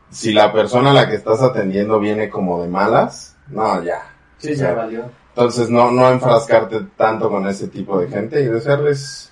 si 0.10 0.34
la 0.34 0.52
persona 0.52 0.90
a 0.92 0.94
la 0.94 1.08
que 1.08 1.16
estás 1.16 1.42
atendiendo 1.42 2.00
viene 2.00 2.30
como 2.30 2.62
de 2.64 2.68
malas, 2.70 3.36
no, 3.50 3.84
ya. 3.84 4.02
Sí, 4.40 4.56
ya 4.56 4.74
valió. 4.74 5.04
Entonces 5.30 5.70
no, 5.70 5.92
no 5.92 6.10
enfrascarte 6.10 6.82
tanto 6.98 7.30
con 7.30 7.48
ese 7.48 7.68
tipo 7.68 8.00
de 8.00 8.08
gente 8.08 8.42
y 8.42 8.46
desearles 8.46 9.27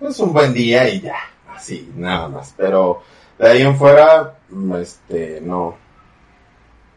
pues 0.00 0.18
un 0.18 0.32
buen 0.32 0.52
día 0.52 0.88
y 0.88 1.00
ya, 1.00 1.18
así, 1.54 1.92
nada 1.94 2.28
más. 2.28 2.54
Pero 2.56 3.02
de 3.38 3.48
ahí 3.48 3.62
en 3.62 3.76
fuera, 3.76 4.38
este, 4.80 5.40
no, 5.42 5.76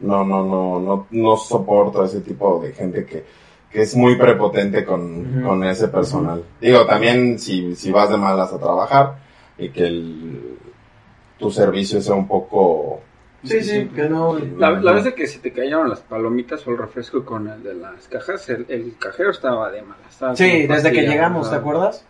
no, 0.00 0.24
no, 0.24 0.44
no, 0.44 0.80
no, 0.80 1.06
no 1.10 1.36
soporto 1.36 2.04
ese 2.04 2.20
tipo 2.22 2.60
de 2.60 2.72
gente 2.72 3.04
que, 3.04 3.24
que 3.70 3.82
es 3.82 3.94
muy 3.94 4.16
prepotente 4.16 4.84
con, 4.84 5.42
con 5.42 5.62
ese 5.64 5.88
personal. 5.88 6.42
Digo, 6.60 6.86
también 6.86 7.38
si, 7.38 7.76
si 7.76 7.92
vas 7.92 8.08
de 8.10 8.16
malas 8.16 8.52
a 8.52 8.58
trabajar 8.58 9.16
y 9.58 9.68
que 9.68 9.86
el, 9.86 10.58
tu 11.38 11.50
servicio 11.50 12.00
sea 12.00 12.14
un 12.14 12.26
poco... 12.26 13.00
Sí, 13.44 13.62
sí, 13.62 13.90
que 13.94 14.08
no. 14.08 14.38
La, 14.56 14.70
la 14.70 14.92
vez 14.92 15.04
de 15.04 15.14
que 15.14 15.26
se 15.26 15.38
te 15.38 15.52
cayeron 15.52 15.90
las 15.90 16.00
palomitas 16.00 16.66
o 16.66 16.70
el 16.70 16.78
refresco 16.78 17.26
con 17.26 17.46
el 17.46 17.62
de 17.62 17.74
las 17.74 18.08
cajas, 18.08 18.48
el, 18.48 18.64
el 18.70 18.96
cajero 18.98 19.32
estaba 19.32 19.70
de 19.70 19.82
mala. 19.82 20.00
estaba 20.08 20.34
Sí, 20.34 20.66
desde 20.66 20.90
que 20.90 21.02
llegamos, 21.02 21.50
¿te 21.50 21.56
acuerdas? 21.56 22.06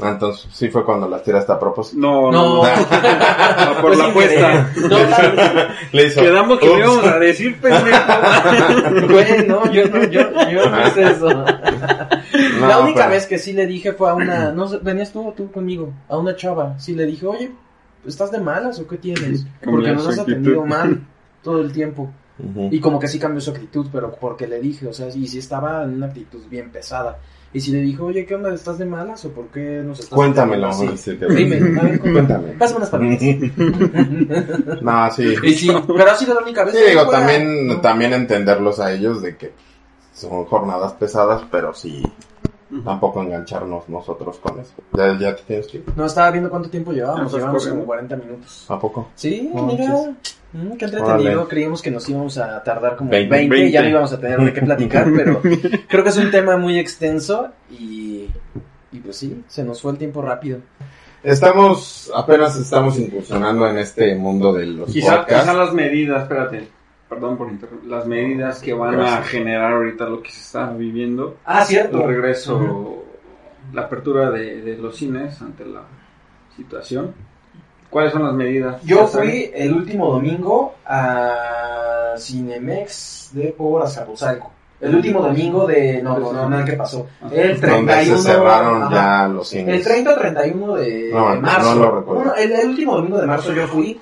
Ah, 0.00 0.10
Entonces 0.10 0.48
sí 0.52 0.68
fue 0.70 0.84
cuando 0.84 1.08
las 1.08 1.22
tiraste 1.22 1.52
a 1.52 1.58
propósito. 1.60 2.00
No, 2.00 2.32
No. 2.32 2.56
no, 2.56 2.62
no. 2.64 3.80
por 3.80 3.94
Fue 3.94 3.96
la 3.96 4.06
apuesta. 4.10 4.70
No, 4.76 4.88
la- 4.88 5.74
Le 5.92 6.06
hizo, 6.06 6.20
Quedamos 6.20 6.58
que 6.58 6.66
íbamos 6.66 7.04
a 7.06 7.18
decir, 7.20 7.60
pendejo. 7.60 9.06
Güey, 9.12 9.46
no, 9.46 9.70
yo 9.72 9.86
no, 9.88 10.04
yo, 10.04 10.20
yo 10.50 10.68
no 10.70 10.88
hice 10.88 11.02
eso. 11.04 11.28
No, 11.30 12.66
la 12.66 12.78
única 12.80 13.00
pero- 13.02 13.10
vez 13.10 13.26
que 13.26 13.38
sí 13.38 13.52
le 13.52 13.66
dije 13.66 13.92
fue 13.92 14.10
a 14.10 14.14
una, 14.14 14.50
no 14.52 14.66
sé, 14.66 14.78
venías 14.82 15.12
tú 15.12 15.28
o 15.28 15.32
tú 15.32 15.50
conmigo, 15.52 15.92
a 16.08 16.16
una 16.16 16.34
chava, 16.34 16.78
sí 16.78 16.94
le 16.94 17.06
dije, 17.06 17.26
oye, 17.26 17.52
¿estás 18.06 18.32
de 18.32 18.40
malas 18.40 18.80
o 18.80 18.86
qué 18.88 18.96
tienes? 18.96 19.46
Porque 19.62 19.92
nos 19.92 20.08
has 20.08 20.18
atendido 20.18 20.64
mal 20.66 21.02
todo 21.42 21.60
el 21.60 21.72
tiempo. 21.72 22.10
Y 22.72 22.80
como 22.80 22.98
que 22.98 23.06
sí 23.06 23.20
cambió 23.20 23.40
su 23.40 23.52
actitud, 23.52 23.86
pero 23.92 24.10
porque 24.12 24.48
le 24.48 24.58
dije, 24.58 24.88
o 24.88 24.92
sea, 24.92 25.06
y 25.14 25.28
si 25.28 25.38
estaba 25.38 25.84
en 25.84 25.94
una 25.94 26.06
actitud 26.06 26.42
bien 26.50 26.70
pesada. 26.72 27.18
Y 27.54 27.60
si 27.60 27.70
le 27.70 27.80
dije, 27.82 28.02
oye, 28.02 28.26
¿qué 28.26 28.34
onda? 28.34 28.52
¿Estás 28.52 28.78
de 28.78 28.84
malas 28.84 29.24
o 29.24 29.30
por 29.30 29.46
qué 29.46 29.80
nos 29.84 30.00
estás 30.00 30.14
Cuéntamelo. 30.16 30.66
atendiendo 30.66 30.96
sí, 30.98 31.10
así? 31.12 31.18
te- 31.20 31.32
Dime, 31.34 31.80
a 31.80 31.82
ver, 31.84 32.00
cuéntame. 32.00 32.48
Pásame 32.54 32.78
unas 32.78 32.90
palomitas. 32.90 33.50
No, 34.82 35.10
sí. 35.12 35.34
y 35.44 35.52
sí, 35.54 35.70
pero 35.86 36.10
ha 36.10 36.14
sido 36.16 36.34
la 36.34 36.40
única 36.42 36.64
vez 36.64 36.74
Sí, 36.74 36.80
digo, 36.88 37.04
fuera. 37.04 37.18
también, 37.20 37.80
también 37.80 38.12
entenderlos 38.12 38.80
a 38.80 38.92
ellos 38.92 39.22
de 39.22 39.36
que 39.36 39.52
son 40.12 40.44
jornadas 40.46 40.92
pesadas, 40.94 41.42
pero 41.50 41.72
sí, 41.74 42.02
tampoco 42.82 43.22
engancharnos 43.22 43.88
nosotros 43.88 44.38
con 44.38 44.58
eso. 44.60 44.72
¿Ya, 44.92 45.18
ya 45.18 45.36
te 45.36 45.42
tienes 45.42 45.66
que 45.66 45.76
ir? 45.78 45.84
No, 45.96 46.06
estaba 46.06 46.30
viendo 46.30 46.48
cuánto 46.50 46.70
tiempo 46.70 46.92
llevábamos, 46.92 47.22
Ah, 47.22 47.26
¿estás 47.26 47.40
llevamos 47.40 47.62
corriendo? 47.62 47.80
como 47.80 47.86
40 47.86 48.16
minutos. 48.16 48.66
¿A 48.68 48.78
poco? 48.78 49.08
Sí, 49.14 49.50
No, 49.54 49.66
mira, 49.66 49.94
mm, 50.52 50.72
qué 50.76 50.84
entretenido. 50.86 51.32
Órale. 51.32 51.48
Creímos 51.48 51.82
que 51.82 51.90
nos 51.90 52.08
íbamos 52.08 52.38
a 52.38 52.62
tardar 52.62 52.96
como 52.96 53.10
20, 53.10 53.28
20. 53.30 53.58
y 53.66 53.70
ya 53.70 53.82
no 53.82 53.88
íbamos 53.90 54.12
a 54.12 54.18
tener 54.20 54.40
de 54.40 54.52
qué 54.52 54.62
platicar, 54.62 55.06
pero 55.14 55.40
creo 55.88 56.02
que 56.02 56.08
es 56.10 56.16
un 56.16 56.30
tema 56.30 56.56
muy 56.56 56.78
extenso 56.78 57.48
y, 57.70 58.28
y 58.92 58.98
pues 59.00 59.16
sí, 59.16 59.44
se 59.48 59.62
nos 59.64 59.80
fue 59.82 59.92
el 59.92 59.98
tiempo 59.98 60.22
rápido. 60.22 60.58
Estamos, 61.22 62.12
apenas 62.14 62.54
estamos 62.56 62.98
incursionando 62.98 63.66
en 63.68 63.78
este 63.78 64.14
mundo 64.14 64.52
de 64.52 64.66
los 64.66 64.90
Quizá, 64.90 65.18
podcasts. 65.20 65.42
quizá 65.42 65.54
las 65.54 65.72
medidas, 65.72 66.22
espérate, 66.22 66.68
perdón 67.08 67.36
por 67.36 67.50
interrumpir, 67.50 67.88
las 67.90 68.06
medidas 68.06 68.60
que 68.60 68.72
van 68.72 69.00
a 69.00 69.22
generar 69.22 69.72
ahorita 69.72 70.06
lo 70.06 70.22
que 70.22 70.30
se 70.30 70.40
está 70.40 70.70
viviendo, 70.70 71.36
Ah, 71.44 71.64
cierto. 71.64 72.00
el 72.02 72.08
regreso, 72.08 73.04
la 73.72 73.82
apertura 73.82 74.30
de, 74.30 74.62
de 74.62 74.76
los 74.78 74.96
cines 74.96 75.40
ante 75.42 75.64
la 75.64 75.82
situación. 76.56 77.14
¿Cuáles 77.90 78.12
son 78.12 78.24
las 78.24 78.34
medidas? 78.34 78.82
Yo 78.82 79.06
fui 79.06 79.50
el 79.54 79.72
último 79.72 80.10
domingo 80.12 80.74
a 80.84 82.14
Cinemex 82.18 83.30
de 83.32 83.48
por 83.56 83.82
Azcapotzalco. 83.82 84.50
El 84.80 84.96
último 84.96 85.22
domingo 85.22 85.66
de... 85.66 86.02
No, 86.02 86.18
no, 86.18 86.32
no, 86.32 86.48
no, 86.50 86.64
¿qué 86.64 86.72
pasó? 86.74 87.06
El 87.30 87.58
31... 87.60 87.76
donde 87.76 88.04
se 88.04 88.18
cerraron 88.18 88.82
ajá. 88.82 88.94
ya 88.94 89.28
los 89.28 89.48
cines. 89.48 89.76
El 89.76 89.84
30 89.84 90.10
o 90.12 90.18
31 90.18 90.74
de 90.74 91.10
No, 91.12 91.40
marzo. 91.40 91.74
no 91.74 91.80
lo 91.84 92.00
recuerdo. 92.00 92.22
Uno- 92.22 92.34
el, 92.34 92.52
el 92.52 92.68
último 92.68 92.96
domingo 92.96 93.18
de 93.18 93.26
marzo 93.26 93.52
yo 93.54 93.66
fui 93.68 93.98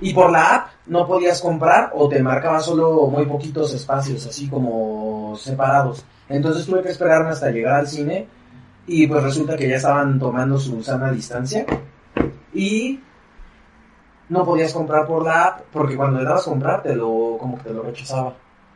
y 0.00 0.14
por 0.14 0.30
la 0.30 0.54
app 0.54 0.68
no 0.86 1.06
podías 1.06 1.40
comprar 1.40 1.92
o 1.94 2.08
te 2.08 2.22
marcaba 2.22 2.60
solo 2.60 3.06
muy 3.06 3.24
poquitos 3.26 3.72
espacios, 3.72 4.26
así 4.26 4.48
como 4.48 5.34
separados. 5.36 6.04
Entonces 6.28 6.66
tuve 6.66 6.82
que 6.82 6.90
esperarme 6.90 7.30
hasta 7.30 7.50
llegar 7.50 7.80
al 7.80 7.88
cine 7.88 8.26
y 8.86 9.06
pues 9.06 9.22
resulta 9.22 9.56
que 9.56 9.68
ya 9.68 9.76
estaban 9.76 10.18
tomando 10.18 10.58
su 10.58 10.82
sana 10.82 11.10
distancia 11.10 11.64
y 12.52 13.00
no 14.28 14.44
podías 14.44 14.72
comprar 14.72 15.06
por 15.06 15.24
la 15.24 15.44
app 15.44 15.60
porque 15.72 15.96
cuando 15.96 16.18
le 16.18 16.24
dabas 16.24 16.44
comprar 16.44 16.82
te 16.82 16.94
lo 16.94 17.36
como 17.38 17.56
que 17.58 17.64
te 17.64 17.74
lo 17.74 17.82
rechazaba. 17.82 18.34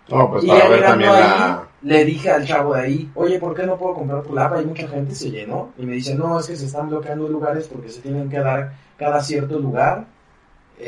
No, 0.08 0.30
pues 0.30 0.44
Y 0.44 0.48
para 0.48 0.68
ver 0.68 0.82
también 0.82 1.10
ahí, 1.10 1.20
la... 1.20 1.68
le 1.82 2.04
dije 2.04 2.30
al 2.30 2.46
chavo 2.46 2.74
de 2.74 2.80
ahí, 2.80 3.10
oye, 3.14 3.38
¿por 3.38 3.54
qué 3.54 3.66
no 3.66 3.76
puedo 3.76 3.94
comprar 3.94 4.22
por 4.22 4.34
la 4.34 4.46
app? 4.46 4.54
Hay 4.54 4.64
mucha 4.64 4.88
gente, 4.88 5.14
se 5.14 5.30
llenó. 5.30 5.70
Y 5.76 5.84
me 5.84 5.94
dice, 5.94 6.14
no, 6.14 6.38
es 6.38 6.46
que 6.46 6.56
se 6.56 6.64
están 6.64 6.88
bloqueando 6.88 7.28
lugares 7.28 7.68
porque 7.68 7.90
se 7.90 8.00
tienen 8.00 8.30
que 8.30 8.38
dar 8.38 8.72
cada 8.96 9.22
cierto 9.22 9.58
lugar. 9.58 10.06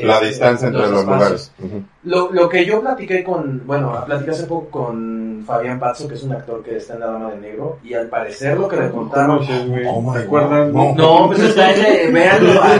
La 0.03 0.13
este, 0.15 0.27
distancia 0.27 0.67
entre 0.67 0.81
los 0.81 0.99
espacios". 0.99 1.07
lugares. 1.17 1.51
Ujú. 1.59 1.83
Lo, 2.03 2.31
lo 2.31 2.49
que 2.49 2.65
yo 2.65 2.81
platiqué 2.81 3.23
con, 3.23 3.65
bueno, 3.67 4.03
platiqué 4.05 4.31
hace 4.31 4.43
poco 4.45 4.69
con 4.69 5.43
Fabián 5.45 5.79
Pazzo, 5.79 6.07
que 6.07 6.15
es 6.15 6.23
un 6.23 6.31
actor 6.33 6.63
que 6.63 6.77
está 6.77 6.93
en 6.93 6.99
La 7.01 7.07
Dama 7.07 7.31
de 7.31 7.37
Negro, 7.39 7.79
y 7.83 7.93
al 7.93 8.07
parecer 8.07 8.57
lo 8.57 8.67
que 8.67 8.77
le 8.77 8.89
contaron... 8.89 9.39
Oh 9.87 10.01
my 10.01 10.13
¿Te 10.13 10.19
acuerdas? 10.19 10.71
God, 10.71 10.95
No, 10.95 11.27
pues 11.27 11.39
está 11.41 11.73
en, 11.73 11.85
eh, 11.85 12.11
véanlo, 12.11 12.61
ah, 12.61 12.75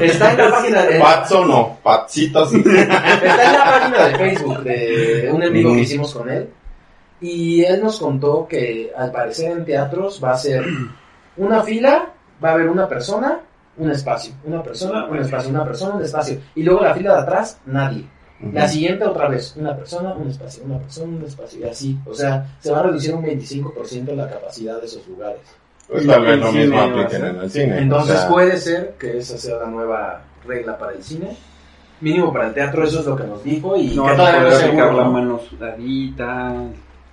está 0.00 0.32
en 0.32 0.38
la 0.38 0.50
página 0.50 0.82
de... 0.82 0.98
Patso 1.00 1.44
no, 1.44 1.76
Patsitos. 1.82 2.52
Está 2.54 2.72
en 3.44 3.52
la 3.52 3.64
página 3.64 4.08
de 4.08 4.14
Facebook 4.18 4.62
de 4.62 5.30
un 5.32 5.42
enemigo 5.42 5.70
que 5.70 5.76
Mm. 5.76 5.80
hicimos 5.80 6.14
con 6.14 6.30
él. 6.30 6.48
Y 7.20 7.62
él 7.64 7.82
nos 7.82 7.98
contó 8.00 8.46
que 8.48 8.92
al 8.96 9.10
parecer 9.10 9.50
en 9.52 9.64
teatros 9.64 10.20
va 10.22 10.32
a 10.32 10.38
ser 10.38 10.64
una 11.36 11.62
fila, 11.62 12.10
va 12.44 12.50
a 12.50 12.52
haber 12.52 12.68
una 12.68 12.88
persona, 12.88 13.40
un 13.78 13.90
espacio. 13.90 14.34
Una 14.44 14.62
persona, 14.62 15.06
un 15.06 15.18
espacio, 15.18 15.50
una 15.50 15.64
persona, 15.64 15.94
un 15.94 16.02
espacio. 16.02 16.38
Y 16.54 16.62
luego 16.62 16.82
la 16.82 16.94
fila 16.94 17.14
de 17.16 17.22
atrás, 17.22 17.58
nadie. 17.66 18.04
La 18.52 18.68
siguiente 18.68 19.04
otra 19.04 19.28
vez, 19.28 19.54
una 19.56 19.74
persona, 19.74 20.12
un 20.14 20.28
espacio, 20.28 20.62
una 20.64 20.78
persona, 20.78 21.16
un 21.16 21.24
espacio. 21.24 21.60
Y 21.60 21.64
así. 21.64 21.98
O 22.04 22.12
sea, 22.14 22.56
se 22.60 22.70
va 22.70 22.80
a 22.80 22.82
reducir 22.82 23.14
un 23.14 23.24
25% 23.24 24.14
la 24.14 24.28
capacidad 24.28 24.78
de 24.78 24.86
esos 24.86 25.06
lugares. 25.08 25.40
Pues 25.88 26.06
tal 26.06 26.22
vez 26.24 26.38
lo 26.38 26.52
mismo 26.52 26.80
apliquen 26.80 27.24
en 27.24 27.36
el 27.36 27.50
cine. 27.50 27.78
Entonces 27.78 28.16
o 28.16 28.18
sea, 28.18 28.28
puede 28.28 28.56
ser 28.58 28.94
que 28.98 29.18
esa 29.18 29.38
sea 29.38 29.56
la 29.58 29.66
nueva 29.66 30.20
regla 30.46 30.76
para 30.76 30.92
el 30.92 31.02
cine. 31.02 31.36
Mínimo 32.00 32.30
para 32.30 32.48
el 32.48 32.54
teatro, 32.54 32.84
eso 32.84 33.00
es 33.00 33.06
lo 33.06 33.16
que 33.16 33.24
nos 33.24 33.42
dijo. 33.42 33.74
Y 33.76 33.94
No 33.94 34.04
que 34.04 34.12
todavía 34.16 34.50
no 34.50 34.56
seguro, 34.56 34.92
la 34.92 35.04
¿no? 35.04 35.12
mano 35.12 35.38
sudadita, 35.38 36.54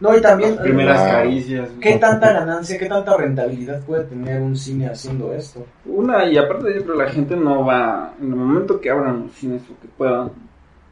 No, 0.03 0.17
y 0.17 0.21
también... 0.21 0.55
las 0.55 0.59
primeras 0.63 0.99
Ah. 0.99 1.11
caricias. 1.11 1.69
¿Qué 1.79 1.97
tanta 1.97 2.33
ganancia, 2.33 2.77
qué 2.77 2.87
tanta 2.87 3.15
rentabilidad 3.15 3.81
puede 3.83 4.03
tener 4.03 4.41
un 4.41 4.57
cine 4.57 4.87
haciendo 4.89 5.33
esto? 5.33 5.65
Una, 5.85 6.25
y 6.25 6.37
aparte 6.37 6.65
de 6.71 6.79
eso, 6.79 6.93
la 6.93 7.09
gente 7.09 7.37
no 7.37 7.65
va, 7.65 8.11
en 8.19 8.27
el 8.27 8.35
momento 8.35 8.81
que 8.81 8.89
abran 8.89 9.23
los 9.23 9.31
cines 9.31 9.61
o 9.63 9.81
que 9.81 9.87
puedan 9.87 10.29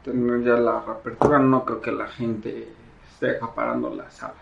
tener 0.02 0.42
ya 0.42 0.54
la 0.54 0.80
reapertura, 0.80 1.38
no 1.38 1.62
creo 1.64 1.80
que 1.82 1.92
la 1.92 2.06
gente 2.06 2.68
esté 3.12 3.32
acaparando 3.32 3.94
las 3.94 4.14
salas. 4.14 4.36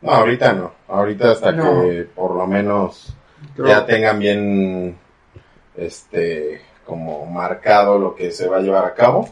No, 0.00 0.10
ahorita 0.10 0.52
no. 0.54 0.72
Ahorita 0.88 1.32
hasta 1.32 1.52
No. 1.52 1.82
que 1.82 2.08
por 2.14 2.34
lo 2.34 2.46
menos 2.46 3.14
Creo- 3.54 3.66
ya 3.68 3.84
tengan 3.84 4.18
bien, 4.18 4.96
este, 5.76 6.62
como 6.86 7.26
marcado 7.26 7.98
lo 7.98 8.14
que 8.14 8.30
se 8.30 8.48
va 8.48 8.56
a 8.56 8.60
llevar 8.60 8.86
a 8.86 8.94
cabo. 8.94 9.28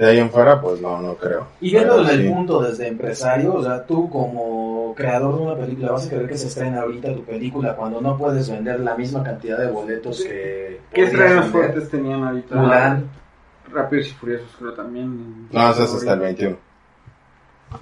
De 0.00 0.06
ahí 0.06 0.18
en 0.18 0.30
fuera, 0.30 0.58
pues 0.58 0.80
no, 0.80 0.98
no 0.98 1.14
creo. 1.14 1.46
Y 1.60 1.72
viendo 1.72 2.02
desde 2.02 2.14
el 2.14 2.32
punto, 2.32 2.62
desde 2.62 2.88
empresario, 2.88 3.52
o 3.52 3.62
sea, 3.62 3.84
tú 3.84 4.08
como 4.08 4.94
creador 4.96 5.36
de 5.36 5.42
una 5.42 5.54
película, 5.54 5.92
¿vas 5.92 6.06
a 6.06 6.08
querer 6.08 6.26
que 6.26 6.38
se 6.38 6.46
estrene 6.46 6.78
ahorita 6.78 7.12
tu 7.12 7.22
película 7.22 7.76
cuando 7.76 8.00
no 8.00 8.16
puedes 8.16 8.48
vender 8.48 8.80
la 8.80 8.94
misma 8.94 9.22
cantidad 9.22 9.58
de 9.58 9.70
boletos 9.70 10.22
que... 10.22 10.80
¿Qué 10.90 11.02
estrenos 11.02 11.44
fuertes 11.48 11.90
tenían 11.90 12.24
ahorita? 12.24 12.54
Mulan. 12.54 13.10
Rápidos 13.70 14.06
y 14.08 14.12
Furiosos 14.12 14.56
creo 14.58 14.72
también. 14.72 15.48
No, 15.52 15.70
eso 15.70 15.84
es 15.84 15.92
hasta 15.92 16.14
el 16.14 16.20
21. 16.20 16.56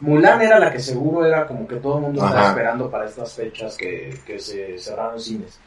Mulan 0.00 0.42
era 0.42 0.58
la 0.58 0.72
que 0.72 0.80
seguro 0.80 1.24
era 1.24 1.46
como 1.46 1.68
que 1.68 1.76
todo 1.76 1.98
el 1.98 2.02
mundo 2.02 2.26
estaba 2.26 2.48
esperando 2.48 2.90
para 2.90 3.06
estas 3.06 3.32
fechas 3.32 3.76
que, 3.76 4.18
que 4.26 4.40
se 4.40 4.76
cerraron 4.80 5.20
cines. 5.20 5.60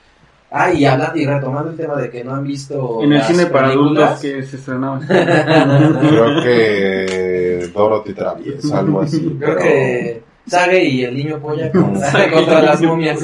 Ah, 0.54 0.70
y 0.74 0.84
hablando 0.84 1.18
y 1.18 1.26
retomando 1.26 1.70
el 1.72 1.78
tema 1.78 1.96
de 1.96 2.10
que 2.10 2.26
no 2.26 2.34
han 2.36 2.44
visto. 2.44 3.00
En 3.02 3.14
el 3.14 3.20
las 3.20 3.28
cine 3.28 3.46
para 3.46 3.70
películas, 3.70 4.04
adultos 4.04 4.22
que 4.22 4.44
se 4.44 4.58
estrenaba. 4.58 5.00
Creo 5.08 6.44
que 6.44 7.70
Dorothy 7.74 8.14
Travieso, 8.14 8.76
algo 8.76 9.02
así. 9.02 9.20
Creo 9.40 9.56
pero- 9.56 9.62
que 9.62 10.22
Sage 10.48 10.84
y 10.84 11.04
el 11.06 11.16
niño 11.16 11.40
polla 11.40 11.72
contra, 11.72 12.30
contra 12.32 12.62
las 12.62 12.82
momias. 12.82 13.20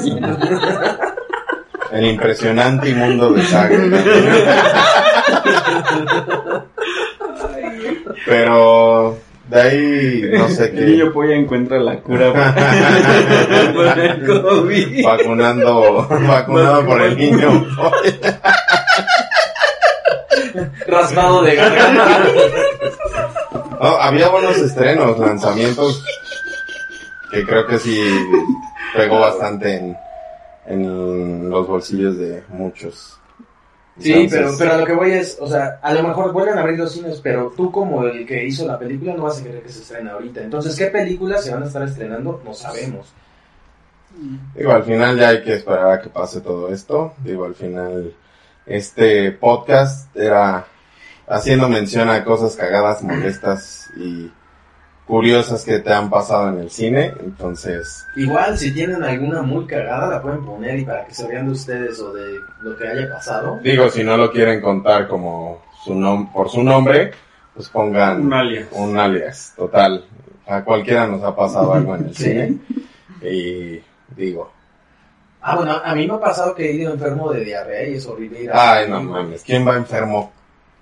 El 1.92 2.06
impresionante 2.06 2.94
mundo 2.94 3.30
de 3.32 3.42
Saga. 3.44 3.76
Pero 8.26 9.18
de 9.48 9.60
ahí 9.60 10.22
no 10.32 10.48
sé 10.48 10.66
El 10.66 10.86
niño 10.92 11.04
qué. 11.06 11.10
polla 11.12 11.34
encuentra 11.34 11.78
la 11.78 12.00
cura 12.00 12.32
para 12.32 14.04
el 14.04 14.26
COVID. 14.26 15.04
Vacunando, 15.04 16.06
vacunado 16.26 16.84
por 16.86 17.00
el 17.02 17.16
niño. 17.16 17.66
Raspado 20.86 21.42
de 21.42 21.54
garganta. 21.54 22.24
No, 23.80 23.86
había 23.90 24.28
buenos 24.28 24.56
estrenos, 24.58 25.16
lanzamientos 25.20 26.04
que 27.30 27.46
creo 27.46 27.64
que 27.68 27.78
sí 27.78 28.02
pegó 28.96 29.20
bastante 29.20 29.76
en, 29.76 29.96
en 30.66 31.48
los 31.48 31.68
bolsillos 31.68 32.18
de 32.18 32.42
muchos. 32.48 33.17
Sí, 33.98 34.12
Entonces, 34.12 34.38
pero, 34.38 34.54
pero 34.58 34.72
a 34.72 34.76
lo 34.78 34.86
que 34.86 34.92
voy 34.92 35.10
es, 35.10 35.38
o 35.40 35.46
sea, 35.48 35.80
a 35.82 35.92
lo 35.92 36.02
mejor 36.06 36.32
vuelven 36.32 36.56
a 36.56 36.60
abrir 36.60 36.78
los 36.78 36.92
cines, 36.92 37.20
pero 37.20 37.52
tú 37.56 37.72
como 37.72 38.04
el 38.04 38.24
que 38.24 38.44
hizo 38.44 38.66
la 38.66 38.78
película 38.78 39.14
no 39.14 39.24
vas 39.24 39.40
a 39.40 39.42
querer 39.42 39.62
que 39.62 39.70
se 39.70 39.80
estrene 39.80 40.10
ahorita. 40.10 40.40
Entonces, 40.40 40.76
¿qué 40.76 40.86
películas 40.86 41.44
se 41.44 41.52
van 41.52 41.64
a 41.64 41.66
estar 41.66 41.82
estrenando? 41.82 42.40
No 42.44 42.54
sabemos. 42.54 43.12
Digo, 44.54 44.72
al 44.72 44.84
final 44.84 45.18
ya 45.18 45.28
hay 45.28 45.42
que 45.42 45.54
esperar 45.54 45.90
a 45.90 46.00
que 46.00 46.08
pase 46.08 46.40
todo 46.40 46.72
esto. 46.72 47.14
Digo, 47.24 47.44
al 47.44 47.54
final 47.54 48.14
este 48.66 49.32
podcast 49.32 50.14
era 50.16 50.66
haciendo 51.26 51.68
mención 51.68 52.08
a 52.08 52.24
cosas 52.24 52.56
cagadas, 52.56 53.02
molestas 53.02 53.90
y 53.96 54.30
curiosas 55.08 55.64
que 55.64 55.78
te 55.80 55.92
han 55.92 56.08
pasado 56.10 56.50
en 56.50 56.60
el 56.60 56.70
cine. 56.70 57.14
Entonces, 57.20 58.06
Igual, 58.14 58.56
si 58.58 58.72
tienen 58.72 59.02
alguna 59.02 59.42
muy 59.42 59.66
cagada, 59.66 60.06
la 60.08 60.22
pueden 60.22 60.44
poner 60.44 60.78
y 60.78 60.84
para 60.84 61.04
que 61.06 61.14
se 61.14 61.26
vean 61.26 61.46
de 61.46 61.52
ustedes 61.52 61.98
o 62.00 62.12
de 62.12 62.38
lo 62.60 62.76
que 62.76 62.86
haya 62.86 63.10
pasado. 63.10 63.58
digo, 63.62 63.88
si 63.90 64.04
no 64.04 64.16
lo 64.16 64.30
quieren 64.30 64.60
contar 64.60 65.08
como 65.08 65.62
su 65.84 65.94
nom 65.94 66.30
por 66.32 66.50
su 66.50 66.62
nombre, 66.62 67.10
pues 67.54 67.68
pongan 67.70 68.20
Un 68.26 68.32
alias. 68.32 68.68
un 68.72 68.96
alias, 68.98 69.54
total. 69.56 70.04
A 70.46 70.62
cualquiera 70.62 71.06
nos 71.06 71.22
ha 71.24 71.34
pasado 71.34 71.72
algo 71.74 71.96
en 71.96 72.06
el 72.06 72.14
Sí. 72.14 72.24
cine. 72.24 72.58
Y 73.22 73.80
digo, 74.14 74.52
Ah, 75.40 75.56
bueno, 75.56 75.80
a 75.82 75.94
mí 75.94 76.06
me 76.06 76.14
ha 76.14 76.20
pasado 76.20 76.54
que 76.54 76.68
he 76.68 76.72
ido 76.74 76.92
enfermo 76.92 77.32
de 77.32 77.44
diarrea 77.44 77.88
y 77.88 77.94
es 77.94 78.06
horrible 78.06 78.42
ir 78.42 78.50
a... 78.52 78.72
ay, 78.74 78.90
no 78.90 79.00
mames, 79.02 79.42
¿quién 79.44 79.66
va 79.66 79.76
enfermo? 79.76 80.32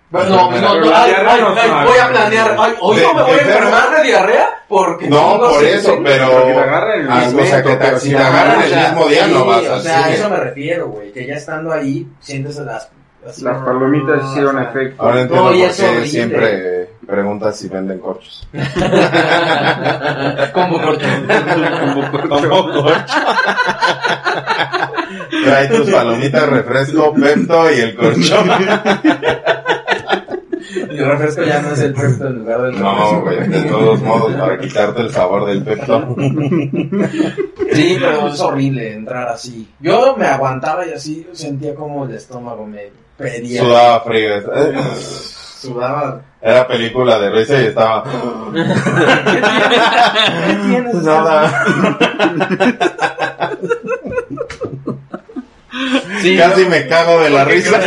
Bueno, 0.08 0.30
no, 0.36 0.50
no, 0.52 0.80
no, 0.80 0.96
ay, 0.96 1.12
ay, 1.18 1.26
ay, 1.28 1.70
voy 1.84 1.98
a 1.98 2.08
planear, 2.08 2.56
ay, 2.58 2.74
hoy 2.80 2.96
no 3.02 3.14
me 3.14 3.22
voy 3.22 3.32
a 3.32 3.42
enfermar 3.42 3.90
de 3.96 4.02
diarrea 4.04 4.48
porque... 4.68 5.08
No, 5.08 5.38
por 5.40 5.64
eso, 5.64 5.98
pero... 6.04 6.26
O 6.28 7.98
si 7.98 8.10
te 8.10 8.16
agarran 8.16 8.58
o 8.58 8.62
el 8.62 8.76
mismo 8.76 9.06
día, 9.08 9.26
no 9.26 9.44
vas 9.44 9.64
O 9.66 9.74
al 9.74 9.82
sea, 9.82 10.04
a 10.04 10.10
eso 10.14 10.30
me 10.30 10.36
refiero, 10.36 10.86
güey, 10.88 11.10
que 11.12 11.26
ya 11.26 11.34
estando 11.34 11.72
ahí 11.72 12.06
sientes 12.20 12.56
las... 12.58 12.88
las- 13.24 13.38
Las 13.42 13.58
palomitas 13.64 14.22
hicieron 14.30 14.62
efecto. 14.62 15.02
Ahora 15.02 15.22
entiendo 15.22 15.44
por 15.48 15.52
qué 15.56 16.06
siempre 16.06 16.90
preguntas 17.04 17.56
si 17.58 17.68
venden 17.68 17.98
corchos. 17.98 18.48
Como 20.52 20.80
corto. 20.80 21.04
Como 22.28 22.72
corcho. 22.72 23.14
Trae 25.44 25.68
tus 25.68 25.90
palomitas, 25.90 26.48
refresco, 26.48 27.14
Pepto 27.14 27.72
y 27.72 27.80
el 27.80 27.94
corcho. 27.96 28.44
El 30.88 31.06
refresco 31.06 31.42
ya 31.42 31.60
no 31.62 31.70
es 31.72 31.80
el 31.80 31.94
Pepto 31.94 32.26
en 32.28 32.38
lugar 32.38 32.62
del 32.62 32.80
No, 32.80 33.20
güey, 33.22 33.48
de 33.48 33.62
todos 33.62 34.00
modos, 34.02 34.32
para 34.34 34.58
quitarte 34.58 35.02
el 35.02 35.10
sabor 35.10 35.46
del 35.46 35.62
Pepto. 35.62 36.16
Sí, 37.72 37.96
pero 38.00 38.28
es 38.28 38.40
horrible 38.40 38.92
entrar 38.92 39.28
así. 39.28 39.68
Yo 39.80 40.16
me 40.16 40.26
aguantaba 40.26 40.86
y 40.86 40.92
así 40.92 41.26
sentía 41.32 41.74
como 41.74 42.04
el 42.04 42.14
estómago 42.14 42.66
me 42.66 42.90
pedía. 43.16 43.62
Sudaba 43.62 44.00
frío. 44.00 44.36
Eh, 44.36 44.74
Sudaba. 45.60 46.20
Era 46.40 46.66
película 46.68 47.18
de 47.18 47.30
risa 47.30 47.60
y 47.60 47.66
estaba... 47.66 48.04
¿Qué 50.46 50.54
tienes? 50.68 50.94
Nada. 50.94 51.66
Sí, 56.20 56.36
Casi 56.36 56.64
me 56.66 56.86
cago 56.86 57.20
de 57.20 57.30
la 57.30 57.44
risa. 57.44 57.80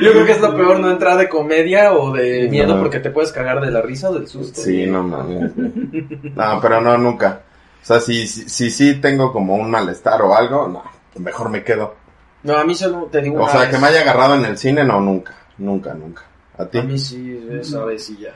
Yo 0.00 0.12
creo 0.12 0.24
que 0.26 0.32
es 0.32 0.40
lo 0.40 0.54
peor 0.56 0.80
no 0.80 0.90
entrar 0.90 1.16
de 1.18 1.28
comedia 1.28 1.92
o 1.92 2.12
de 2.12 2.48
miedo 2.48 2.74
No. 2.76 2.82
porque 2.82 3.00
te 3.00 3.10
puedes 3.10 3.32
cagar 3.32 3.60
de 3.60 3.70
la 3.70 3.82
risa 3.82 4.10
o 4.10 4.14
del 4.14 4.26
susto. 4.28 4.60
Sí, 4.60 4.86
no 4.86 5.02
mames. 5.02 5.52
No, 5.56 6.58
pero 6.60 6.80
no, 6.80 6.96
nunca. 6.98 7.42
O 7.82 7.84
sea, 7.84 8.00
si, 8.00 8.26
si, 8.26 8.48
si 8.48 8.70
sí 8.70 8.94
tengo 9.00 9.32
como 9.32 9.54
un 9.56 9.70
malestar 9.70 10.20
o 10.22 10.34
algo, 10.34 10.68
no, 10.68 10.82
mejor 11.16 11.48
me 11.50 11.62
quedo. 11.64 11.94
No, 12.42 12.56
a 12.56 12.64
mí 12.64 12.74
solo 12.74 13.08
te 13.12 13.20
digo 13.20 13.36
O 13.40 13.42
una 13.42 13.52
sea, 13.52 13.60
vez. 13.62 13.70
que 13.70 13.78
me 13.78 13.86
haya 13.88 14.00
agarrado 14.00 14.34
en 14.34 14.44
el 14.44 14.56
cine, 14.58 14.84
no, 14.84 15.00
nunca. 15.00 15.34
Nunca, 15.58 15.92
nunca. 15.94 16.22
¿A 16.56 16.64
ti? 16.66 16.78
A 16.78 16.82
mí 16.82 16.98
sí, 16.98 17.48
esa 17.60 17.84
vez 17.84 18.04
sí 18.06 18.18
ya. 18.20 18.32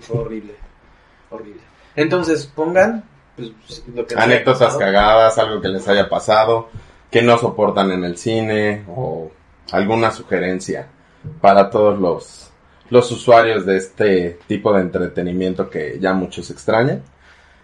Fue 0.00 0.18
horrible. 0.18 0.54
Horrible. 1.30 1.60
Entonces, 1.96 2.46
pongan 2.46 3.04
pues, 3.36 3.82
lo 3.94 4.06
que 4.06 4.14
Anécdotas 4.16 4.76
cagadas, 4.76 5.38
algo 5.38 5.60
que 5.60 5.68
les 5.68 5.86
haya 5.88 6.08
pasado, 6.08 6.68
que 7.10 7.22
no 7.22 7.38
soportan 7.38 7.92
en 7.92 8.04
el 8.04 8.16
cine, 8.16 8.84
o 8.88 9.30
alguna 9.72 10.10
sugerencia 10.10 10.88
para 11.40 11.70
todos 11.70 11.98
los, 11.98 12.50
los 12.90 13.10
usuarios 13.10 13.66
de 13.66 13.76
este 13.76 14.38
tipo 14.46 14.72
de 14.72 14.80
entretenimiento 14.82 15.68
que 15.68 15.98
ya 16.00 16.12
muchos 16.12 16.50
extrañan. 16.50 17.02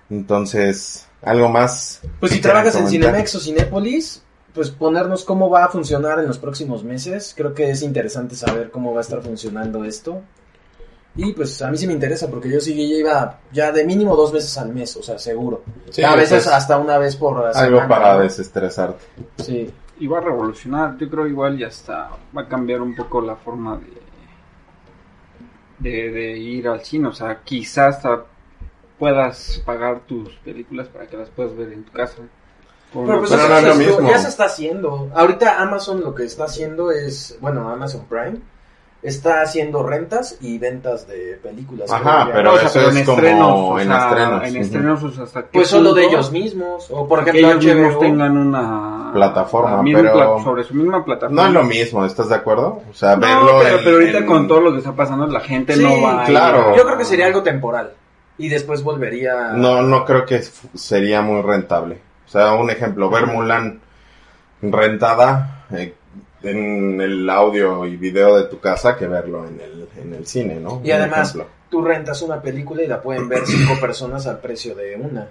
Entonces, 0.09 1.07
algo 1.23 1.49
más. 1.49 2.01
Pues 2.19 2.33
si 2.33 2.41
trabajas 2.41 2.77
en? 2.77 2.89
Cinemex 2.89 3.35
o 3.35 3.41
Cinépolis, 3.41 4.23
pues 4.55 4.71
ponernos 4.71 5.25
cómo 5.25 5.49
va 5.49 5.65
a 5.65 5.69
funcionar 5.69 6.19
en 6.19 6.27
los 6.27 6.39
próximos 6.39 6.83
meses. 6.85 7.35
Creo 7.37 7.55
que 7.55 7.71
es 7.71 7.83
interesante 7.83 8.35
saber 8.35 8.71
cómo 8.71 8.93
va 8.93 8.99
a 8.99 9.03
estar 9.03 9.23
funcionando 9.23 9.85
esto. 9.85 10.23
Y 11.17 11.33
pues 11.33 11.61
a 11.63 11.71
mí 11.71 11.77
sí 11.77 11.87
me 11.87 11.93
interesa 11.93 12.29
porque 12.29 12.49
yo 12.49 12.61
sí 12.61 12.75
ya 12.75 12.97
iba 12.97 13.41
ya 13.53 13.73
de 13.73 13.85
mínimo 13.85 14.15
dos 14.15 14.33
veces 14.33 14.57
al 14.59 14.73
mes, 14.73 14.97
o 14.97 15.03
sea, 15.03 15.19
seguro. 15.19 15.63
Sí, 15.91 16.05
a 16.05 16.15
veces 16.15 16.47
hasta 16.47 16.79
una 16.79 16.99
vez 16.99 17.17
por 17.17 17.37
algo 17.39 17.53
semana, 17.53 17.89
para 17.89 18.15
¿no? 18.15 18.21
desestresarte. 18.21 19.05
Sí. 19.39 19.71
Y 20.01 20.07
va 20.09 20.19
a 20.19 20.23
revolucionar, 20.23 20.97
yo 20.99 21.09
creo 21.09 21.27
igual 21.27 21.57
ya 21.59 21.69
está, 21.69 22.11
va 22.37 22.43
a 22.43 22.49
cambiar 22.49 22.81
un 22.81 22.95
poco 22.97 23.21
la 23.21 23.37
forma 23.37 23.77
de, 23.79 24.01
de, 25.91 26.11
de 26.11 26.39
ir 26.39 26.69
al 26.69 26.81
cine, 26.85 27.09
o 27.09 27.13
sea, 27.13 27.41
quizás 27.45 27.97
hasta 27.97 28.25
puedas 28.99 29.63
pagar 29.65 30.01
tus 30.01 30.35
películas 30.37 30.89
para 30.89 31.07
que 31.07 31.17
las 31.17 31.31
puedas 31.31 31.57
ver 31.57 31.73
en 31.73 31.85
tu 31.85 31.93
casa. 31.93 32.17
Pero 32.93 33.19
pues 33.19 33.31
Pero 33.31 33.43
eso 33.45 33.49
no 33.49 33.57
es 33.59 33.65
lo 33.65 33.73
es- 33.73 33.79
mismo. 33.79 34.11
ya 34.11 34.19
se 34.19 34.29
está 34.29 34.45
haciendo. 34.47 35.11
Ahorita 35.15 35.61
Amazon 35.63 36.01
lo 36.01 36.15
que 36.15 36.25
está 36.25 36.45
haciendo 36.45 36.91
es, 36.91 37.39
bueno, 37.41 37.71
Amazon 37.71 38.05
Prime 38.07 38.41
está 39.03 39.41
haciendo 39.43 39.83
rentas 39.83 40.37
y 40.41 40.59
ventas 40.59 41.07
de 41.09 41.39
películas. 41.43 41.91
Ajá, 41.91 42.29
pero 42.33 42.53
o 42.55 42.59
sea, 42.59 42.67
eso 42.69 42.91
es 42.91 43.07
como 43.07 43.79
en 43.81 43.89
sea, 43.89 43.99
estrenos. 44.09 44.45
En 44.45 44.57
estrenos, 44.57 45.03
o 45.03 45.11
sea, 45.11 45.25
hasta 45.25 45.43
qué 45.45 45.49
Pues 45.53 45.69
solo 45.69 45.95
de 45.95 46.05
ellos 46.05 46.31
mismos. 46.31 46.87
O 46.91 47.09
por 47.09 47.25
que 47.25 47.31
ejemplo, 47.31 47.51
ellos 47.61 47.65
mismos 47.77 47.99
tengan 47.99 48.37
una 48.37 49.11
Plataforma, 49.15 49.83
pero- 49.93 50.13
pla- 50.13 50.43
sobre 50.45 50.65
su 50.65 50.75
misma 50.75 51.05
plataforma. 51.05 51.43
No 51.43 51.49
es 51.49 51.55
lo 51.55 51.65
mismo, 51.65 52.05
¿estás 52.05 52.29
de 52.29 52.35
acuerdo? 52.35 52.83
O 52.91 52.95
sea, 52.95 53.17
No, 53.17 53.23
verlo 53.27 53.59
pero, 53.63 53.79
en- 53.79 53.85
pero 53.85 53.97
ahorita 53.97 54.19
en- 54.19 54.27
con 54.27 54.47
todo 54.49 54.61
lo 54.61 54.73
que 54.73 54.79
está 54.79 54.93
pasando, 54.93 55.27
la 55.27 55.41
gente 55.41 55.75
Sí, 55.75 55.83
no 55.83 56.01
va 56.03 56.25
claro. 56.25 56.71
a- 56.73 56.77
Yo 56.77 56.85
creo 56.85 56.99
que 56.99 57.05
sería 57.05 57.27
algo 57.27 57.43
temporal. 57.43 57.93
Y 58.39 58.49
después 58.49 58.83
volvería. 58.83 59.53
No, 59.55 59.83
no 59.83 60.05
creo 60.05 60.25
que 60.25 60.43
sería 60.75 61.21
muy 61.23 61.43
rentable. 61.43 61.99
O 62.27 62.29
sea, 62.31 62.53
un 62.53 62.71
ejemplo, 62.71 63.11
ver 63.11 63.27
Mulan 63.27 63.81
rentada 64.63 65.65
eh, 65.73 65.95
en 66.43 67.01
el 67.01 67.28
audio 67.28 67.84
y 67.86 67.97
video 67.97 68.36
de 68.36 68.45
tu 68.45 68.59
casa 68.61 68.97
que 68.97 69.07
verlo 69.07 69.47
en 69.47 69.61
el, 69.61 69.88
en 70.01 70.14
el 70.14 70.26
cine, 70.26 70.57
¿no? 70.57 70.80
Y 70.82 70.88
Un 70.91 70.97
además, 70.97 71.28
ejemplo. 71.30 71.49
tú 71.70 71.82
rentas 71.82 72.22
una 72.22 72.41
película 72.41 72.82
y 72.82 72.86
la 72.86 73.03
pueden 73.03 73.28
ver 73.28 73.43
cinco 73.47 73.78
personas 73.80 74.26
al 74.26 74.38
precio 74.41 74.74
de 74.74 74.97
una. 74.97 75.28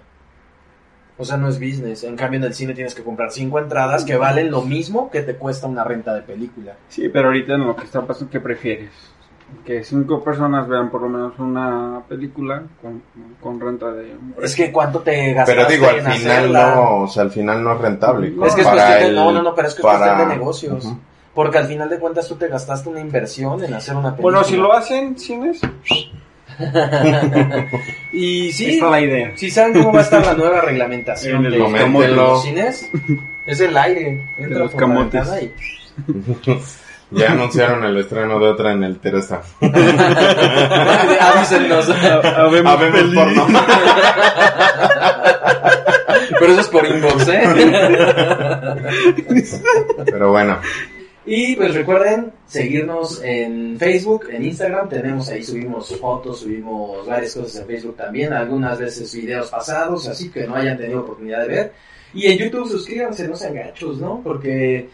O 1.18 1.26
sea, 1.26 1.36
no 1.36 1.49
es 1.49 1.60
business. 1.60 2.03
En 2.05 2.16
cambio, 2.16 2.38
en 2.38 2.45
el 2.45 2.53
cine 2.53 2.74
tienes 2.74 2.95
que 2.95 3.03
comprar 3.03 3.32
cinco 3.32 3.60
entradas 3.60 4.05
que 4.05 4.16
valen 4.16 4.51
lo 4.51 4.62
mismo 4.62 5.12
que 5.12 5.22
te 5.22 5.36
cuesta 5.36 5.68
una 5.68 5.84
renta 5.84 6.14
de 6.14 6.22
película. 6.22 6.76
Sí, 6.88 7.10
pero 7.10 7.28
ahorita 7.28 7.55
en 7.55 7.68
lo 7.68 7.76
que 7.76 7.84
está 7.86 8.01
pasando, 8.05 8.32
¿qué 8.32 8.39
prefieres? 8.39 8.91
Que 9.66 9.84
cinco 9.84 10.24
personas 10.24 10.68
vean 10.68 10.89
por 10.89 11.02
lo 11.02 11.10
menos 11.10 11.34
una 11.38 12.02
película 12.10 12.64
con, 12.82 13.02
con 13.41 13.60
renta 13.60 13.91
de... 13.91 14.16
Es 14.41 14.56
que 14.56 14.72
cuánto 14.72 15.00
te 15.00 15.34
gastaste 15.34 15.56
Pero 15.62 15.70
digo, 15.70 15.88
al 15.88 15.97
en 16.00 16.12
final 16.14 16.38
hacerla? 16.38 16.76
no, 16.76 16.97
o 17.04 17.08
sea, 17.08 17.24
al 17.24 17.32
final 17.32 17.64
no 17.64 17.74
es 17.76 17.82
rentable. 17.82 18.28
Es 18.45 18.56
que 18.56 18.62
es 18.62 18.68
cuestión 18.68 19.00
de, 19.00 19.06
el- 19.08 19.16
no, 19.16 19.32
no, 19.32 19.41
no, 19.43 19.54
pero 19.56 19.68
es 19.68 19.76
que 19.76 19.82
es 19.82 19.86
para- 19.86 20.00
cuestión 20.00 20.30
de 20.30 20.36
negocios. 20.36 20.93
Porque 21.36 21.58
al 21.60 21.68
final 21.68 21.88
de 21.89 22.00
cuentas 22.00 22.28
tú 22.28 22.36
te 22.36 22.47
gastaste 22.47 22.89
una 22.89 23.00
inversión 23.00 23.64
en 23.64 23.74
hacer 23.74 23.95
una 23.95 24.12
película. 24.16 24.39
Bueno, 24.39 24.43
si 24.43 24.58
lo 24.58 24.74
hacen 24.74 25.18
cines, 25.18 25.62
Y 28.12 28.52
sí, 28.52 28.72
está 28.72 28.89
la 28.89 29.02
idea. 29.02 29.32
si 29.36 29.50
saben 29.50 29.74
cómo 29.74 29.93
va 29.93 30.00
a 30.00 30.04
estar 30.04 30.26
la 30.26 30.34
nueva 30.38 30.62
reglamentación 30.62 31.38
En 31.38 31.45
el 31.45 31.52
de, 31.54 32.08
los 32.10 32.43
cines, 32.43 32.89
es 33.45 33.60
el 33.62 33.78
aire. 33.78 34.28
Entra 34.38 34.60
los 34.60 34.72
por 34.72 34.80
camotes. 34.82 35.30
y- 35.43 35.52
Ya 37.12 37.32
anunciaron 37.32 37.84
el 37.86 37.97
estreno 37.97 38.39
de 38.39 38.47
otra 38.47 38.72
en 38.74 38.84
el 38.84 38.99
Teresa. 38.99 39.41
Avísennos. 41.22 41.89
Habemos 41.89 43.14
porno. 43.16 43.47
Pero 46.39 46.51
eso 46.51 46.62
es 46.62 46.68
por 46.68 46.86
inbox, 46.86 47.28
¿eh? 47.28 47.43
Pero 50.05 50.32
bueno, 50.32 50.60
Y 51.26 51.55
pues 51.55 51.74
recuerden 51.76 52.32
seguirnos 52.47 53.22
en 53.24 53.78
Facebook, 53.78 54.28
en 54.32 54.45
Instagram, 54.45 54.89
tenemos 54.89 55.30
ahí, 55.30 55.43
subimos 55.43 55.95
fotos, 55.99 56.39
subimos 56.39 57.05
varias 57.05 57.36
cosas 57.36 57.62
en 57.62 57.68
Facebook 57.68 57.97
también, 57.97 58.34
algunas 58.34 58.80
veces 58.80 59.14
videos 59.14 59.49
pasados, 59.49 60.07
así 60.07 60.30
que 60.30 60.47
no 60.47 60.55
hayan 60.55 60.78
tenido 60.78 61.01
oportunidad 61.01 61.41
de 61.41 61.47
ver. 61.47 61.74
Y 62.14 62.28
en 62.28 62.38
YouTube 62.39 62.70
suscríbanse, 62.70 63.28
no 63.28 63.36
sean 63.36 63.53
gachos, 63.53 63.99
¿no? 63.99 64.22
Porque, 64.24 64.89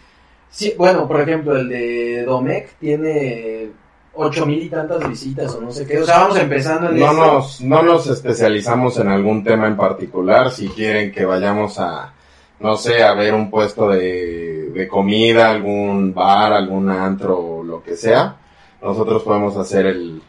sí, 0.55 0.73
bueno, 0.77 1.05
por 1.05 1.19
ejemplo, 1.19 1.57
el 1.57 1.67
de 1.67 2.23
Domec 2.23 2.77
tiene 2.79 3.69
ocho 4.13 4.45
mil 4.45 4.63
y 4.63 4.69
tantas 4.69 5.07
visitas 5.09 5.53
o 5.55 5.59
no 5.59 5.69
sé 5.71 5.85
qué, 5.85 5.99
o 5.99 6.05
sea, 6.05 6.19
vamos 6.19 6.37
empezando 6.37 6.89
en 6.89 6.97
no 6.97 7.11
nos, 7.11 7.59
no 7.59 7.83
nos 7.83 8.07
especializamos 8.07 8.97
en 8.99 9.09
algún 9.09 9.43
tema 9.43 9.67
en 9.67 9.75
particular. 9.75 10.51
Si 10.51 10.69
quieren 10.69 11.11
que 11.11 11.25
vayamos 11.25 11.77
a, 11.79 12.13
no 12.61 12.77
sé, 12.77 13.03
a 13.03 13.13
ver 13.13 13.33
un 13.33 13.51
puesto 13.51 13.89
de, 13.89 14.69
de 14.73 14.87
comida, 14.87 15.51
algún 15.51 16.13
bar, 16.13 16.53
algún 16.53 16.89
antro 16.89 17.37
o 17.37 17.63
lo 17.63 17.83
que 17.83 17.97
sea, 17.97 18.37
nosotros 18.81 19.23
podemos 19.23 19.57
hacer 19.57 19.87
el, 19.87 20.21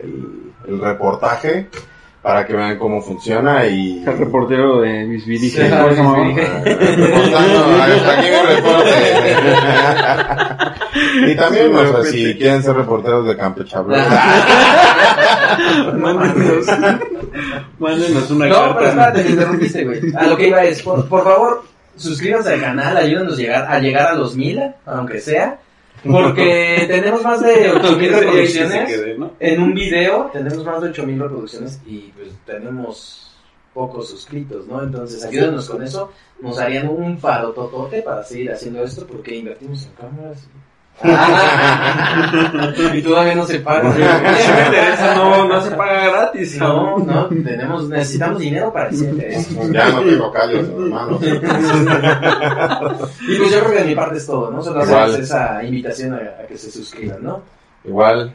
el, 0.00 0.52
el 0.66 0.80
reportaje 0.80 1.68
para 2.28 2.44
que 2.46 2.52
vean 2.52 2.76
cómo 2.76 3.00
funciona 3.00 3.64
y... 3.64 4.04
El 4.06 4.18
reportero 4.18 4.82
de 4.82 5.06
mis 5.06 5.24
Sí, 5.24 5.58
ah, 5.62 5.78
¿cómo 5.80 5.90
se 5.92 5.96
llamaba? 5.96 6.24
mis 6.26 6.36
Reportando, 6.36 7.58
hasta 7.82 8.18
aquí 8.18 8.26
mi 8.28 8.54
reporte. 8.54 8.92
y 11.32 11.36
también, 11.36 11.74
o 11.74 11.86
sea, 11.90 12.04
si 12.04 12.34
quieren 12.36 12.62
ser 12.62 12.76
reporteros 12.76 13.26
de 13.26 13.34
Campechablo. 13.34 13.96
Mándenos, 15.96 16.66
mándenos 17.78 18.30
una 18.30 18.46
No, 18.46 18.54
pero 18.54 18.74
carta. 18.74 18.88
espérate, 18.90 19.24
me 19.24 19.30
interrumpiste, 19.30 19.84
güey. 19.86 20.00
A 20.14 20.26
lo 20.26 20.36
que 20.36 20.48
iba 20.48 20.62
es, 20.64 20.82
por, 20.82 21.08
por 21.08 21.24
favor, 21.24 21.64
suscríbanse 21.96 22.52
al 22.52 22.60
canal, 22.60 22.94
ayúdanos 22.94 23.38
a 23.38 23.40
llegar, 23.40 23.72
a 23.72 23.78
llegar 23.78 24.06
a 24.08 24.14
los 24.14 24.36
mil, 24.36 24.60
aunque 24.84 25.20
sea. 25.20 25.60
Porque 26.04 26.84
tenemos 26.88 27.22
más 27.22 27.40
de 27.40 27.70
8000 27.70 28.12
reproducciones 28.12 29.18
¿no? 29.18 29.32
en 29.38 29.62
un 29.62 29.74
video, 29.74 30.30
tenemos 30.32 30.64
más 30.64 30.82
de 30.82 30.88
8000 30.90 31.20
reproducciones 31.20 31.80
y 31.86 32.12
pues 32.16 32.28
tenemos 32.46 33.36
pocos 33.74 34.08
suscritos, 34.08 34.66
¿no? 34.66 34.82
Entonces 34.82 35.24
ayúdenos 35.24 35.68
con 35.68 35.82
eso, 35.82 36.12
nos 36.40 36.58
harían 36.58 36.88
un 36.88 37.18
parototote 37.18 38.02
para 38.02 38.24
seguir 38.24 38.52
haciendo 38.52 38.82
esto 38.82 39.06
porque 39.06 39.36
invertimos 39.36 39.86
en 39.86 39.92
cámaras. 39.92 40.44
Y, 40.44 40.67
y 42.94 43.02
todavía 43.02 43.34
no 43.34 43.44
se 43.46 43.60
paga. 43.60 43.90
Me 43.90 44.00
interesa, 44.00 45.14
no, 45.14 45.46
no 45.46 45.60
se 45.60 45.70
paga 45.72 46.08
gratis. 46.10 46.58
No, 46.58 46.98
no, 46.98 47.28
tenemos, 47.28 47.88
necesitamos 47.88 48.40
dinero 48.40 48.72
para 48.72 48.88
que 48.90 48.96
se. 48.96 49.12
Ya 49.70 49.90
no 49.90 50.02
tengo 50.02 50.32
callos, 50.32 50.68
hermano. 50.68 51.18
Y 53.28 53.36
pues 53.36 53.52
yo 53.52 53.60
creo 53.60 53.70
que 53.72 53.78
de 53.78 53.84
mi 53.84 53.94
parte 53.94 54.16
es 54.18 54.26
todo, 54.26 54.50
¿no? 54.50 54.62
Solo 54.62 54.82
Igual. 54.84 55.02
hacemos 55.04 55.18
esa 55.24 55.62
invitación 55.62 56.14
a, 56.14 56.16
a 56.42 56.46
que 56.46 56.58
se 56.58 56.70
suscriban, 56.70 57.22
¿no? 57.22 57.42
Igual, 57.84 58.34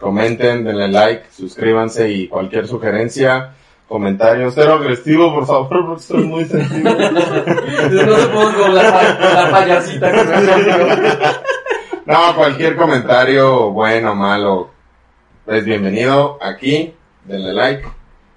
comenten, 0.00 0.64
denle 0.64 0.88
like, 0.88 1.24
suscríbanse 1.30 2.10
y 2.10 2.26
cualquier 2.28 2.66
sugerencia, 2.66 3.52
comentario, 3.86 4.50
cero 4.50 4.74
agresivo, 4.74 5.32
por 5.34 5.46
favor, 5.46 5.68
porque 5.86 6.00
estoy 6.00 6.24
muy 6.24 6.44
sensible. 6.46 6.94
No 7.88 8.16
se 8.16 8.26
pongan 8.28 8.54
como 8.54 8.68
la, 8.68 8.82
la 8.82 9.50
payasita 9.50 10.10
que 10.12 10.24
me. 10.24 11.47
No, 12.08 12.34
cualquier 12.34 12.74
comentario, 12.74 13.70
bueno, 13.70 14.14
malo, 14.14 14.70
es 15.46 15.62
bienvenido 15.62 16.38
aquí, 16.40 16.94
denle 17.26 17.52
like 17.52 17.86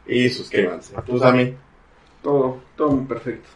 y 0.06 0.30
suscríbanse. 0.30 0.94
Tú, 1.06 1.18
Sammy. 1.18 1.56
Todo, 2.22 2.60
todo 2.76 2.92
muy 2.92 3.06
perfecto. 3.06 3.48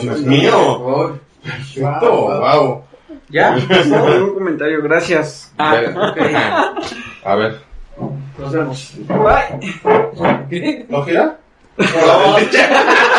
Dios 0.00 0.22
mío. 0.22 1.20
Perfecto, 1.42 2.10
wow. 2.10 2.84
¿Ya? 3.28 3.54
Un 4.22 4.32
comentario, 4.32 4.80
gracias. 4.80 5.52
Ah. 5.58 6.74
A 7.22 7.34
ver. 7.34 7.60
Nos 8.38 8.50
vemos. 8.50 8.94
Bye. 9.08 10.46
¿Qué? 10.48 10.86
¿No 10.88 11.04
gira? 11.04 11.36
No, 11.76 11.84